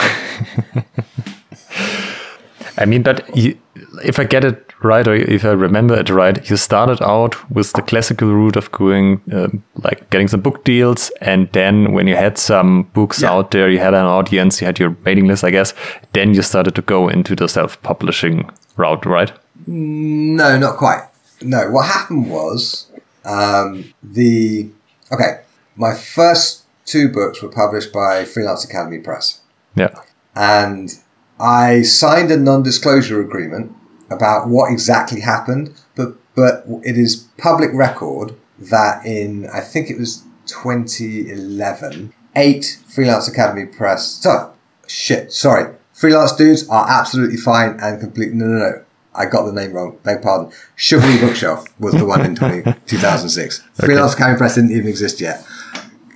[2.78, 3.58] I mean, but you,
[4.04, 7.72] if I get it right, or if I remember it right, you started out with
[7.74, 12.16] the classical route of going, um, like getting some book deals, and then when you
[12.16, 13.32] had some books Yeah.
[13.32, 15.74] out there, you had an audience, you had your mailing list, I guess.
[16.14, 19.32] Then you started to go into the self-publishing route, right?
[19.68, 21.04] No, not quite.
[21.42, 22.88] No, what happened was
[23.26, 24.70] um, the
[25.12, 25.42] okay.
[25.76, 29.42] My first two books were published by Freelance Academy Press.
[29.76, 29.90] Yeah.
[30.36, 30.94] and
[31.40, 33.74] I signed a non-disclosure agreement
[34.10, 39.98] about what exactly happened, but but it is public record that in I think it
[39.98, 44.06] was 2011, eight Freelance Academy Press.
[44.07, 44.53] So
[44.88, 48.34] shit, sorry, freelance dudes are absolutely fine and complete.
[48.34, 48.82] No, no, no.
[49.18, 49.98] I got the name wrong.
[50.03, 50.52] Beg pardon.
[50.76, 53.64] Chivalry Bookshelf was the one in 20, 2006.
[53.76, 55.45] Freelance Academy Press didn't even exist yet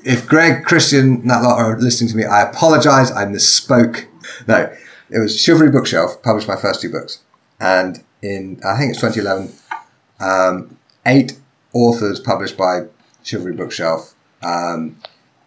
[0.03, 3.11] if Greg, Christian, that lot are listening to me, I apologize.
[3.11, 4.05] I misspoke.
[4.47, 4.71] No,
[5.09, 7.19] it was Chivalry Bookshelf published my first two books,
[7.59, 9.53] and in I think it's 2011,
[10.19, 11.39] um, eight
[11.73, 12.81] authors published by
[13.23, 14.13] Chivalry Bookshelf
[14.43, 14.97] um,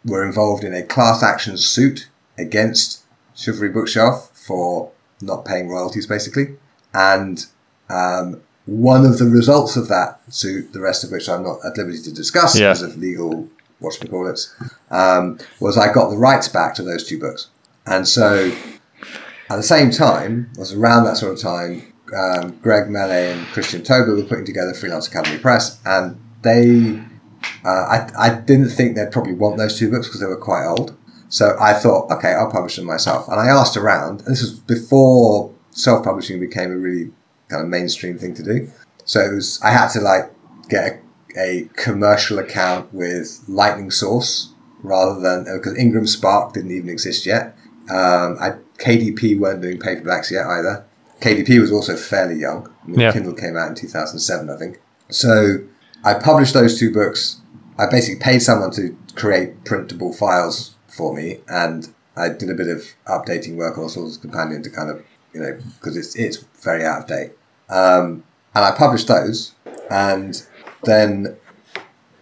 [0.04, 2.08] were involved in a class action suit
[2.38, 3.02] against
[3.34, 4.90] Chivalry Bookshelf for
[5.20, 6.56] not paying royalties, basically.
[6.94, 7.44] And
[7.88, 11.76] um, one of the results of that suit, the rest of which I'm not at
[11.76, 12.68] liberty to discuss Yeah.
[12.72, 13.48] because of legal,
[13.78, 14.40] what we call it,
[14.90, 17.48] um, was I got the rights back to those two books.
[17.86, 18.52] And so
[19.50, 23.82] at the same time, was around that sort of time, um, Greg Mele and Christian
[23.82, 27.00] Tobler were putting together Freelance Academy Press, and they,
[27.64, 30.66] uh, I, I didn't think they'd probably want those two books because they were quite
[30.66, 30.96] old.
[31.28, 33.26] So I thought, okay, I'll publish them myself.
[33.28, 37.10] And I asked around, and this was before self-publishing became a really
[37.48, 38.70] kind of mainstream thing to do.
[39.04, 40.30] So it was, I had to like
[40.68, 41.02] get
[41.36, 44.52] a, a commercial account with Lightning Source
[44.82, 47.56] rather than, because Ingram Spark didn't even exist yet.
[47.88, 50.84] Um, I, KDP weren't doing paperbacks yet either.
[51.22, 52.68] KDP was also fairly young.
[52.84, 53.12] I mean, Yeah.
[53.12, 54.80] Kindle came out in 2007, I think.
[55.08, 55.58] So
[56.04, 57.40] I published those two books.
[57.78, 62.68] I basically paid someone to create printable files for me, and I did a bit
[62.68, 66.84] of updating work on Swordsman's Companion to kind of, you know, because it's it's very
[66.84, 67.30] out of date.
[67.70, 68.24] Um,
[68.54, 69.52] and I published those,
[69.90, 70.42] and
[70.84, 71.36] then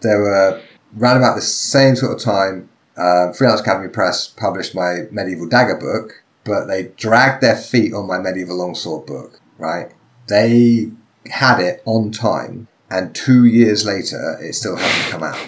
[0.01, 0.61] there were
[0.99, 2.69] around about the same sort of time.
[2.95, 8.07] Uh, Freelance Academy Press published my Medieval Dagger book, but they dragged their feet on
[8.07, 9.39] my Medieval Longsword book.
[9.57, 9.91] Right?
[10.27, 10.91] They
[11.29, 15.39] had it on time, and two years later, it still hasn't come out.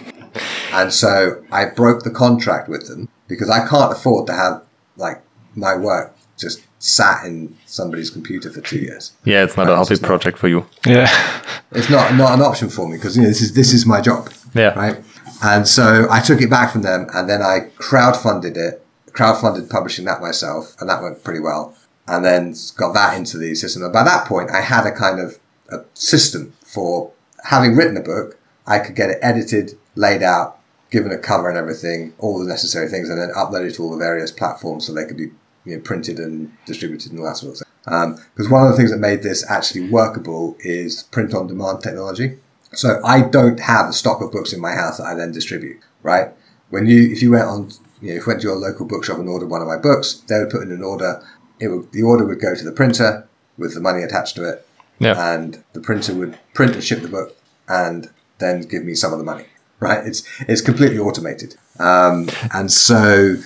[0.72, 4.64] And so I broke the contract with them because I can't afford to have
[4.98, 5.22] like
[5.56, 9.14] my work just sat in somebody's computer for two years.
[9.24, 10.08] Yeah, it's not a Right, hobby it's not.
[10.08, 10.66] project for you.
[10.86, 11.10] Yeah.
[11.76, 14.00] It's not not an option for me because you know this is this is my
[14.00, 14.32] job.
[14.54, 14.78] Yeah.
[14.78, 15.04] Right.
[15.44, 18.83] And so I took it back from them, and then I crowdfunded it,
[19.14, 21.76] crowdfunded publishing that myself, and that went pretty well.
[22.06, 23.84] And then got that into the system.
[23.84, 27.12] And by that point, I had a kind of a system for
[27.46, 28.38] having written a book.
[28.68, 30.60] I could get it edited, laid out,
[30.92, 33.98] given a cover and everything, all the necessary things, and then uploaded to all the
[33.98, 35.32] various platforms so they could be
[35.66, 37.68] you know, printed and distributed and all that sort of thing.
[37.86, 41.82] Um, because one of the things that made this actually workable is print on demand
[41.82, 42.38] technology.
[42.74, 45.80] So I don't have a stock of books in my house that I then distribute,
[46.02, 46.30] right?
[46.70, 47.72] When you, if you went on,
[48.04, 50.16] you know, if you went to your local bookshop and ordered one of my books,
[50.28, 51.26] they would put in an order.
[51.60, 53.28] It would, the order would go to the printer
[53.58, 54.68] with the money attached to it,
[55.00, 55.16] Yeah.
[55.34, 57.36] and the printer would print and ship the book,
[57.70, 58.10] and
[58.40, 59.46] then give me some of the money.
[59.80, 60.06] Right?
[60.06, 63.38] It's it's completely automated, um, and so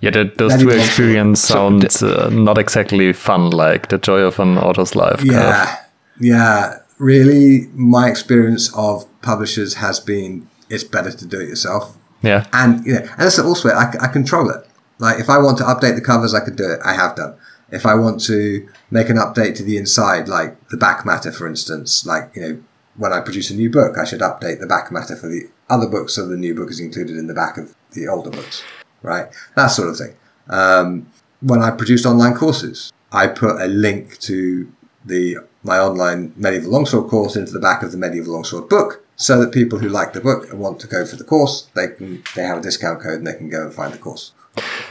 [0.00, 4.58] Yeah, that, those two experiences sound uh, not exactly fun, like the joy of an
[4.58, 5.22] author's life.
[5.24, 5.76] Yeah,
[6.20, 6.78] yeah.
[6.98, 11.96] Really, my experience of publishers has been it's better to do it yourself.
[12.22, 12.46] Yeah.
[12.52, 14.66] And you know, and that's also I control it.
[14.98, 16.80] Like if I want to update the covers, I could do it.
[16.84, 17.36] I have done.
[17.70, 21.46] If I want to make an update to the inside, like the back matter, for
[21.46, 22.62] instance, like you know,
[22.96, 25.88] when I produce a new book, I should update the back matter for the other
[25.88, 28.62] books so the new book is included in the back of the older books,
[29.02, 29.26] right?
[29.56, 30.14] That sort of thing.
[30.48, 31.10] Um,
[31.40, 34.72] when I produced online courses, I put a link to
[35.04, 39.40] the my online medieval longsword course into the back of the medieval longsword book, so
[39.40, 42.22] that people who like the book and want to go for the course, they can
[42.34, 44.32] they have a discount code and they can go and find the course.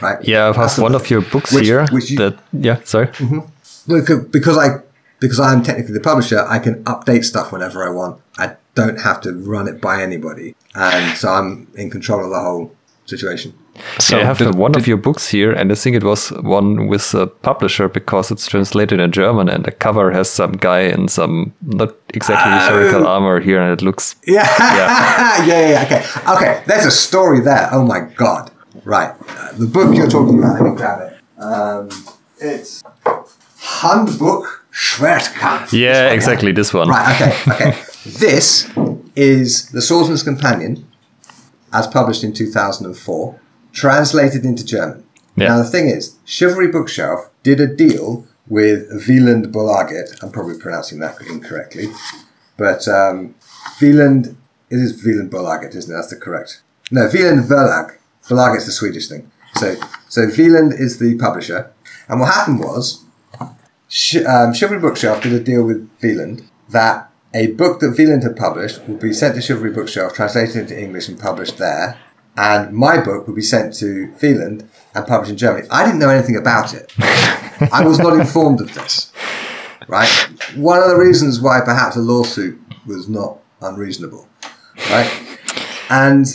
[0.00, 0.22] Right?
[0.22, 1.86] Yeah, I've That's had one of your books Which- here.
[1.90, 3.08] which you- that yeah, sorry.
[3.08, 3.40] Mm-hmm.
[3.96, 4.80] because because I
[5.18, 8.20] because I'm technically the publisher, I can update stuff whenever I want.
[8.38, 12.38] I don't have to run it by anybody, and so I'm in control of the
[12.40, 12.75] whole
[13.06, 13.52] situation.
[14.00, 16.28] So yeah, I have did- one of your books here, and I think it was
[16.42, 20.80] one with a publisher because it's translated in German, and the cover has some guy
[20.80, 24.46] in some not exactly historical armor here, and it looks Yeah.
[24.58, 25.82] yeah, yeah, yeah.
[25.84, 26.02] Okay,
[26.36, 26.62] okay.
[26.66, 27.68] There's a story there.
[27.72, 28.50] Oh my god.
[28.84, 29.14] Right.
[29.28, 30.60] Uh, the book you're talking about.
[30.60, 31.42] Let me grab it.
[31.42, 31.88] Um,
[32.40, 32.82] it's
[33.58, 35.72] Handbook Schwertkampf.
[35.72, 36.88] yeah, exactly this one.
[36.88, 37.14] Right.
[37.20, 37.52] Okay.
[37.52, 37.82] Okay.
[38.18, 38.68] this
[39.16, 40.86] is the Swordsman's Companion,
[41.72, 43.40] as published in 2004,
[43.72, 45.04] translated into German.
[45.36, 45.48] Yeah.
[45.48, 50.22] Now the thing is, Chivalry Bookshelf did a deal with Wieland Bolaget.
[50.22, 51.88] I'm probably pronouncing that incorrectly,
[52.56, 53.34] but um,
[53.80, 54.36] Wieland
[54.70, 55.96] it is Wieland Bolaget, isn't it?
[55.96, 56.62] That's the correct.
[56.90, 57.96] No, Wieland Verlag.
[58.24, 59.30] Verlag is the Swedish thing.
[59.56, 59.76] So,
[60.08, 61.72] so Wieland is the publisher,
[62.08, 63.04] and what happened was,
[63.88, 68.34] Sh- um, Chivalry Bookshelf did a deal with Wieland that a book that Wieland had
[68.34, 71.98] published would be sent to Chivalry Bookshelf, translated into English, and published there.
[72.34, 75.66] And my book would be sent to Wieland and published in Germany.
[75.70, 76.92] I didn't know anything about it.
[77.72, 79.12] I was not informed of this.
[79.86, 80.08] Right?
[80.54, 84.26] One of the reasons why perhaps a lawsuit was not unreasonable.
[84.90, 85.38] Right?
[85.90, 86.26] And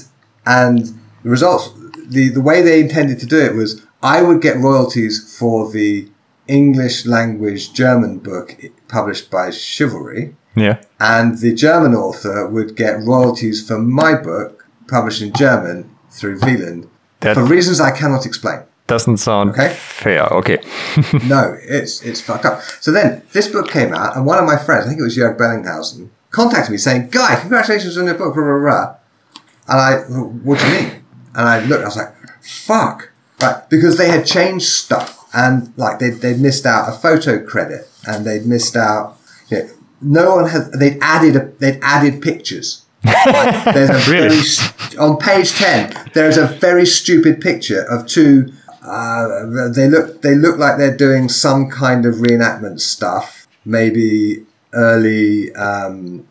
[0.46, 0.86] and
[1.24, 1.72] the results
[2.08, 6.10] the, the way they intended to do it was I would get royalties for the
[6.48, 8.56] English language German book
[8.88, 15.22] published by Chivalry, Yeah, and the German author would get royalties for my book published
[15.22, 16.88] in German through Wieland
[17.22, 18.60] That- for reasons I cannot explain.
[18.88, 19.74] doesn't sound Okay.
[19.80, 20.24] fair.
[20.40, 20.58] Okay.
[21.26, 22.62] no, it's it's fucked up.
[22.82, 25.16] So then this book came out, and one of my friends, I think it was
[25.18, 28.96] Jörg Bellinghausen, contacted me saying, "Guy, congratulations on your book." Blah, blah, blah.
[29.70, 29.92] And I,
[30.44, 30.92] what do you mean?
[31.36, 32.14] And I looked, I was like,
[32.44, 33.12] "Fuck!"
[33.42, 37.88] Right, because they had changed stuff, and like they they'd missed out a photo credit,
[38.06, 39.18] and they'd missed out.
[39.50, 39.70] You know,
[40.02, 40.72] no one had.
[40.74, 42.86] They'd added a, they'd added pictures.
[43.04, 44.30] Like, there's a Really?
[44.30, 45.94] very on page ten.
[46.14, 48.52] There's a very stupid picture of two.
[48.84, 55.54] Uh, they look they look like they're doing some kind of reenactment stuff, maybe early
[55.56, 56.28] um,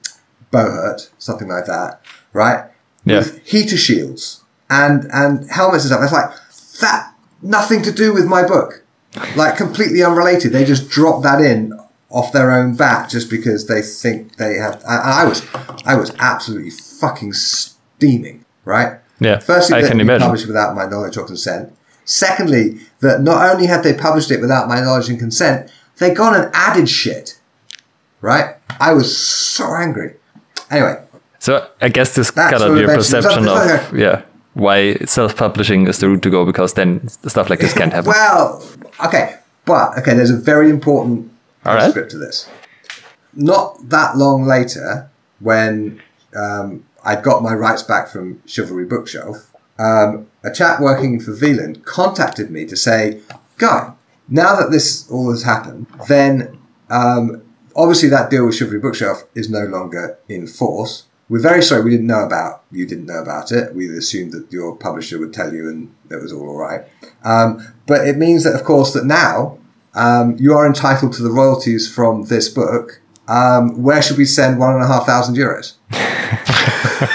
[0.53, 2.01] Buhurt, something like that,
[2.33, 2.65] right?
[3.05, 3.19] Yeah.
[3.19, 6.03] With heater shields and and helmets and stuff.
[6.03, 6.31] It's like
[6.81, 8.85] that nothing to do with my book,
[9.37, 10.53] like completely unrelated.
[10.53, 11.79] They just dropped that in
[12.11, 14.77] off their own bat just because they think they have.
[14.87, 15.47] And I was
[15.85, 18.99] I was absolutely fucking steaming, right?
[19.21, 20.23] Yeah, Firstly, I that can imagine.
[20.23, 21.77] published without my knowledge or consent.
[22.05, 26.35] Secondly, that not only had they published it without my knowledge and consent, they gone
[26.35, 27.39] and added shit.
[28.23, 28.57] Right?
[28.81, 30.17] I was so angry.
[30.71, 31.03] Anyway,
[31.39, 34.23] So I guess this kind of your perception of yeah
[34.55, 38.09] why self-publishing is the route to go because then stuff like this can't happen.
[38.11, 38.63] Well,
[39.05, 41.30] okay, but okay, there's a very important
[41.65, 41.83] All right.
[41.83, 42.49] postscript to this.
[43.35, 46.03] Not that long later, when
[46.35, 51.85] um, I got my rights back from Chivalry Bookshelf, um, a chap working for Wieland
[51.85, 53.21] contacted me to say,
[53.59, 53.93] "Guy,
[54.29, 56.59] now that this all has happened, then
[56.89, 57.43] um,
[57.77, 61.05] obviously that deal with Chivalry Bookshelf is no longer in force.
[61.29, 63.75] We're very sorry we didn't know about you didn't know about it.
[63.75, 66.87] We assumed that your publisher would tell you and it was all all right.
[67.23, 69.59] Um, but it means that, of course, that now
[69.95, 73.01] um, you are entitled to the royalties from this book.
[73.29, 75.75] Um, where should we send one and a half thousand euros?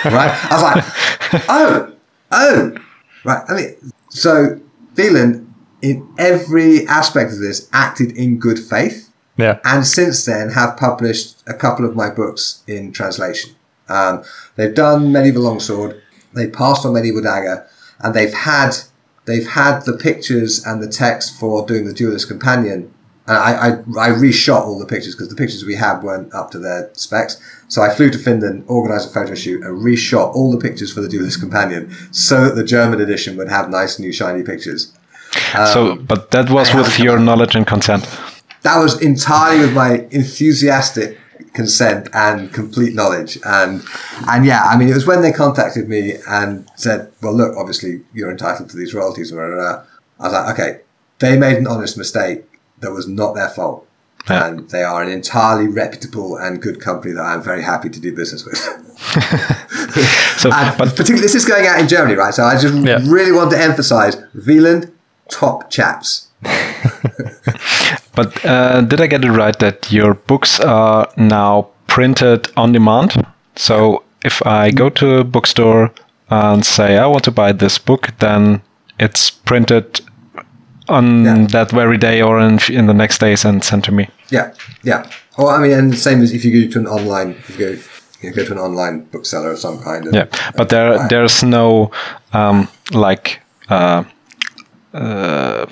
[0.06, 0.32] right?
[0.32, 1.94] I was like, oh,
[2.32, 2.78] oh,
[3.24, 3.44] right.
[3.50, 4.60] I mean, so
[4.96, 10.78] Wieland, in every aspect of this, acted in good faith Yeah, and since then have
[10.78, 13.56] published a couple of my books in translation.
[13.90, 14.24] Um,
[14.56, 16.02] they've done Medieval Longsword,
[16.34, 17.68] they passed on Medieval Dagger,
[18.00, 18.72] and they've had
[19.26, 22.92] they've had the pictures and the text for doing the Duelist Companion.
[23.28, 26.52] And I, I, I reshot all the pictures because the pictures we had weren't up
[26.52, 27.42] to their specs.
[27.68, 31.02] So I flew to Finland, organised a photo shoot, and reshot all the pictures for
[31.02, 34.94] the Duelist Companion so that the German edition would have nice new shiny pictures.
[35.74, 38.08] so, um, but that was with your knowledge and consent.
[38.62, 41.18] that was entirely with my enthusiastic
[41.56, 43.82] consent and complete knowledge and
[44.28, 48.02] and yeah i mean it was when they contacted me and said well look obviously
[48.14, 49.84] you're entitled to these royalties blah, blah, blah.
[50.20, 50.82] i was like okay
[51.20, 52.44] they made an honest mistake
[52.82, 53.88] that was not their fault
[54.30, 54.48] Yeah.
[54.48, 58.14] and they are an entirely reputable and good company that i'm very happy to do
[58.16, 58.60] business with
[60.38, 63.00] So, but particularly this is going out in germany right so i just Yeah.
[63.18, 64.16] really want to emphasize
[64.46, 64.92] Wieland,
[65.30, 66.28] top chaps
[68.16, 73.26] But uh, did I get it right that your books are now printed on demand?
[73.56, 75.92] So if I go to a bookstore
[76.30, 78.62] and say I want to buy this book, then
[79.00, 80.02] it's printed
[80.88, 81.48] on Yeah.
[81.52, 84.08] that very day or in, in the next days and sent to me.
[84.32, 85.06] Yeah, yeah.
[85.38, 87.58] Well, I mean, and the same as if you go to an online, if you
[87.66, 87.82] go,
[88.22, 90.06] you go to an online bookseller of some kind.
[90.06, 90.26] And, Yeah,
[90.56, 91.92] but there there's no
[92.34, 94.04] um, like uh,
[94.94, 95.66] uh,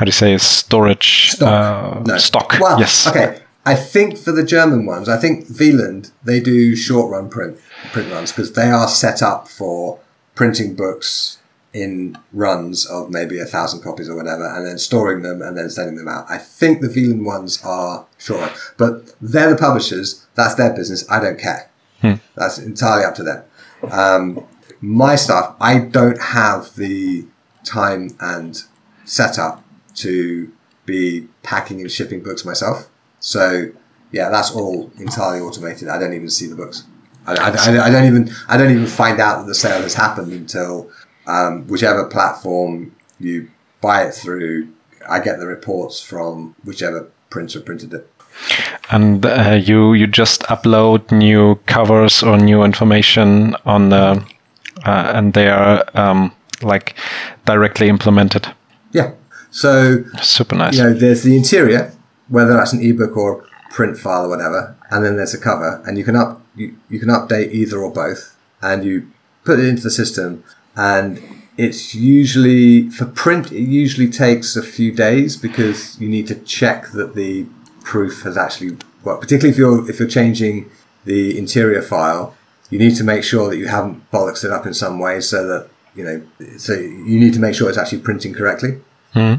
[0.00, 2.08] how do you say storage stock.
[2.08, 2.56] uh, stock.
[2.58, 3.06] Well, yes.
[3.06, 3.38] Okay.
[3.66, 7.58] I think for the German ones, I think Wieland they do short run print
[7.92, 10.00] print runs because they are set up for
[10.34, 11.36] printing books
[11.74, 15.68] in runs of maybe a thousand copies or whatever, and then storing them and then
[15.68, 16.24] sending them out.
[16.30, 20.26] I think the Wieland ones are short run, but they're the publishers.
[20.34, 21.04] That's their business.
[21.10, 21.68] I don't care.
[22.36, 23.44] That's entirely up to them.
[23.90, 24.46] Um,
[24.80, 27.26] my stuff, I don't have the
[27.64, 28.64] time and
[29.04, 29.62] setup
[30.00, 30.52] to
[30.86, 32.88] be packing and shipping books myself.
[33.20, 33.70] So
[34.12, 35.88] yeah, that's all entirely automated.
[35.88, 36.84] I don't even see the books.
[37.26, 39.94] I, I, I, I don't even I don't even find out that the sale has
[39.94, 40.90] happened until
[41.26, 43.50] um, whichever platform you
[43.80, 44.68] buy it through.
[45.08, 48.10] I get the reports from whichever printer printed it.
[48.90, 54.22] and uh, you you just upload new covers or new information on the
[54.84, 56.32] uh, and they are um,
[56.62, 56.94] like
[57.44, 58.46] directly implemented
[58.92, 59.12] Yeah.
[59.50, 61.92] So super nice you know, there's the interior,
[62.28, 65.98] whether that's an ebook or print file or whatever, and then there's a cover, and
[65.98, 69.10] you can up you, you can update either or both, and you
[69.44, 70.44] put it into the system,
[70.76, 71.20] and
[71.56, 73.52] it's usually for print.
[73.52, 77.46] It usually takes a few days because you need to check that the
[77.82, 79.22] proof has actually worked.
[79.22, 80.70] Particularly if you're if you're changing
[81.04, 82.36] the interior file,
[82.70, 85.46] you need to make sure that you haven't bollocks it up in some way so
[85.46, 86.22] that you know
[86.56, 88.80] so you need to make sure it's actually printing correctly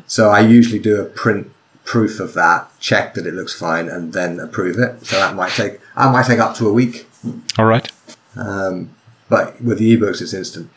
[0.08, 1.52] So I usually do a print
[1.86, 5.06] proof of that, check that it looks fine, and then approve it.
[5.06, 7.08] So that might take that might take up to a week.
[7.58, 7.92] All right.
[9.30, 10.70] But with the ebooks, it's instant.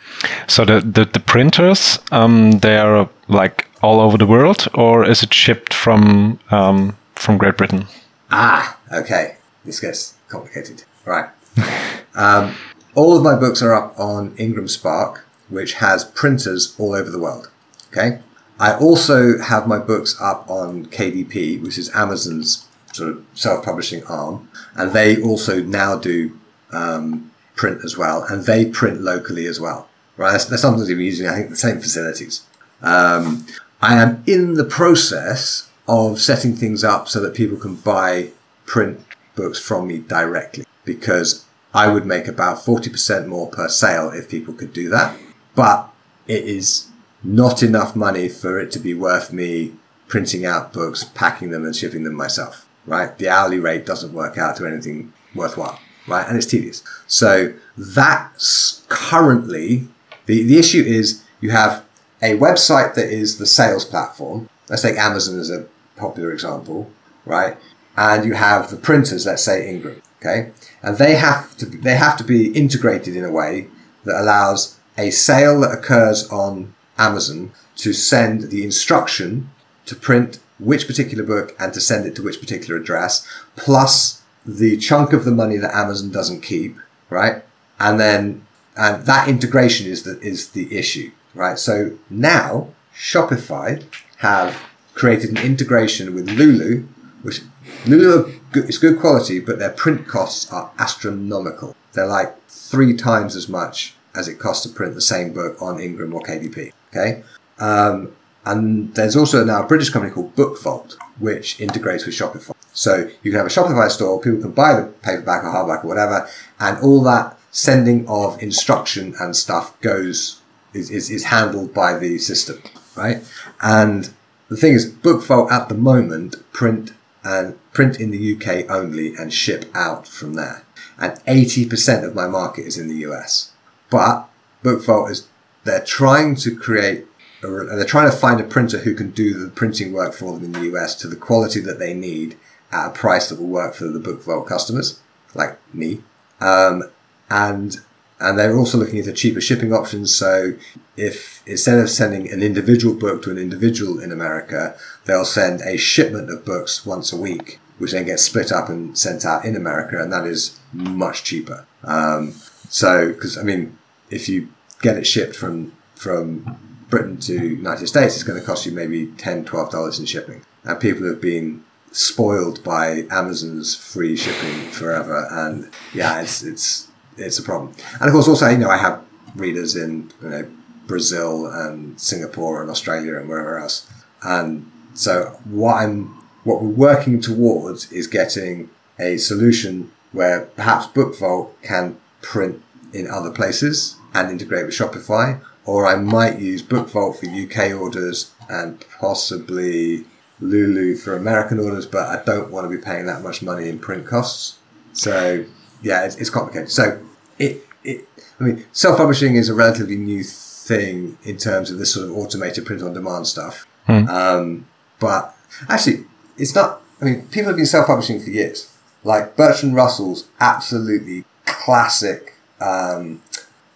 [0.46, 5.24] So the the, the printers, um, they are like all over the world, or is
[5.24, 7.86] it shipped from um, from Great Britain?
[8.30, 9.36] Ah, okay.
[9.64, 10.84] This gets complicated.
[11.04, 11.30] Right.
[12.14, 12.54] um,
[12.94, 17.18] all of my books are up on Ingram Spark, which has printers all over the
[17.18, 17.50] world.
[17.92, 18.20] Okay.
[18.64, 24.48] I also have my books up on KDP, which is Amazon's sort of self-publishing arm,
[24.74, 26.38] and they also now do
[26.72, 29.86] um, print as well, and they print locally as well.
[30.16, 30.40] Right.
[30.48, 32.46] They're, sometimes even using, I think, the same facilities.
[32.80, 33.46] Um,
[33.82, 38.30] I am in the process of setting things up so that people can buy
[38.64, 38.98] print
[39.34, 44.54] books from me directly because I would make about 40% more per sale if people
[44.54, 45.18] could do that.
[45.54, 45.90] But
[46.26, 46.86] it is
[47.24, 49.72] not enough money for it to be worth me
[50.08, 53.16] printing out books, packing them and shipping them myself, right?
[53.16, 56.28] The hourly rate doesn't work out to anything worthwhile, right?
[56.28, 56.84] And it's tedious.
[57.06, 59.88] So that's currently
[60.26, 61.84] the, the issue is you have
[62.22, 64.48] a website that is the sales platform.
[64.68, 66.90] Let's take Amazon as a popular example,
[67.24, 67.56] right?
[67.96, 70.50] And you have the printers, let's say Ingram, okay?
[70.82, 73.68] And they have to they have to be integrated in a way
[74.04, 79.50] that allows a sale that occurs on Amazon to send the instruction
[79.86, 83.26] to print which particular book and to send it to which particular address,
[83.56, 86.76] plus the chunk of the money that Amazon doesn't keep,
[87.10, 87.42] right?
[87.80, 88.46] And then
[88.76, 91.58] and that integration is the is the issue, right?
[91.58, 93.84] So now Shopify
[94.18, 94.60] have
[94.94, 96.86] created an integration with Lulu,
[97.22, 97.40] which
[97.86, 101.74] Lulu it's good quality, but their print costs are astronomical.
[101.92, 105.80] They're like three times as much as it costs to print the same book on
[105.80, 106.72] Ingram or KDP.
[106.94, 107.22] Okay,
[107.58, 108.14] um,
[108.44, 112.54] and there's also now a British company called BookVault, which integrates with Shopify.
[112.72, 115.88] So you can have a Shopify store, people can buy the paperback or hardback or
[115.88, 116.28] whatever,
[116.60, 120.40] and all that sending of instruction and stuff goes
[120.72, 122.60] is, is, is handled by the system,
[122.96, 123.22] right?
[123.62, 124.12] And
[124.48, 126.92] the thing is, BookVault at the moment print
[127.22, 130.64] and print in the UK only and ship out from there.
[130.98, 133.52] And 80% of my market is in the US.
[133.88, 134.28] But
[134.62, 135.28] BookVault is
[135.64, 137.06] they're trying to create
[137.42, 140.44] a, they're trying to find a printer who can do the printing work for them
[140.44, 142.36] in the US to the quality that they need
[142.72, 145.00] at a price that will work for the BookVault customers,
[145.34, 146.02] like me.
[146.40, 146.84] Um,
[147.30, 147.76] and
[148.20, 150.14] and they're also looking into cheaper shipping options.
[150.14, 150.54] So
[150.96, 155.76] if instead of sending an individual book to an individual in America, they'll send a
[155.76, 159.56] shipment of books once a week, which then gets split up and sent out in
[159.56, 161.66] America, and that is much cheaper.
[161.82, 162.32] Um,
[162.68, 163.76] so because I mean,
[164.10, 164.48] if you
[164.84, 169.06] get it shipped from from Britain to United States, it's going to cost you maybe
[169.16, 175.70] 10 dollars in shipping, and people have been spoiled by Amazon's free shipping forever, and
[175.92, 177.72] yeah, it's it's it's a problem.
[177.94, 179.02] And of course, also you know I have
[179.34, 180.50] readers in you know
[180.86, 183.90] Brazil and Singapore and Australia and wherever else,
[184.22, 191.50] and so what I'm what we're working towards is getting a solution where perhaps BookVault
[191.62, 192.62] can print
[192.92, 198.32] in other places and integrate with Shopify, or I might use BookVault for UK orders
[198.48, 200.04] and possibly
[200.40, 203.78] Lulu for American orders, but I don't want to be paying that much money in
[203.78, 204.58] print costs.
[204.92, 205.44] So
[205.82, 206.70] yeah, it's, it's complicated.
[206.70, 207.00] So
[207.38, 208.08] it, it,
[208.40, 212.66] I mean, self-publishing is a relatively new thing in terms of this sort of automated
[212.66, 213.66] print on demand stuff.
[214.08, 214.66] Um,
[214.98, 215.36] but
[215.68, 216.04] actually,
[216.38, 216.80] it's not.
[217.00, 218.70] I mean, people have been self-publishing for years.
[219.02, 223.20] Like Bertrand Russell's absolutely classic um,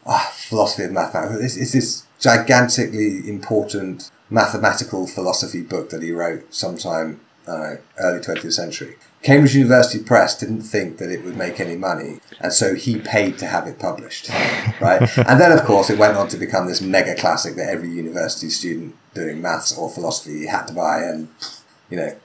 [0.08, 1.56] ah, philosophy of mathematics.
[1.56, 8.52] It's, it's this gigantically important mathematical philosophy book that he wrote sometime uh, early 20th
[8.52, 8.96] century.
[9.22, 13.36] Cambridge University Press didn't think that it would make any money, and so he paid
[13.38, 14.28] to have it published,
[14.80, 15.00] right?
[15.18, 18.48] and then, of course, it went on to become this mega classic that every university
[18.48, 21.28] student doing maths or philosophy had to buy, and
[21.90, 22.16] you know.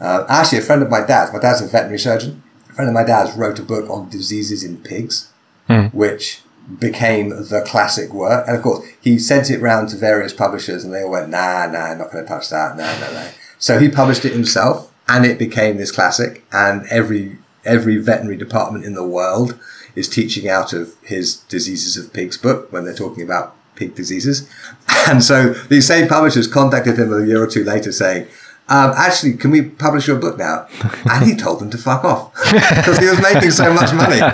[0.00, 2.42] Uh, actually, a friend of my dad's, my dad's a veterinary surgeon.
[2.68, 5.30] A friend of my dad's wrote a book on diseases in pigs,
[5.92, 6.42] which
[6.78, 8.46] became the classic work.
[8.46, 11.66] And of course, he sent it round to various publishers, and they all went, "Nah,
[11.66, 12.76] nah, not going to touch that.
[12.76, 13.28] Nah, nah, nah."
[13.58, 16.44] So he published it himself, and it became this classic.
[16.52, 19.58] And every every veterinary department in the world
[19.94, 24.48] is teaching out of his Diseases of Pigs book when they're talking about pig diseases.
[25.06, 28.26] And so these same publishers contacted him a year or two later saying,
[28.68, 30.66] um, actually, can we publish your book now?
[31.10, 34.20] And he told them to fuck off because he was making so much money.
[34.20, 34.32] and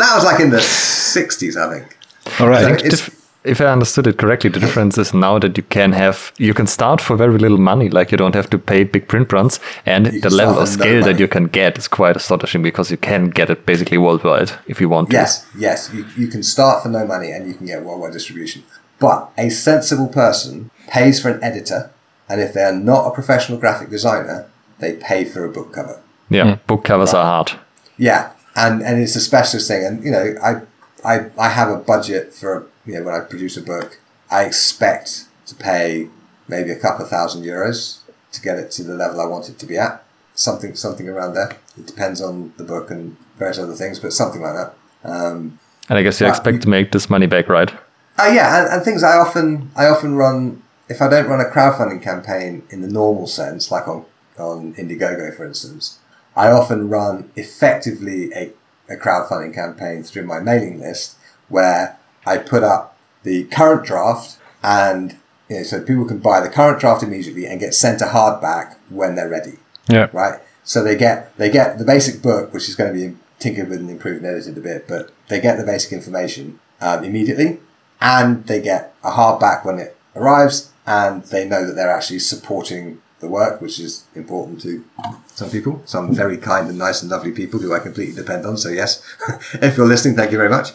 [0.00, 1.96] that was like in the 60s, I think.
[2.40, 2.80] All right.
[2.80, 6.32] So I if I understood it correctly, the difference is now that you can have
[6.38, 9.32] you can start for very little money, like you don't have to pay big print
[9.32, 12.90] runs, and You the level of scale that you can get is quite astonishing because
[12.90, 15.16] you can get it basically worldwide if you want to.
[15.16, 15.90] Yes, yes.
[15.92, 18.62] You, you can start for no money and you can get worldwide distribution.
[18.98, 21.90] But a sensible person pays for an editor,
[22.32, 24.48] and if they're not a professional graphic designer,
[24.78, 26.00] they pay for a book cover.
[26.30, 27.52] Yeah, book covers are hard.
[27.98, 29.84] Yeah, and and it's a specialist thing.
[29.84, 30.62] And you know, I
[31.04, 34.00] I I have a budget for you know when I produce a book,
[34.30, 36.08] I expect to pay
[36.48, 37.98] maybe a couple of thousand euros
[38.32, 40.02] to get it to the level I want it to be at.
[40.34, 41.58] Something something around there.
[41.78, 44.74] It depends on the book and various other things, but something like that.
[45.04, 45.58] Um,
[45.90, 47.70] And I guess you expect you- to make this money back, right?
[48.18, 50.61] uh, yeah, and, and things I often I often run
[50.92, 54.04] if I don't run a crowdfunding campaign in the normal sense, like on
[54.38, 55.98] on Indiegogo, for instance,
[56.36, 58.52] I often run effectively a,
[58.88, 61.16] a crowdfunding campaign through my mailing list
[61.48, 65.16] where I put up the current draft and
[65.48, 68.76] you know, so people can buy the current draft immediately and get sent a hardback
[68.88, 69.58] when they're ready
[69.88, 70.08] Yeah.
[70.12, 70.40] right?
[70.64, 73.80] So they get they get the basic book, which is going to be tinkered with
[73.80, 77.58] and improved and edited a bit, but they get the basic information um, immediately,
[78.00, 83.00] and they get a hardback when it arrives, and they know that they're actually supporting
[83.20, 84.84] the work, which is important to
[85.28, 88.56] some people, some very kind and nice and lovely people who I completely depend on.
[88.56, 89.02] So yes,
[89.54, 90.70] if you're listening, thank you very much.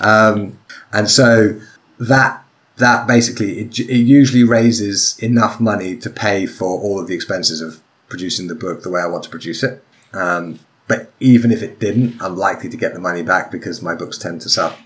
[0.00, 0.58] Um,
[0.92, 1.60] and so
[2.00, 2.44] that
[2.78, 7.60] that basically it, it usually raises enough money to pay for all of the expenses
[7.60, 9.84] of producing the book the way I want to produce it.
[10.12, 10.58] Um,
[10.88, 14.18] but even if it didn't, I'm likely to get the money back because my books
[14.18, 14.76] tend to sell.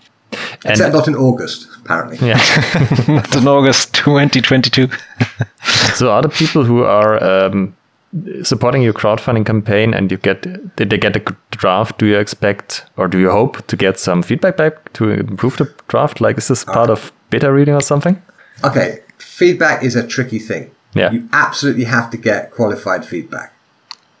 [0.65, 2.17] Except And not in August, apparently.
[2.27, 2.37] yeah.
[3.07, 4.89] Not in August 2022.
[5.93, 7.75] so are the people who are um,
[8.43, 10.41] supporting your crowdfunding campaign and you get
[10.75, 11.99] did they get a draft?
[11.99, 15.73] Do you expect or do you hope to get some feedback back to improve the
[15.87, 16.21] draft?
[16.21, 18.21] Like is this part of beta reading or something?
[18.63, 20.71] Okay, feedback is a tricky thing.
[20.93, 21.11] Yeah.
[21.11, 23.53] You absolutely have to get qualified feedback.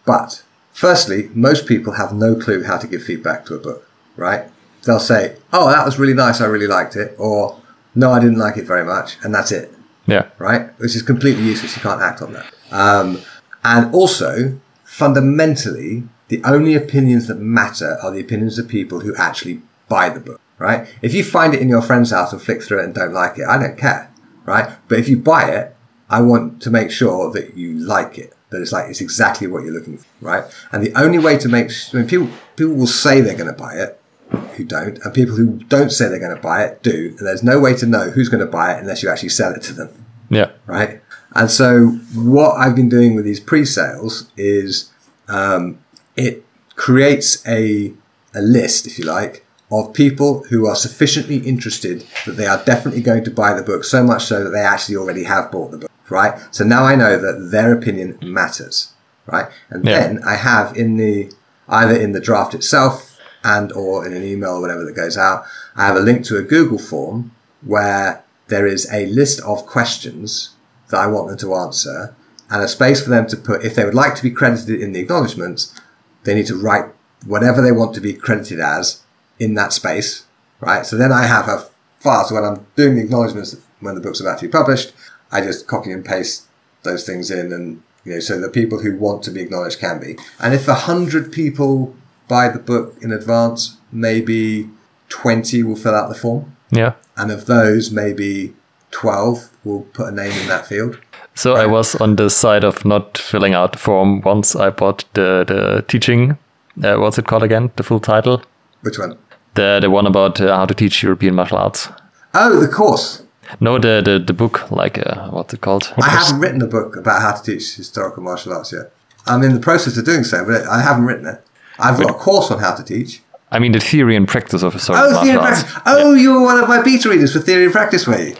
[0.05, 0.43] But
[0.73, 4.45] firstly, most people have no clue how to give feedback to a book, right?
[4.83, 6.41] They'll say, "Oh, that was really nice.
[6.41, 7.59] I really liked it," or
[7.95, 9.73] "No, I didn't like it very much," and that's it.
[10.07, 10.27] Yeah.
[10.37, 10.69] right?
[10.79, 11.75] Which is completely useless.
[11.75, 12.45] You can't act on that.
[12.71, 13.19] Um,
[13.63, 19.61] and also, fundamentally, the only opinions that matter are the opinions of people who actually
[19.89, 20.87] buy the book, right?
[21.01, 23.37] If you find it in your friend's house and flick through it and don't like
[23.37, 24.11] it, I don't care,
[24.45, 24.77] right?
[24.87, 25.75] But if you buy it,
[26.09, 28.33] I want to make sure that you like it.
[28.49, 30.45] That it's like it's exactly what you're looking for, right?
[30.71, 33.73] And the only way to make mean, people people will say they're going to buy
[33.73, 33.99] it,
[34.29, 37.15] who don't, and people who don't say they're going to buy it do.
[37.17, 39.53] And there's no way to know who's going to buy it unless you actually sell
[39.53, 40.51] it to them Yeah.
[40.65, 41.01] right?
[41.35, 44.91] And so what I've been doing with these pre-sales is
[45.27, 45.79] um,
[46.15, 46.43] it
[46.75, 47.93] creates a
[48.35, 53.01] a list, if you like, of people who are sufficiently interested that they are definitely
[53.01, 55.77] going to buy the book, so much so that they actually already have bought the
[55.77, 56.39] book, right?
[56.51, 58.91] So now I know that their opinion matters,
[59.25, 59.47] right?
[59.69, 59.99] And Yeah.
[59.99, 61.31] then I have in the
[61.67, 63.06] either in the draft itself
[63.43, 65.45] and or in an email or whatever that goes out,
[65.75, 67.31] I have a link to a Google form
[67.61, 70.51] where there is a list of questions
[70.89, 72.15] that I want them to answer
[72.49, 74.93] and a space for them to put, if they would like to be credited in
[74.93, 75.79] the acknowledgements,
[76.23, 76.85] they need to write
[77.25, 79.03] whatever they want to be credited as
[79.39, 80.25] in that space,
[80.61, 80.85] right?
[80.85, 81.67] So then I have a
[81.99, 82.25] file.
[82.25, 84.93] So when I'm doing the acknowledgements when the book's about to be published,
[85.31, 86.45] I just copy and paste
[86.83, 89.99] those things in and, you know, so the people who want to be acknowledged can
[89.99, 90.17] be.
[90.39, 91.95] And if a hundred people
[92.27, 94.69] buy the book in advance, maybe
[95.09, 96.55] 20 will fill out the form.
[96.71, 96.93] Yeah.
[97.15, 98.53] And of those, maybe
[98.91, 100.99] 12 will put a name in that field.
[101.35, 105.05] So I was on the side of not filling out the form once I bought
[105.13, 106.37] the the teaching.
[106.83, 107.69] Uh, what's it called again?
[107.75, 108.41] The full title?
[108.81, 109.17] Which one?
[109.53, 111.89] The the one about uh, how to teach European martial arts.
[112.33, 113.21] Oh, the course.
[113.59, 115.93] No, the the, the book like uh, what's it called?
[116.01, 118.91] I haven't written a book about how to teach historical martial arts yet.
[119.27, 121.43] I'm in the process of doing so, but I haven't written it.
[121.79, 123.21] I've got a course on how to teach.
[123.51, 125.63] I mean the theory and practice of historical Oh, theory and arts.
[125.63, 125.81] practice.
[125.85, 128.35] Oh, you were one of my beta readers for theory and practice, were you?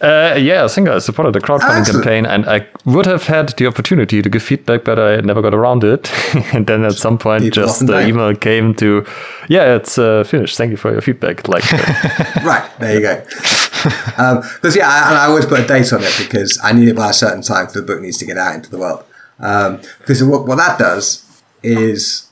[0.00, 2.04] Uh, yeah, I think I supported the crowdfunding Excellent.
[2.04, 5.54] campaign, and I would have had the opportunity to give feedback, but I never got
[5.54, 6.08] around to it.
[6.54, 9.04] and then at some point, People just the email came to,
[9.48, 10.56] yeah, it's uh, finished.
[10.56, 11.48] Thank you for your feedback.
[11.48, 11.78] Like, uh,
[12.44, 13.20] Right, there you go.
[13.24, 16.94] Because, yeah, I, and I always put a date on it because I need it
[16.96, 19.04] by a certain time for the book needs to get out into the world.
[19.40, 21.24] Um, because what, what that does
[21.64, 22.27] is,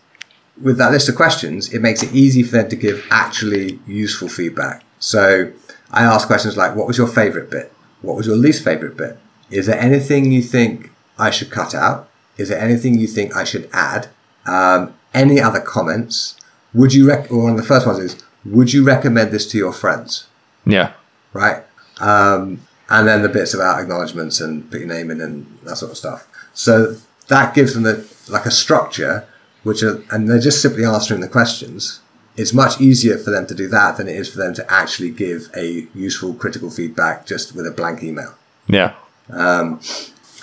[0.61, 4.29] with that list of questions, it makes it easy for them to give actually useful
[4.29, 4.83] feedback.
[4.99, 5.53] So
[5.91, 7.73] I ask questions like, what was your favorite bit?
[8.03, 9.19] What was your least favorite bit?
[9.51, 12.09] Is there anything you think I should cut out?
[12.37, 14.09] Is there anything you think I should add?
[14.47, 16.39] Um, any other comments?
[16.75, 19.59] Would you rec- or one of the first ones is, would you recommend this to
[19.59, 20.27] your friends?
[20.67, 20.93] yeah,
[21.33, 21.63] right?
[22.01, 25.93] Um, and then the bits about acknowledgements and put your name in and that sort
[25.93, 26.27] of stuff.
[26.55, 26.97] So
[27.29, 29.27] that gives them the, like a structure,
[29.67, 31.99] which are, and they're just simply answering the questions.
[32.37, 35.11] It's much easier for them to do that than it is for them to actually
[35.11, 38.37] give a useful critical feedback just with a blank email.
[38.69, 38.95] Yeah.
[39.29, 39.81] Um,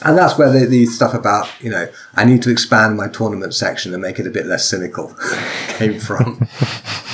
[0.01, 3.53] and that's where the, the stuff about, you know, I need to expand my tournament
[3.53, 5.15] section and make it a bit less cynical
[5.77, 6.45] came from.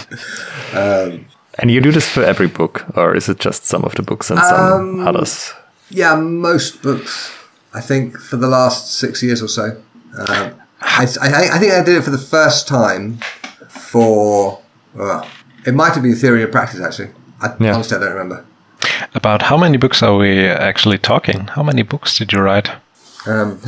[0.74, 1.28] um,
[1.60, 4.32] and you do this for every book, or is it just some of the books
[4.32, 5.54] and some um, others?
[5.92, 7.32] Yeah, most books.
[7.72, 9.80] I think for the last six years or so.
[10.18, 10.59] Um,
[11.00, 13.20] I, I, I, think I did it for the first time
[13.70, 14.62] for.
[14.94, 15.26] Well,
[15.66, 17.12] it might have been theory of practice actually.
[17.40, 17.74] I, yeah.
[17.74, 18.46] Honestly, I don't remember.
[19.14, 21.48] About how many books are we actually talking?
[21.48, 22.70] How many books did you write?
[23.26, 23.60] Um,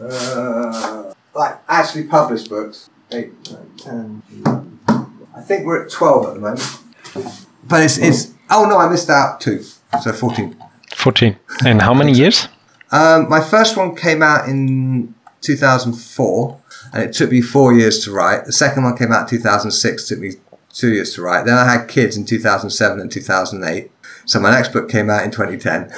[0.00, 2.90] uh, like actually published books.
[3.10, 4.80] Eight, nine, ten,
[5.34, 6.78] I think we're at 12 at the moment.
[7.64, 9.62] But it's, it's oh no, I missed out two.
[10.02, 10.56] So 14.
[10.94, 11.36] 14.
[11.64, 12.48] And how many years?
[12.94, 16.60] Um, my first one came out in 2004
[16.92, 18.44] and it took me four years to write.
[18.44, 20.34] The second one came out in 2006, took me
[20.72, 21.44] two years to write.
[21.44, 23.90] Then I had kids in 2007 and 2008.
[24.26, 25.90] So my next book came out in 2010.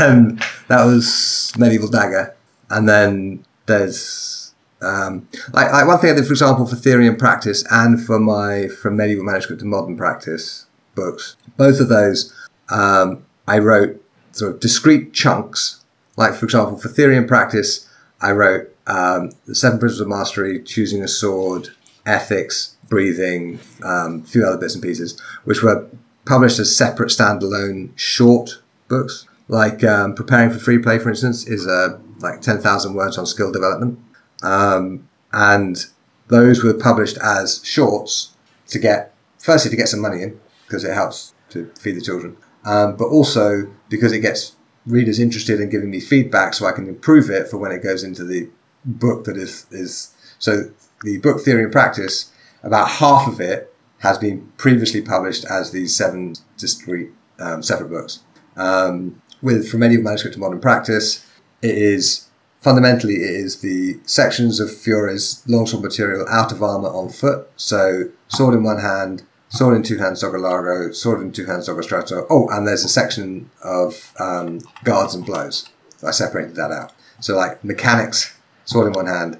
[0.00, 2.34] and that was Medieval Dagger.
[2.68, 7.16] And then there's um, like, like one thing I did, for example, for theory and
[7.16, 10.66] practice, and for my from medieval manuscript to modern practice
[10.96, 11.36] books.
[11.56, 12.34] Both of those,
[12.70, 14.03] um, I wrote
[14.34, 15.82] sort of discrete chunks.
[16.16, 17.88] Like for example, for theory and practice,
[18.20, 21.70] I wrote um, the seven principles of mastery, choosing a sword,
[22.06, 25.88] ethics, breathing, um, a few other bits and pieces, which were
[26.24, 29.26] published as separate standalone short books.
[29.48, 33.26] Like um, preparing for free play, for instance, is uh, like ten thousand words on
[33.26, 33.98] skill development
[34.44, 35.86] um, and
[36.28, 38.36] those were published as shorts
[38.68, 42.36] to get, firstly, to get some money in because it helps to feed the children,
[42.64, 44.56] um, but also because it gets
[44.86, 48.02] readers interested in giving me feedback so I can improve it for when it goes
[48.02, 48.48] into the
[48.84, 50.70] book that is, is so
[51.04, 52.32] the book theory and practice,
[52.64, 58.20] about half of it has been previously published as these seven discrete um, separate books.
[58.56, 61.24] Um, with From Medieval Manuscript to Modern Practice,
[61.62, 62.28] it is
[62.60, 67.48] fundamentally it is the sections of Fiore's longsword material out of armor on foot.
[67.56, 69.22] So sword in one hand,
[69.54, 72.26] sword in two hands, Zogho Largo, sword in two hands, Zogho Stretto.
[72.28, 75.68] Oh, and there's a section of um, guards and blows.
[76.04, 76.92] I separated that out.
[77.20, 79.38] So like mechanics, sword in one hand,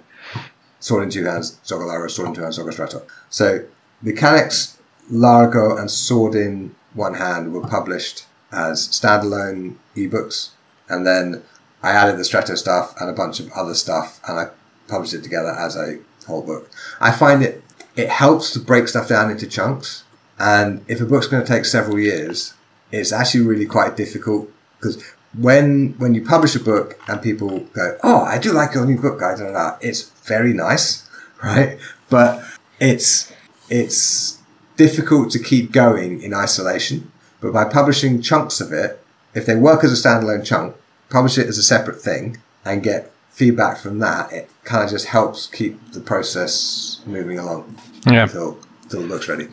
[0.78, 3.03] sword in two hands, Zogho Largo, sword in two hands, Zogho Stretto.
[3.28, 3.65] So
[4.03, 4.78] mechanics,
[5.11, 10.51] Largo, and sword in one hand were published as standalone ebooks,
[10.89, 11.43] and then
[11.82, 14.51] I added the Stretto stuff and a bunch of other stuff, and I
[14.86, 16.70] published it together as a whole book.
[17.01, 17.65] I find it
[17.97, 20.04] it helps to break stuff down into chunks,
[20.39, 22.55] and if a book's going to take several years,
[22.90, 25.02] it's actually really quite difficult because
[25.39, 29.01] when when you publish a book and people go, "Oh, I do like your new
[29.01, 29.40] book, guys,"
[29.81, 31.09] it's very nice,
[31.43, 31.78] right?
[32.11, 32.44] But
[32.81, 33.32] it's
[33.69, 34.39] it's
[34.77, 37.11] difficult to keep going in isolation.
[37.40, 39.02] But by publishing chunks of it,
[39.35, 40.77] if they work as a standalone chunk,
[41.11, 45.06] publish it as a separate thing and get feedback from that, it kind of just
[45.06, 48.23] helps keep the process moving along yeah.
[48.23, 49.48] until, until it looks ready.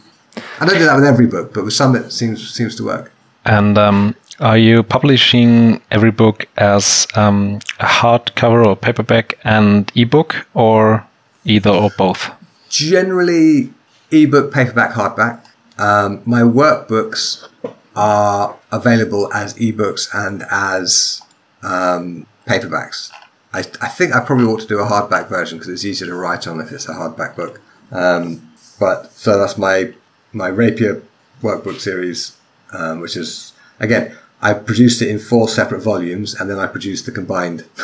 [0.59, 3.11] I don't do that with every book, but with some it seems seems to work.
[3.45, 10.45] And um, are you publishing every book as um, a hardcover or paperback and ebook,
[10.53, 11.05] or
[11.45, 12.31] either or both?
[12.69, 13.73] Generally,
[14.11, 15.45] ebook, paperback, hardback.
[15.77, 17.47] Um, my workbooks
[17.95, 21.21] are available as ebooks and as
[21.63, 23.11] um, paperbacks.
[23.53, 26.15] I, I think I probably ought to do a hardback version because it's easier to
[26.15, 27.61] write on if it's a hardback book.
[27.91, 28.49] Um,
[28.79, 29.93] but so that's my
[30.33, 31.03] my Rapier
[31.41, 32.37] workbook series,
[32.73, 37.05] um, which is again I produced it in four separate volumes and then I produced
[37.05, 37.61] the combined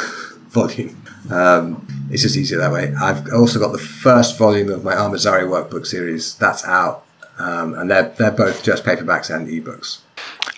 [0.50, 1.02] volume.
[1.30, 2.94] Um, it's just easier that way.
[3.00, 7.06] I've also got the first volume of my Armizare workbook series that's out,
[7.38, 10.00] um, and they're they're both just paperbacks and ebooks.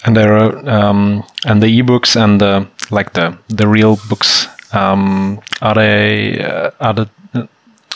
[0.05, 5.41] And there are um, and the ebooks and the like the the real books um,
[5.61, 7.09] are they uh, are the,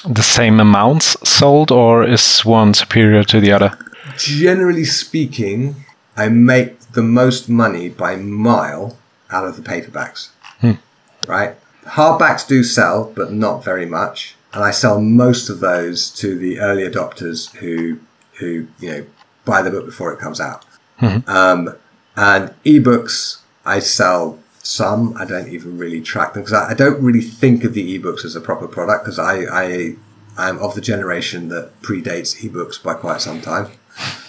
[0.06, 3.78] the same amounts sold or is one superior to the other?
[4.18, 5.76] Generally speaking,
[6.16, 8.98] I make the most money by mile
[9.32, 10.30] out of the paperbacks.
[10.60, 10.74] Hmm.
[11.28, 11.56] Right?
[11.86, 14.36] Hardbacks do sell, but not very much.
[14.54, 18.00] And I sell most of those to the early adopters who
[18.40, 19.06] who, you know,
[19.46, 20.66] buy the book before it comes out.
[21.00, 21.30] Mm-hmm.
[21.30, 21.76] Um,
[22.16, 25.16] and ebooks, I sell some.
[25.18, 28.26] I don't even really track them because I, I, don't really think of the ebooks
[28.26, 29.96] as a proper product because I, I
[30.38, 33.68] I'm of the generation that predates ebooks by quite some time.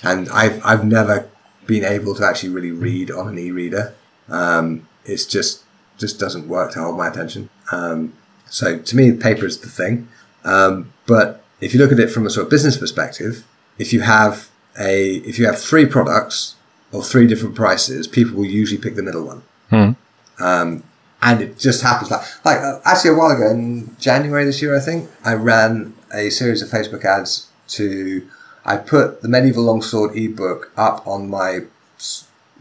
[0.03, 1.31] and I've I've never
[1.67, 3.95] been able to actually really read on an e-reader.
[4.29, 5.63] Um, it's just
[5.97, 7.49] just doesn't work to hold my attention.
[7.71, 8.13] Um,
[8.47, 10.09] so to me, paper is the thing.
[10.45, 13.47] Um, but if you look at it from a sort of business perspective,
[13.79, 16.57] if you have a if you have three products
[16.93, 19.43] or three different prices, people will usually pick the middle one.
[20.39, 20.83] Um,
[21.23, 24.77] and it just happens like like uh, actually a while ago in January this year,
[24.77, 28.29] I think I ran a series of Facebook ads to.
[28.67, 31.61] I put the medieval longsword ebook up on my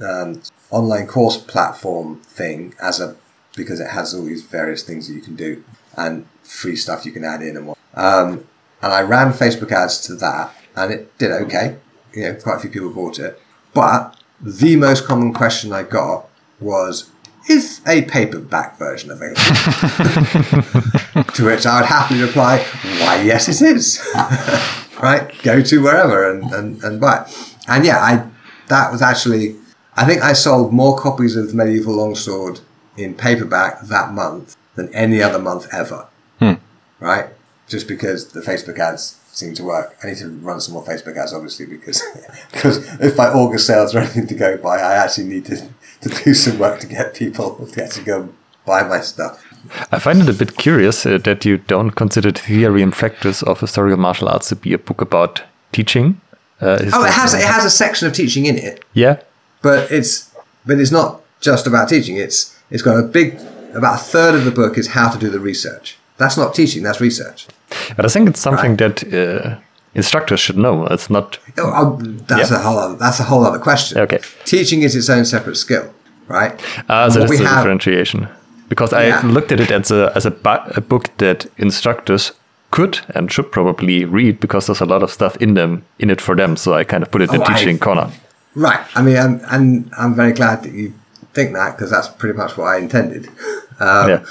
[0.01, 3.15] um, online course platform thing as a
[3.55, 5.63] because it has all these various things that you can do
[5.95, 7.77] and free stuff you can add in and what.
[7.93, 8.47] Um,
[8.81, 11.77] and I ran Facebook ads to that, and it did okay.
[12.13, 13.39] You know, quite a few people bought it.
[13.73, 16.27] But the most common question I got
[16.59, 17.09] was,
[17.49, 19.41] "Is a paperback version available?"
[21.33, 22.59] to which I would happily reply,
[22.99, 23.99] "Why, yes, it is."
[25.01, 27.23] right, go to wherever and, and, and buy.
[27.23, 27.55] It.
[27.67, 28.29] And yeah, I
[28.67, 29.55] that was actually
[29.95, 32.61] I think I sold more copies of Medieval Longsword
[32.97, 36.07] in paperback that month than any other month ever.
[36.39, 36.53] Hmm.
[36.99, 37.27] Right?
[37.67, 39.95] Just because the Facebook ads seem to work.
[40.03, 42.01] I need to run some more Facebook ads, obviously, because
[42.51, 45.69] because if my August sales are anything to go by, I actually need to,
[46.03, 48.29] to do some work to get people to actually go
[48.65, 49.43] buy my stuff.
[49.91, 53.41] I find it a bit curious uh, that you don't consider the theory and practice
[53.43, 56.19] of historical martial arts to be a book about teaching.
[56.61, 58.83] Uh, oh, it has it has a section of teaching in it.
[58.93, 59.21] Yeah,
[59.61, 60.31] but it's
[60.65, 62.17] but it's not just about teaching.
[62.17, 63.39] It's it's got a big
[63.73, 65.97] about a third of the book is how to do the research.
[66.17, 66.83] That's not teaching.
[66.83, 67.47] That's research.
[67.95, 68.95] But I think it's something right.
[68.95, 69.59] that uh,
[69.95, 70.85] instructors should know.
[70.87, 71.39] It's not.
[71.57, 71.97] Oh, oh,
[72.27, 72.57] that's yeah.
[72.57, 72.77] a whole.
[72.77, 73.99] Other, that's a whole other question.
[73.99, 74.19] Okay.
[74.45, 75.93] Teaching is its own separate skill,
[76.27, 76.59] right?
[76.89, 78.27] Ah, uh, so that's the have, differentiation.
[78.69, 79.21] Because I yeah.
[79.23, 80.35] looked at it as a as a,
[80.75, 82.31] a book that instructors
[82.71, 86.19] could and should probably read because there's a lot of stuff in them in it
[86.19, 86.55] for them.
[86.55, 88.09] So I kind of put it in oh, the teaching corner.
[88.55, 88.85] Right.
[88.95, 90.93] I mean, I'm, and I'm very glad that you
[91.33, 93.29] think that because that's pretty much what I intended.
[93.79, 94.25] Um, yeah.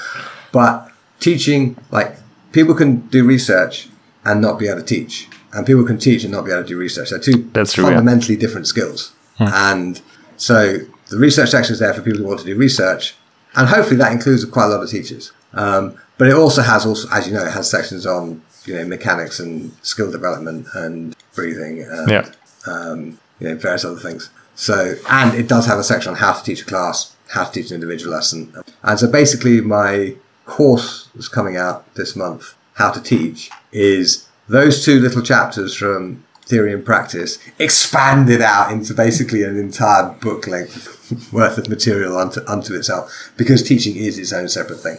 [0.53, 2.15] But teaching, like,
[2.53, 3.89] people can do research
[4.23, 6.67] and not be able to teach, and people can teach and not be able to
[6.67, 7.09] do research.
[7.09, 8.41] They're two that's true, fundamentally yeah.
[8.41, 9.13] different skills.
[9.37, 9.47] Hmm.
[9.47, 10.01] And
[10.37, 10.77] so
[11.09, 13.15] the research section is there for people who want to do research,
[13.55, 15.31] and hopefully that includes quite a lot of teachers.
[15.53, 18.85] Um, but it also has, also as you know, it has sections on you know
[18.85, 21.81] mechanics and skill development and breathing.
[21.81, 22.31] And, yeah.
[22.65, 24.29] Um, you know, various other things.
[24.55, 27.51] So, and it does have a section on how to teach a class, how to
[27.51, 28.53] teach an individual lesson.
[28.83, 30.15] And so basically my
[30.45, 36.23] course that's coming out this month, How to Teach, is those two little chapters from
[36.45, 42.41] theory and practice expanded out into basically an entire book length worth of material unto,
[42.47, 44.97] unto itself because teaching is its own separate thing.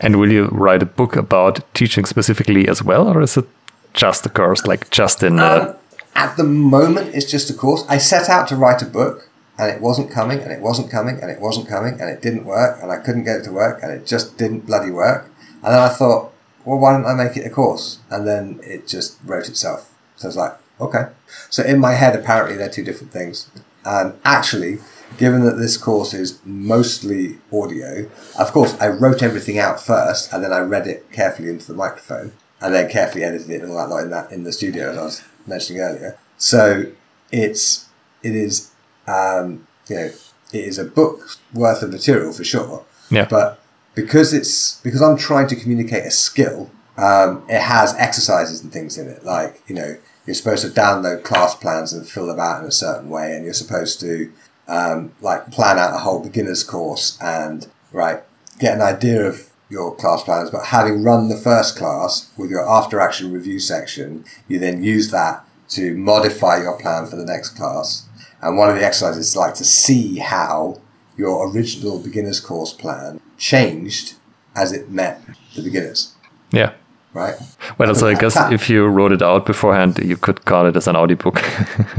[0.00, 3.46] And will you write a book about teaching specifically as well, or is it
[3.94, 5.38] just a course, like just in?
[5.38, 5.76] Uh, um,
[6.14, 7.84] at the moment, it's just a course.
[7.88, 11.18] I set out to write a book, and it wasn't coming, and it wasn't coming,
[11.20, 13.82] and it wasn't coming, and it didn't work, and I couldn't get it to work,
[13.82, 15.30] and it just didn't bloody work.
[15.62, 16.32] And then I thought,
[16.66, 18.00] well, why don't I make it a course?
[18.10, 19.94] And then it just wrote itself.
[20.16, 21.04] So I was like, okay.
[21.48, 23.48] So in my head, apparently they're two different things.
[23.84, 24.80] And actually,
[25.16, 30.42] given that this course is mostly audio, of course, I wrote everything out first, and
[30.42, 33.78] then I read it carefully into the microphone, and then carefully edited it and all
[33.78, 36.18] that, not in that in the studio as I was mentioning earlier.
[36.36, 36.86] So
[37.30, 37.88] it's
[38.24, 38.72] it is
[39.06, 40.10] um, you know
[40.52, 42.84] it is a book worth of material for sure.
[43.08, 43.26] Yeah.
[43.30, 43.60] But
[43.96, 48.96] because it's because I'm trying to communicate a skill, um, it has exercises and things
[48.96, 49.24] in it.
[49.24, 52.72] Like you know you're supposed to download class plans and fill them out in a
[52.72, 54.32] certain way, and you're supposed to
[54.68, 58.22] um, like plan out a whole beginner's course and right
[58.60, 62.68] get an idea of your class plans, but having run the first class with your
[62.68, 67.50] after action review section, you then use that to modify your plan for the next
[67.50, 68.06] class.
[68.40, 70.80] And one of the exercises is like to see how
[71.16, 74.14] your original beginner's course plan changed
[74.54, 75.22] as it met
[75.54, 76.14] the beginners.
[76.50, 76.72] Yeah.
[77.12, 77.34] Right.
[77.78, 80.86] Well, so I guess if you wrote it out beforehand, you could call it as
[80.86, 81.42] an audiobook.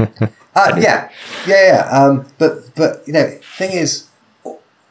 [0.54, 1.10] uh, yeah,
[1.44, 1.88] yeah, yeah.
[1.90, 3.26] Um, but but you know,
[3.56, 4.06] thing is,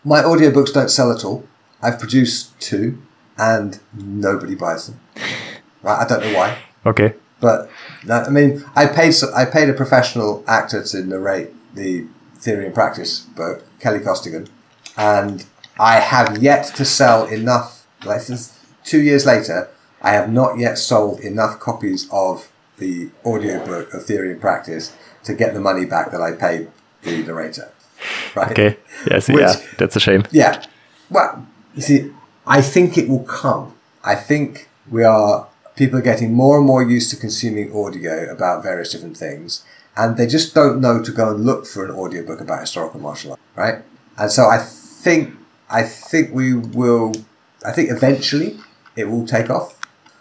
[0.03, 1.45] my audiobooks don't sell at all.
[1.81, 3.01] I've produced two,
[3.37, 4.99] and nobody buys them.
[5.81, 6.03] Right?
[6.03, 6.57] I don't know why.
[6.85, 7.13] Okay.
[7.39, 7.69] But
[8.09, 12.05] I mean, I paid I paid a professional actor to narrate the
[12.37, 14.47] theory and practice book, Kelly Costigan,
[14.95, 15.45] and
[15.79, 17.87] I have yet to sell enough.
[18.05, 19.69] Like since two years later,
[20.01, 25.33] I have not yet sold enough copies of the audiobook of theory and practice to
[25.33, 26.69] get the money back that I paid
[27.01, 27.71] the narrator.
[28.35, 28.51] Right?
[28.51, 28.77] Okay.
[29.09, 29.27] Yes.
[29.27, 29.55] Which, yeah.
[29.77, 30.23] That's a shame.
[30.31, 30.63] Yeah.
[31.09, 32.11] Well, you see,
[32.45, 33.73] I think it will come.
[34.03, 38.63] I think we are people are getting more and more used to consuming audio about
[38.63, 39.63] various different things,
[39.97, 43.31] and they just don't know to go and look for an audiobook about historical martial
[43.31, 43.83] art, right?
[44.17, 45.35] And so I think
[45.69, 47.13] I think we will.
[47.65, 48.57] I think eventually
[48.95, 49.77] it will take off,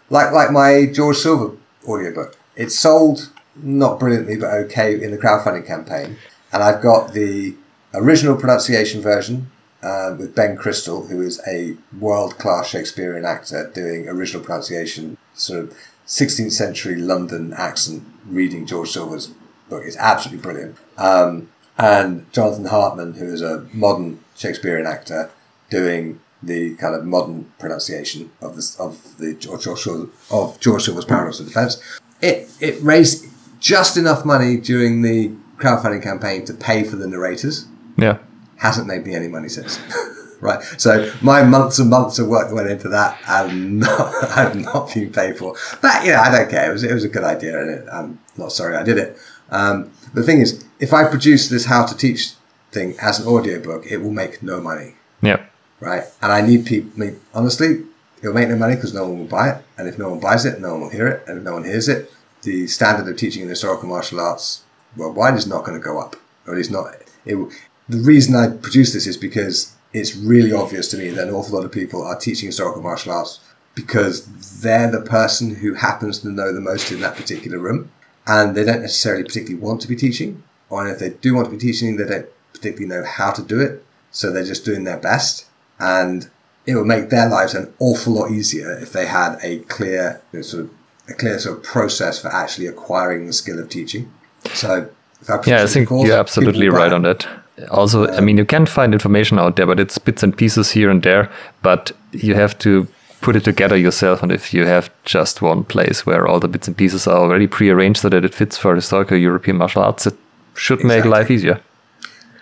[0.09, 2.37] like like my George Silver audiobook.
[2.57, 6.17] It sold not brilliantly but okay in the crowdfunding campaign,
[6.53, 7.55] and I've got the
[7.95, 9.51] original pronunciation version
[9.83, 15.61] uh, with Ben Crystal, who is a world class Shakespearean actor doing original pronunciation, sort
[15.61, 15.77] of
[16.07, 19.33] 16th century London accent, reading George Silver's
[19.69, 19.85] book.
[19.85, 20.77] is absolutely brilliant.
[20.97, 21.49] Um,
[21.79, 25.31] and Jonathan Hartman, who is a modern Shakespearean actor,
[25.69, 29.87] doing the kind of modern pronunciation of the of the George, George
[30.31, 31.83] of George Silver's Paradox of Defense.
[32.21, 33.27] It it raised
[33.61, 37.67] just enough money during the crowdfunding campaign to pay for the narrators.
[37.97, 38.19] Yeah.
[38.57, 39.79] Hasn't made me any money since.
[40.41, 40.63] right.
[40.79, 45.13] So my months and months of work went into that and not, have not been
[45.13, 45.57] paid for.
[45.81, 46.71] But you know, I don't care.
[46.71, 49.19] It was it was a good idea, and it, I'm not sorry I did it.
[49.51, 52.33] Um, the thing is, if I produce this how to teach
[52.73, 54.95] thing as an audiobook, it will make no money.
[55.23, 55.45] Yeah.
[55.81, 56.05] Right.
[56.23, 56.91] And I need people.
[56.97, 57.85] I mean, honestly,
[58.21, 60.45] it'll make no money because no one will buy it, and if no one buys
[60.45, 62.13] it, no one will hear it, and if no one hears it,
[62.43, 64.63] the standard of teaching in historical martial arts
[64.97, 66.17] worldwide is not going to go up,
[66.47, 66.95] or at least not.
[67.25, 67.37] It,
[67.89, 71.57] the reason I produce this is because it's really obvious to me that an awful
[71.57, 73.41] lot of people are teaching historical martial arts
[73.75, 77.91] because they're the person who happens to know the most in that particular room
[78.27, 81.53] and they don't necessarily particularly want to be teaching, or if they do want to
[81.53, 84.97] be teaching, they don't particularly know how to do it, so they're just doing their
[84.97, 85.47] best,
[85.79, 86.31] and
[86.67, 90.39] it would make their lives an awful lot easier if they had a clear you
[90.39, 90.71] know, sort of
[91.09, 94.13] a clear sort of process for actually acquiring the skill of teaching.
[94.55, 94.89] So,
[95.29, 97.27] I yeah, I think course, you're absolutely right on that.
[97.71, 100.91] Also, I mean, you can find information out there, but it's bits and pieces here
[100.91, 101.31] and there.
[101.63, 102.87] But you have to
[103.27, 104.23] put it together yourself.
[104.23, 107.49] And if you have just one place where all the bits and pieces are already
[107.49, 110.17] prearranged so that it fits for historical European martial arts, it
[110.55, 111.11] should exactly.
[111.11, 111.61] make life easier.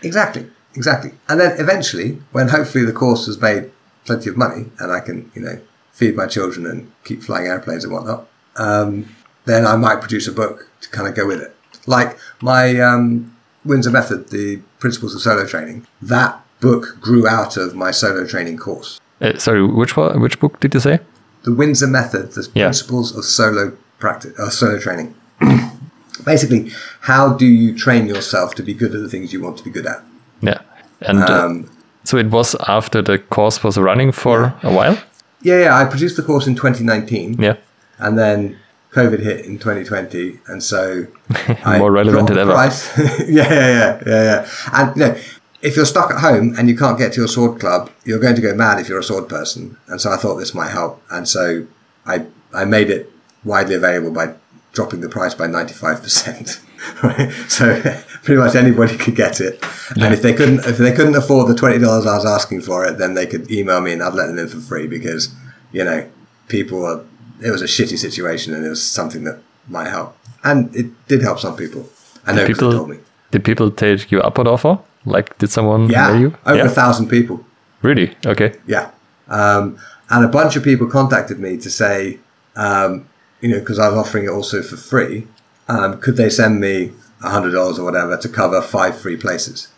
[0.02, 1.12] Exactly, exactly.
[1.26, 3.72] And then eventually, when hopefully the course has made
[4.04, 5.58] plenty of money and I can, you know,
[5.92, 9.08] feed my children and keep flying airplanes and whatnot, um,
[9.46, 11.56] then I might produce a book to kind of go with it.
[11.86, 13.34] Like my um,
[13.64, 18.58] Windsor Method, the Principles of Solo Training, that book grew out of my solo training
[18.58, 19.00] course.
[19.20, 21.00] Uh, sorry, which one, which book did you say?
[21.44, 22.66] The Windsor Method, the yeah.
[22.66, 25.14] Principles of Solo Practice, uh, Solo Training.
[26.24, 26.70] Basically,
[27.00, 29.70] how do you train yourself to be good at the things you want to be
[29.70, 30.02] good at?
[30.40, 30.60] Yeah,
[31.00, 31.68] and uh, um, uh,
[32.04, 34.70] so it was after the course was running for yeah.
[34.70, 34.98] a while.
[35.42, 35.76] Yeah, yeah.
[35.76, 37.40] I produced the course in 2019.
[37.40, 37.56] Yeah,
[37.98, 38.58] and then
[38.92, 41.06] COVID hit in 2020, and so
[41.66, 42.52] more relevant than ever.
[43.26, 44.48] yeah, yeah, yeah, yeah, yeah.
[44.72, 45.16] And you know,
[45.64, 48.36] if you're stuck at home and you can't get to your sword club, you're going
[48.36, 49.78] to go mad if you're a sword person.
[49.88, 51.02] And so I thought this might help.
[51.10, 51.66] And so
[52.04, 53.10] I, I made it
[53.44, 54.34] widely available by
[54.74, 56.60] dropping the price by 95%.
[57.02, 57.32] Right?
[57.48, 57.80] So
[58.24, 59.58] pretty much anybody could get it.
[59.96, 60.04] Yeah.
[60.04, 62.98] And if they couldn't, if they couldn't afford the $20 I was asking for it,
[62.98, 65.34] then they could email me and I'd let them in for free because,
[65.72, 66.06] you know,
[66.48, 67.02] people were,
[67.42, 70.14] it was a shitty situation and it was something that might help.
[70.42, 71.88] And it did help some people.
[72.26, 72.98] I know people told me.
[73.30, 74.78] Did people take you up on offer?
[75.04, 76.34] Like, did someone yeah, you?
[76.46, 76.64] Over yeah.
[76.64, 77.44] a thousand people.
[77.82, 78.16] Really?
[78.24, 78.56] Okay.
[78.66, 78.90] Yeah.
[79.28, 79.78] Um,
[80.10, 82.18] and a bunch of people contacted me to say,
[82.56, 83.06] um,
[83.40, 85.26] you know, because I was offering it also for free,
[85.68, 89.68] um, could they send me a hundred dollars or whatever to cover five free places?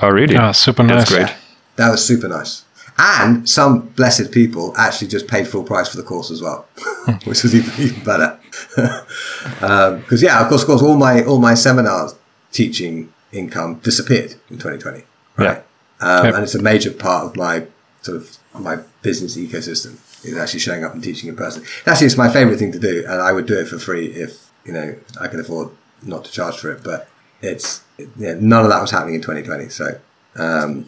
[0.00, 0.36] Oh, really?
[0.36, 1.08] Oh, super nice.
[1.08, 1.36] That's great.
[1.76, 2.64] That was super nice.
[3.00, 6.66] And some blessed people actually just paid full price for the course as well,
[7.24, 8.38] which was even, even better.
[8.74, 12.16] Because um, yeah, of course, of course, all my all my seminars
[12.50, 15.04] teaching income disappeared in 2020.
[15.36, 15.44] Right.
[15.46, 15.62] Yeah.
[16.00, 16.34] Um, yep.
[16.34, 17.66] And it's a major part of my
[18.02, 21.62] sort of my business ecosystem is actually showing up and teaching in person.
[21.86, 24.50] Actually, it's my favorite thing to do, and I would do it for free if
[24.64, 25.70] you know I could afford
[26.02, 26.82] not to charge for it.
[26.82, 27.08] But
[27.42, 27.82] it's
[28.16, 29.68] yeah, none of that was happening in 2020.
[29.68, 30.00] So
[30.36, 30.86] um,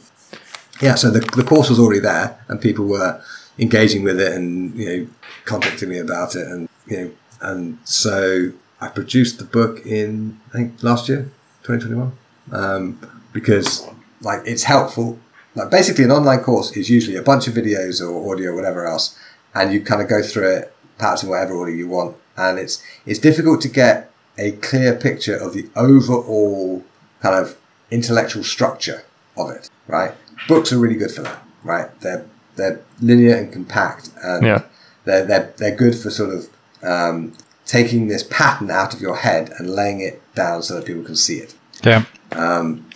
[0.81, 3.23] yeah, so the the course was already there, and people were
[3.59, 5.07] engaging with it and you know
[5.45, 7.11] contacting me about it, and you know,
[7.41, 11.31] and so I produced the book in I think last year,
[11.63, 12.13] 2021
[12.53, 12.99] um,
[13.33, 13.87] because
[14.21, 15.19] like it's helpful.
[15.55, 18.87] Like basically, an online course is usually a bunch of videos or audio, or whatever
[18.87, 19.19] else,
[19.55, 22.17] and you kind of go through it, perhaps in whatever order you want.
[22.37, 26.85] And it's it's difficult to get a clear picture of the overall
[27.21, 27.57] kind of
[27.91, 29.05] intellectual structure
[29.37, 29.69] of it.
[29.87, 30.13] Right?
[30.49, 31.43] Books are really good for that.
[31.65, 32.01] Right?
[32.01, 34.63] They're they're linear and compact, and yeah.
[35.05, 36.49] they're they're they're good for sort of
[36.83, 37.33] um,
[37.67, 41.17] taking this pattern out of your head and laying it down so that people can
[41.17, 41.55] see it.
[41.85, 42.05] Yeah.
[42.33, 42.87] Um,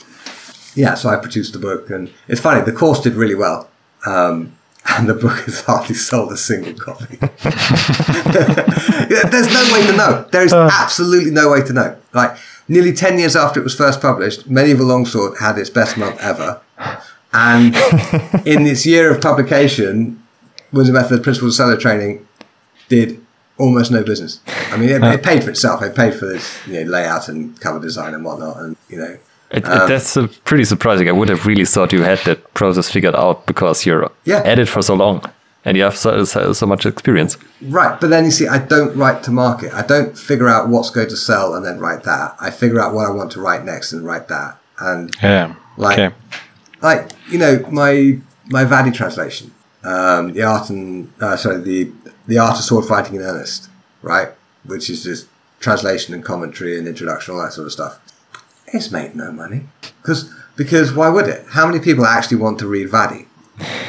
[0.75, 2.61] yeah, so I produced the book, and it's funny.
[2.63, 3.69] The course did really well,
[4.07, 4.55] um,
[4.87, 7.17] and the book has hardly sold a single copy.
[9.31, 10.27] There's no way to know.
[10.31, 10.69] There is uh.
[10.73, 11.97] absolutely no way to know.
[12.13, 12.37] Like
[12.69, 16.61] nearly 10 years after it was first published, Medieval Longsword had its best month ever.
[17.33, 17.75] And
[18.47, 20.23] in its year of publication,
[20.73, 22.27] Windsor Method Principles of Solo Training
[22.89, 23.24] did
[23.59, 24.41] almost no business.
[24.73, 25.83] I mean, it, it paid for itself.
[25.83, 28.57] It paid for this you know, layout and cover design and whatnot.
[28.59, 29.17] And, you know,
[29.51, 31.09] It, it- that's uh, pretty surprising.
[31.09, 34.43] I would have really thought you had that process figured out because you're Yeah.
[34.45, 35.23] at it for so long
[35.65, 37.37] and you have so, so, so much experience.
[37.63, 39.73] Right, but then you see, I don't write to market.
[39.73, 42.37] I don't figure out what's going to sell and then write that.
[42.41, 44.59] I figure out what I want to write next and write that.
[44.81, 45.55] And Yeah.
[45.77, 46.15] Like- okay.
[46.83, 49.53] like you know, my my Vadi translation,
[49.85, 51.91] um, the art and uh, sorry, the
[52.27, 53.69] the art of sword fighting in earnest,
[54.03, 54.29] right?
[54.65, 55.29] Which is just
[55.61, 58.01] translation and commentary and introduction, all that sort of stuff.
[58.67, 59.67] It's made no money
[60.03, 61.45] because because why would it?
[61.51, 63.29] How many people actually want to read Vadi?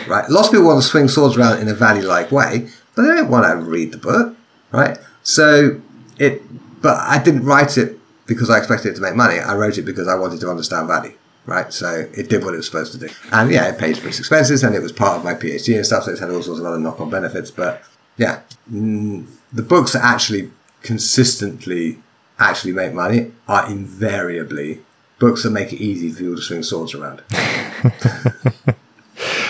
[0.07, 0.29] right?
[0.29, 3.31] Lots of people want to swing swords around in a Vadi-like way, but they don't
[3.31, 4.35] want to read the book,
[4.71, 4.97] right?
[5.23, 5.81] So
[6.19, 6.43] it,
[6.81, 9.39] but I didn't write it because I expected it to make money.
[9.39, 11.71] I wrote it because I wanted to understand Vadi right?
[11.71, 14.19] So it did what it was supposed to do, and yeah, it paid for its
[14.19, 16.03] expenses, and it was part of my PhD and stuff.
[16.03, 17.83] So it's had all sorts of other knock-on benefits, but
[18.17, 20.51] yeah, mm, the books that actually
[20.81, 21.97] consistently
[22.39, 24.79] actually make money are invariably
[25.19, 27.21] books that make it easy for you to swing swords around.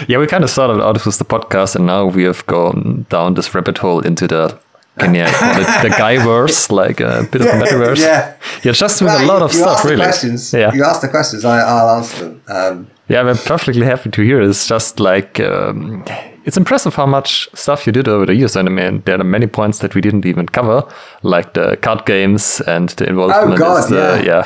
[0.07, 3.33] Yeah, we kind of started out with the podcast and now we have gone down
[3.33, 4.59] this rabbit hole into the,
[4.99, 7.99] can you call it the guy verse, like a bit of a metaverse?
[7.99, 8.35] yeah.
[8.61, 10.03] You're just doing Well, a lot of stuff, really.
[10.03, 10.73] Questions, Yeah.
[10.73, 12.41] You ask the questions, I, I'll answer them.
[12.47, 14.41] Um, Yeah, I'm perfectly happy to hear.
[14.41, 16.03] It's just like um,
[16.45, 18.55] it's impressive how much stuff you did over the years.
[18.55, 20.83] And I mean, there are many points that we didn't even cover,
[21.23, 23.53] like the card games and the involvement.
[23.53, 24.43] Oh, God, the- yeah.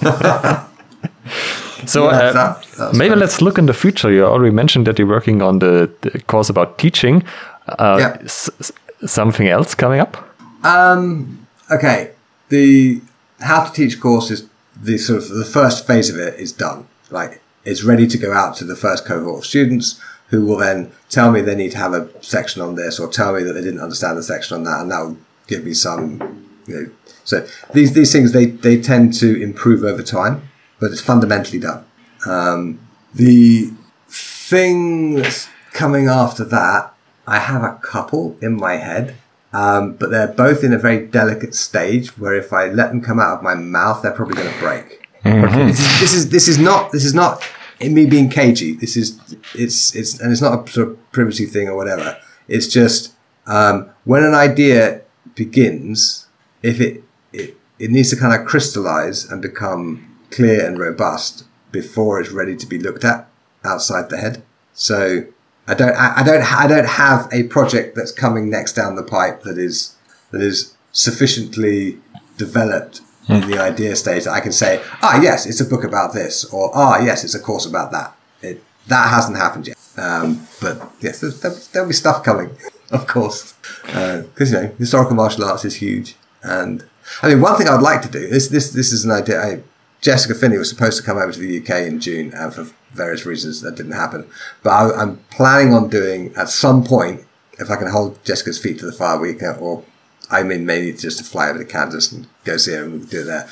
[1.86, 3.18] so Yeah, uh, that- that's maybe right.
[3.18, 4.10] let's look in the future.
[4.12, 7.22] You already mentioned that you're working on the, the course about teaching.
[7.68, 8.16] Uh, Yeah.
[8.24, 8.72] s-
[9.06, 10.16] something else coming up?
[11.70, 12.10] okay,
[12.48, 13.00] the
[13.40, 14.46] how to teach course is
[14.82, 16.86] the sort of the first phase of it is done.
[17.10, 20.00] Like it's ready to go out to the first cohort of students
[20.34, 23.32] who will then tell me they need to have a section on this or tell
[23.32, 25.16] me that they didn't understand the section on that, and that will
[25.46, 26.90] give me some, you know.
[27.24, 30.42] So these these things they they tend to improve over time,
[30.80, 31.84] but it's fundamentally done.
[32.26, 32.80] Um,
[33.14, 33.70] the
[34.08, 36.92] thing that's coming after that,
[37.26, 39.14] I have a couple in my head,
[39.52, 43.20] um, but they're both in a very delicate stage where if I let them come
[43.20, 45.08] out of my mouth, they're probably going to break.
[45.24, 47.42] This, is, this is this is not this is not
[47.80, 48.72] in me being cagey.
[48.72, 49.18] This is
[49.54, 52.18] it's it's and it's not a sort of privacy thing or whatever.
[52.48, 53.14] It's just
[53.46, 55.02] um, when an idea
[55.34, 56.26] begins,
[56.62, 57.02] if it,
[57.32, 62.56] it it needs to kind of crystallize and become clear and robust before it's ready
[62.56, 63.28] to be looked at
[63.64, 64.42] outside the head.
[64.72, 65.24] So
[65.66, 69.02] I don't I, I don't I don't have a project that's coming next down the
[69.02, 69.96] pipe that is
[70.30, 71.98] that is sufficiently
[72.36, 76.12] developed in the idea stage that I can say ah yes it's a book about
[76.12, 78.16] this or ah yes it's a course about that.
[78.42, 79.78] It, that hasn't happened yet.
[79.96, 82.50] Um, but yes, there'll, there'll be stuff coming,
[82.90, 86.16] of course, because you know historical martial arts is huge.
[86.42, 86.84] And
[87.22, 89.40] I mean, one thing I'd like to do this this this is an idea.
[89.40, 89.62] I,
[90.00, 93.24] Jessica Finley was supposed to come over to the UK in June, and for various
[93.24, 94.26] reasons that didn't happen.
[94.62, 97.22] But I, I'm planning on doing at some point,
[97.58, 99.82] if I can hold Jessica's feet to the fire, we can, or
[100.34, 102.98] I mean, maybe just to fly over to Kansas and go see her and we
[103.00, 103.48] can do it there.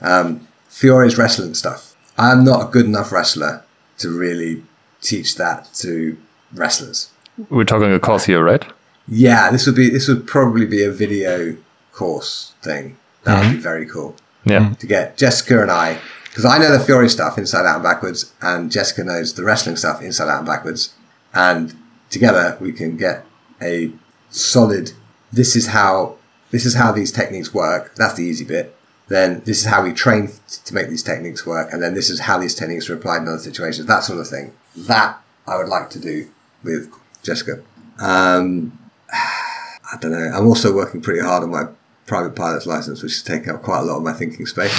[0.00, 1.94] Um, Fiore's wrestling stuff.
[2.16, 3.62] I'm not a good enough wrestler
[3.98, 4.62] to really
[5.00, 6.16] teach that to
[6.54, 7.10] wrestlers.
[7.50, 8.64] We're talking a course here, right?
[9.06, 11.56] Yeah, this would be this would probably be a video
[11.92, 12.96] course thing.
[13.24, 14.74] That would be very cool Yeah.
[14.78, 18.32] to get Jessica and I, because I know the Fiore stuff inside out and backwards,
[18.40, 20.94] and Jessica knows the wrestling stuff inside out and backwards,
[21.34, 21.74] and
[22.10, 23.24] together we can get
[23.60, 23.92] a
[24.30, 24.92] solid.
[25.34, 26.16] This is how
[26.50, 27.94] this is how these techniques work.
[27.96, 28.76] That's the easy bit.
[29.08, 30.30] Then this is how we train
[30.64, 33.28] to make these techniques work, and then this is how these techniques are applied in
[33.28, 33.86] other situations.
[33.86, 34.54] That sort of thing.
[34.76, 36.30] That I would like to do
[36.62, 36.92] with
[37.24, 37.62] Jessica.
[37.98, 38.78] Um,
[39.12, 40.30] I don't know.
[40.34, 41.64] I'm also working pretty hard on my
[42.06, 44.72] private pilot's license, which is taking up quite a lot of my thinking space.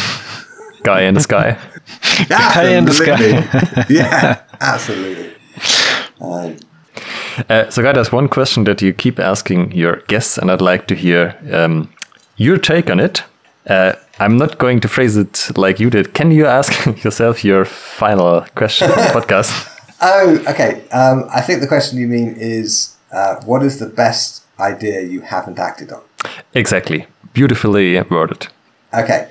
[0.83, 1.59] Guy in the sky.
[2.29, 3.85] Guy in the sky.
[3.89, 5.33] Yeah, absolutely.
[6.21, 6.57] Um,
[7.49, 10.87] Uh, so, guy, there's one question that you keep asking your guests, and I'd like
[10.87, 11.89] to hear um,
[12.37, 13.23] your take on it.
[13.67, 16.13] Uh, I'm not going to phrase it like you did.
[16.13, 19.71] Can you ask yourself your final question on the podcast?
[20.01, 20.87] oh, okay.
[20.89, 25.21] Um, I think the question you mean is uh, what is the best idea you
[25.21, 26.01] haven't acted on?
[26.53, 27.07] Exactly.
[27.33, 28.47] Beautifully worded.
[28.93, 29.29] Okay.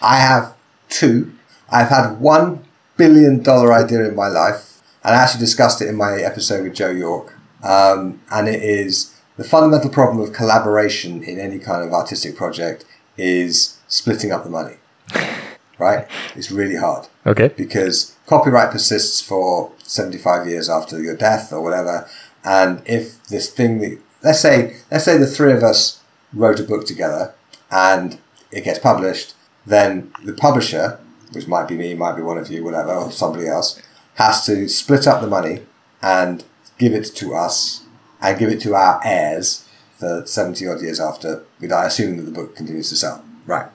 [0.00, 0.54] I have
[0.88, 1.32] two.
[1.70, 2.64] I've had one
[2.96, 6.74] billion dollar idea in my life, and I actually discussed it in my episode with
[6.74, 7.31] Joe York.
[7.62, 12.84] Um, and it is the fundamental problem of collaboration in any kind of artistic project
[13.16, 14.76] is splitting up the money.
[15.78, 16.06] right?
[16.36, 17.48] It's really hard Okay.
[17.48, 22.08] because copyright persists for 75 years after your death or whatever.
[22.44, 26.00] And if this thing that, let's say, let's say the three of us
[26.32, 27.34] wrote a book together
[27.70, 28.18] and
[28.50, 29.34] it gets published,
[29.66, 30.98] then the publisher,
[31.32, 33.80] which might be me, might be one of you, whatever, or somebody else,
[34.14, 35.62] has to split up the money
[36.02, 36.44] and
[36.78, 37.84] give it to us
[38.20, 39.68] and give it to our heirs
[39.98, 43.24] for 70 odd years after die, assuming that the book continues to sell.
[43.46, 43.68] Right.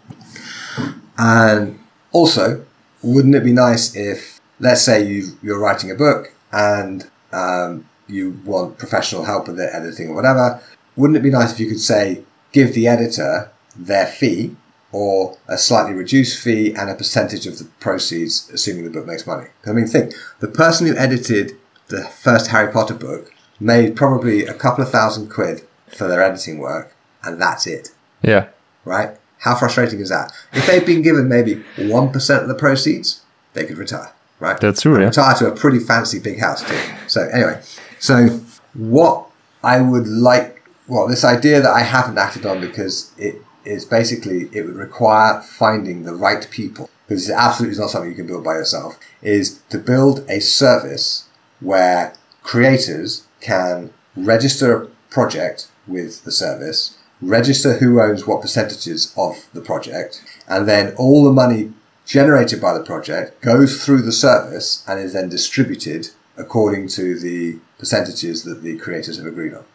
[1.17, 1.79] And
[2.11, 2.65] also,
[3.01, 8.39] wouldn't it be nice if, let's say you you're writing a book and um, you
[8.45, 10.61] want professional help with it, editing or whatever?
[10.95, 14.55] Wouldn't it be nice if you could say, give the editor their fee
[14.91, 19.27] or a slightly reduced fee and a percentage of the proceeds, assuming the book makes
[19.27, 19.47] money?
[19.65, 21.57] I mean, think the person who edited
[21.89, 26.59] the first Harry Potter book made probably a couple of thousand quid for their editing
[26.59, 26.93] work,
[27.23, 27.89] and that's it
[28.21, 28.47] Yeah.
[28.85, 29.11] right?
[29.39, 30.31] How frustrating is that?
[30.53, 33.21] If they'd been given maybe 1% of the proceeds,
[33.53, 34.59] they could retire, right?
[34.59, 35.07] That's true, yeah.
[35.07, 36.77] Retire to a pretty fancy big house, too.
[37.07, 37.61] So, anyway,
[37.99, 38.41] so
[38.73, 39.27] what
[39.63, 44.49] I would like, well, this idea that I haven't acted on because it is basically,
[44.51, 48.27] it would require finding the right people, because it absolutely is not something you can
[48.27, 51.26] build by yourself, is to build a service
[51.59, 52.13] where
[52.43, 59.61] creators can register a project with the service, register who owns what percentages of the
[59.61, 61.73] project, and then all the money
[62.05, 67.57] generated by the project goes through the service and is then distributed according to the
[67.77, 69.65] percentages that the creators have agreed on.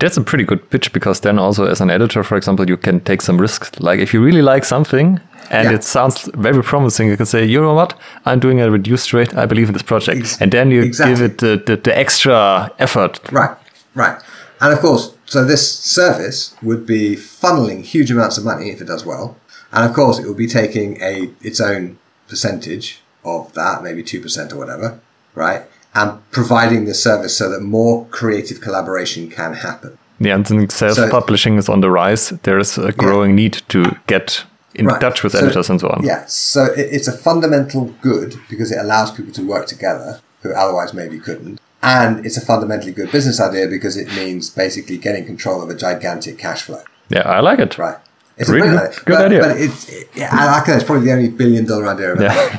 [0.00, 3.00] That's a pretty good pitch because then also as an editor, for example, you can
[3.00, 3.80] take some risks.
[3.80, 5.20] Like if you really like something
[5.50, 5.76] and Yeah.
[5.76, 7.94] it sounds very promising, you can say, you know what,
[8.26, 9.34] I'm doing a reduced rate.
[9.36, 11.14] I believe in this project, Ex- and then you exactly.
[11.14, 13.20] give it the, the, the extra effort.
[13.32, 13.56] Right,
[13.94, 14.18] right.
[14.60, 18.86] And of course, so this service would be funneling huge amounts of money if it
[18.86, 19.36] does well.
[19.72, 21.98] And of course, it will be taking a its own
[22.28, 25.00] percentage of that, maybe 2% or whatever,
[25.34, 25.62] right?
[25.94, 29.98] And providing the service so that more creative collaboration can happen.
[30.20, 32.30] Yeah, and self-publishing is on the rise.
[32.44, 35.00] There is a growing need to get in Right.
[35.00, 36.02] touch with So- editors and so on.
[36.04, 40.52] Yeah, so it, it's a fundamental good because it allows people to work together who
[40.52, 41.60] otherwise maybe couldn't.
[41.82, 45.74] And it's a fundamentally good business idea because it means basically getting control of a
[45.74, 46.82] gigantic cash flow.
[47.10, 47.76] Yeah, I like it.
[47.78, 47.98] Right.
[48.36, 49.40] It's Really a good- brilliant good but, idea.
[49.40, 50.72] But it's, it, yeah, I like it.
[50.76, 52.58] It's probably the only billion dollar idea ever Yeah.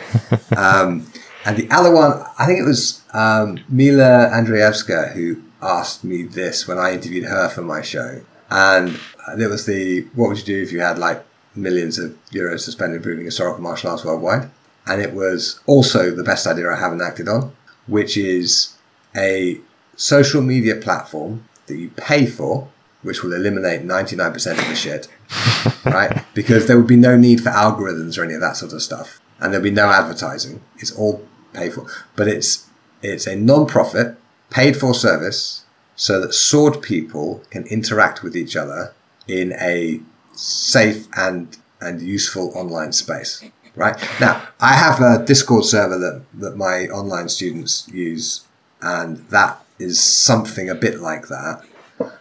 [0.58, 1.08] um,
[1.44, 6.68] and the other one, I think it was um, Mila Andreevska who asked me this
[6.68, 8.22] when I interviewed her for my show.
[8.50, 9.00] And
[9.40, 11.26] it was the what would you do if you had like
[11.56, 14.50] millions of euros to spend improving historical martial arts worldwide?
[14.88, 17.56] And it was also the best idea I haven't acted on,
[17.88, 18.76] which is
[19.16, 19.60] a
[19.96, 22.70] social media platform that you pay for,
[23.02, 25.08] which will eliminate 99% of the shit,
[25.86, 26.24] right?
[26.34, 29.20] Because there would be no need for algorithms or any of that sort of stuff.
[29.40, 30.62] And there'll be no advertising.
[30.78, 31.88] It's all paid for.
[32.16, 32.68] But it's
[33.02, 34.18] it's a non-profit,
[34.50, 35.66] paid for service
[35.96, 38.94] so that sword people can interact with each other
[39.28, 40.02] in a
[40.36, 43.44] safe and and useful online space.
[43.76, 43.98] Right?
[44.22, 48.46] Now, I have a Discord server that, that my online students use,
[48.82, 51.62] and that is something a bit like that.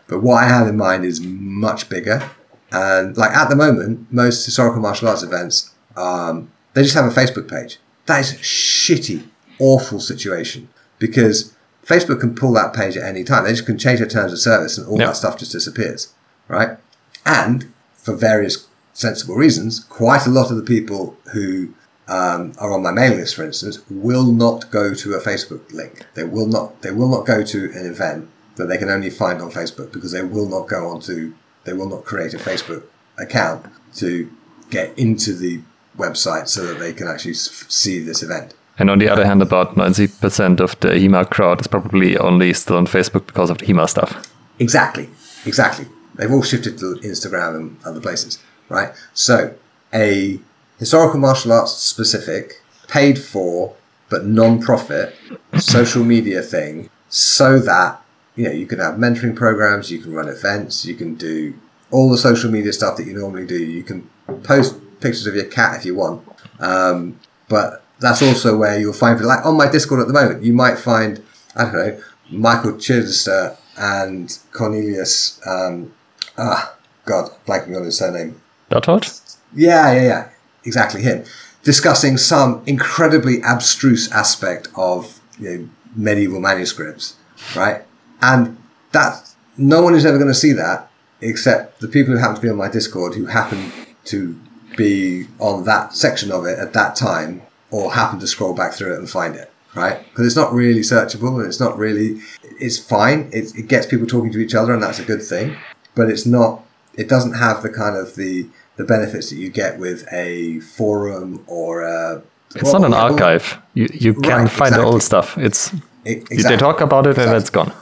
[0.09, 2.28] But what I have in mind is much bigger.
[2.73, 7.09] And like at the moment, most historical martial arts events, um, they just have a
[7.15, 7.78] Facebook page.
[8.07, 9.24] That is a shitty,
[9.61, 10.69] awful situation
[10.99, 11.55] because
[11.86, 13.45] Facebook can pull that page at any time.
[13.45, 15.07] They just can change their terms of service and all Yeah.
[15.07, 16.12] that stuff just disappears,
[16.49, 16.78] right?
[17.24, 17.73] And
[18.05, 21.74] for various sensible reasons, quite a lot of the people who
[22.06, 26.06] um, are on my mailing list, for instance, will not go to a Facebook link.
[26.14, 26.82] They will not.
[26.82, 30.12] They will not go to an event that they can only find on Facebook because
[30.12, 31.35] they will not go onto.
[31.64, 32.85] They will not create a Facebook
[33.18, 33.66] account
[33.97, 34.31] to
[34.70, 35.62] get into the
[35.97, 38.52] website so that they can actually s- see this event.
[38.78, 42.76] And on the other hand, about 90% of the HEMA crowd is probably only still
[42.76, 44.28] on Facebook because of the HEMA stuff.
[44.59, 45.09] Exactly,
[45.47, 45.86] exactly.
[46.15, 48.39] They've all shifted to Instagram and other places,
[48.69, 48.93] right?
[49.12, 49.55] So,
[49.93, 50.41] a
[50.78, 53.74] historical martial arts specific, paid for,
[54.09, 55.15] but non profit
[55.59, 58.01] social media thing so that,
[58.36, 61.55] you know, you can have mentoring programs, you can run events, you can do
[61.91, 63.57] all the social media stuff that you normally do.
[63.57, 64.09] You can
[64.43, 66.27] post pictures of your cat if you want.
[66.59, 70.53] Um, but that's also where you'll find, like on my Discord at the moment, you
[70.53, 71.23] might find,
[71.55, 72.01] I don't know,
[72.31, 75.93] Michael Chidester and Cornelius, um,
[76.39, 76.74] ah,
[77.05, 78.40] God, blanking on his surname.
[78.69, 79.20] Berthold?
[79.55, 80.28] Yeah, yeah, yeah,
[80.65, 81.24] exactly him.
[81.62, 87.16] Discussing some incredibly abstruse aspect of you know, medieval manuscripts,
[87.56, 87.82] right?
[88.20, 88.59] And
[88.93, 90.90] that no one is ever going to see that
[91.20, 93.73] except the people who happen to be on my Discord who happen
[94.05, 94.39] to
[94.77, 98.93] be on that section of it at that time or happen to scroll back through
[98.94, 100.05] it and find it, right?
[100.11, 102.20] Because it's not really searchable and it's not really,
[102.61, 103.31] it's fine.
[103.32, 105.56] It, it gets people talking to each other and that's a good thing,
[105.94, 106.64] but it's not,
[106.94, 108.46] it doesn't have the kind of the,
[108.76, 112.22] the benefits that you get with a forum or a.
[112.56, 113.58] It's not an archive.
[113.74, 114.78] You, you can right, find exactly.
[114.78, 115.36] the old stuff.
[115.38, 116.42] It's, exactly.
[116.42, 117.34] they talk about it exactly.
[117.34, 117.72] and it's gone.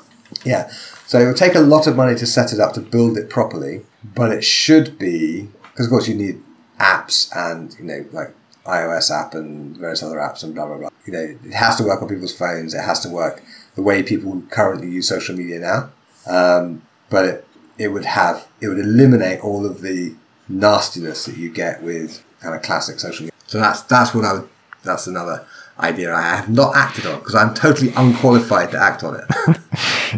[0.44, 0.70] Yeah.
[1.06, 3.28] So it will take a lot of money to set it up to build it
[3.28, 6.40] properly, but it should be because of course you need
[6.78, 8.34] apps and you know like
[8.64, 10.88] iOS app and various other apps and blah blah blah.
[11.06, 12.74] You know, it has to work on people's phones.
[12.74, 13.42] It has to work
[13.74, 15.90] the way people currently use social media now.
[16.26, 17.46] Um, but it
[17.78, 20.14] it would have it would eliminate all of the
[20.48, 23.38] nastiness that you get with kind of classic social media.
[23.46, 24.48] So that's that's what I would.
[24.82, 25.46] That's another
[25.78, 29.58] idea I have not acted on because I'm totally unqualified to act on it.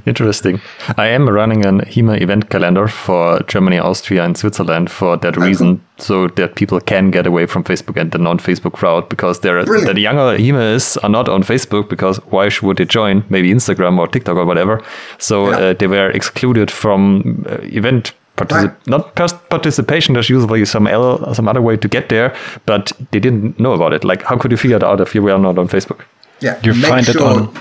[0.07, 0.61] Interesting.
[0.97, 5.85] I am running an HEMA event calendar for Germany, Austria, and Switzerland for that reason,
[5.99, 10.01] so that people can get away from Facebook and the non-Facebook crowd because they're the
[10.01, 13.25] younger HEMAists are not on Facebook because why would they join?
[13.29, 14.83] Maybe Instagram or TikTok or whatever.
[15.19, 15.57] So yeah.
[15.57, 18.87] uh, they were excluded from uh, event Particip- right.
[18.87, 20.15] not just participation.
[20.15, 22.35] There's usually some L, some other way to get there,
[22.67, 24.03] but they didn't know about it.
[24.05, 26.01] Like, how could you figure it out if you were not on Facebook?
[26.41, 27.57] Yeah, you find sure, it on.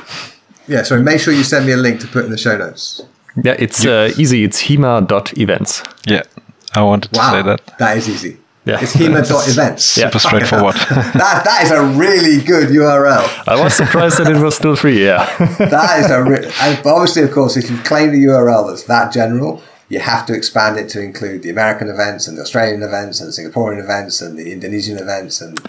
[0.68, 1.04] Yeah, sorry.
[1.04, 3.02] Make sure you send me a link to put in the show notes.
[3.44, 4.44] Yeah, it's uh, easy.
[4.44, 5.84] It's hema.events.
[6.08, 6.24] Yeah,
[6.76, 7.78] I wanted to wow, say that.
[7.78, 8.38] That is easy.
[8.66, 8.80] Yeah.
[8.82, 9.98] It's hema.events.
[9.98, 10.06] Yeah.
[10.10, 10.76] Super straightforward.
[11.16, 13.48] that, that is a really good URL.
[13.48, 15.26] I was surprised that it was still free, yeah.
[15.58, 16.52] that is a re-
[16.86, 20.78] obviously, of course, if you claim the URL that's that general, you have to expand
[20.78, 24.38] it to include the American events and the Australian events and the Singaporean events and
[24.38, 25.60] the Indonesian events and.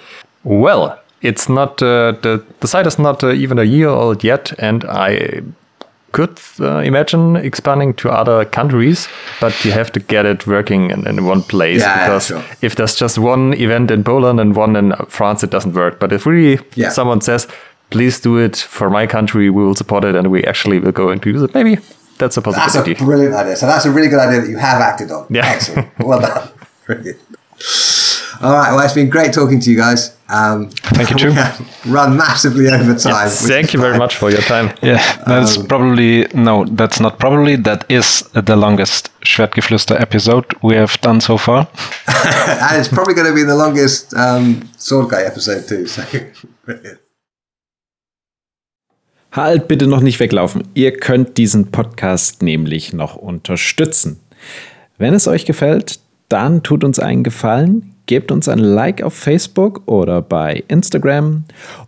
[0.44, 4.52] Well, it's not uh, the the site is not uh, even a year old yet,
[4.58, 5.42] and I
[6.12, 9.08] could uh, imagine expanding to other countries,
[9.40, 12.56] but you have to get it working in, in one place yeah, because yeah, sure.
[12.62, 15.98] if there's just one event in Poland and one in France, it doesn't work.
[15.98, 16.90] But if really yeah.
[16.90, 17.48] someone says,
[17.90, 21.08] "Please do it for my country," we will support it, and we actually will go
[21.08, 21.54] and use it.
[21.54, 21.78] Maybe
[22.18, 22.92] that's a possibility.
[22.92, 23.56] That's a brilliant idea.
[23.56, 25.26] So that's a really good idea that you have acted on.
[25.30, 25.46] Yeah.
[25.46, 25.98] Excellent.
[25.98, 26.48] Well done.
[26.86, 27.18] Brilliant.
[28.42, 28.72] All right.
[28.74, 30.16] Well, it's been great talking to you guys.
[30.28, 31.34] Um, Thank you, too.
[31.90, 33.28] Run massively over time.
[33.28, 34.74] thank you very much for your time.
[34.82, 37.56] Yeah, that's um, probably no, that's not probably.
[37.56, 41.68] That is the longest Schwertgeflüster episode we have done so far,
[42.08, 45.86] and it's probably going to be the longest um, Sword Guy episode too.
[45.86, 46.02] So,
[49.34, 50.62] Halt bitte noch nicht weglaufen.
[50.74, 54.20] Ihr könnt diesen Podcast nämlich noch unterstützen.
[54.96, 55.98] Wenn es euch gefällt,
[56.28, 61.42] dann tut uns einen Gefallen, gebt uns ein Like auf Facebook oder bei Instagram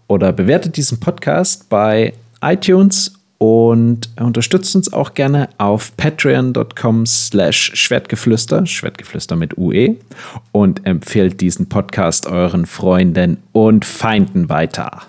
[0.09, 8.67] oder bewertet diesen Podcast bei iTunes und unterstützt uns auch gerne auf patreon.com slash Schwertgeflüster,
[8.67, 9.95] Schwertgeflüster mit UE
[10.51, 15.03] und empfehlt diesen Podcast euren Freunden und Feinden weiter.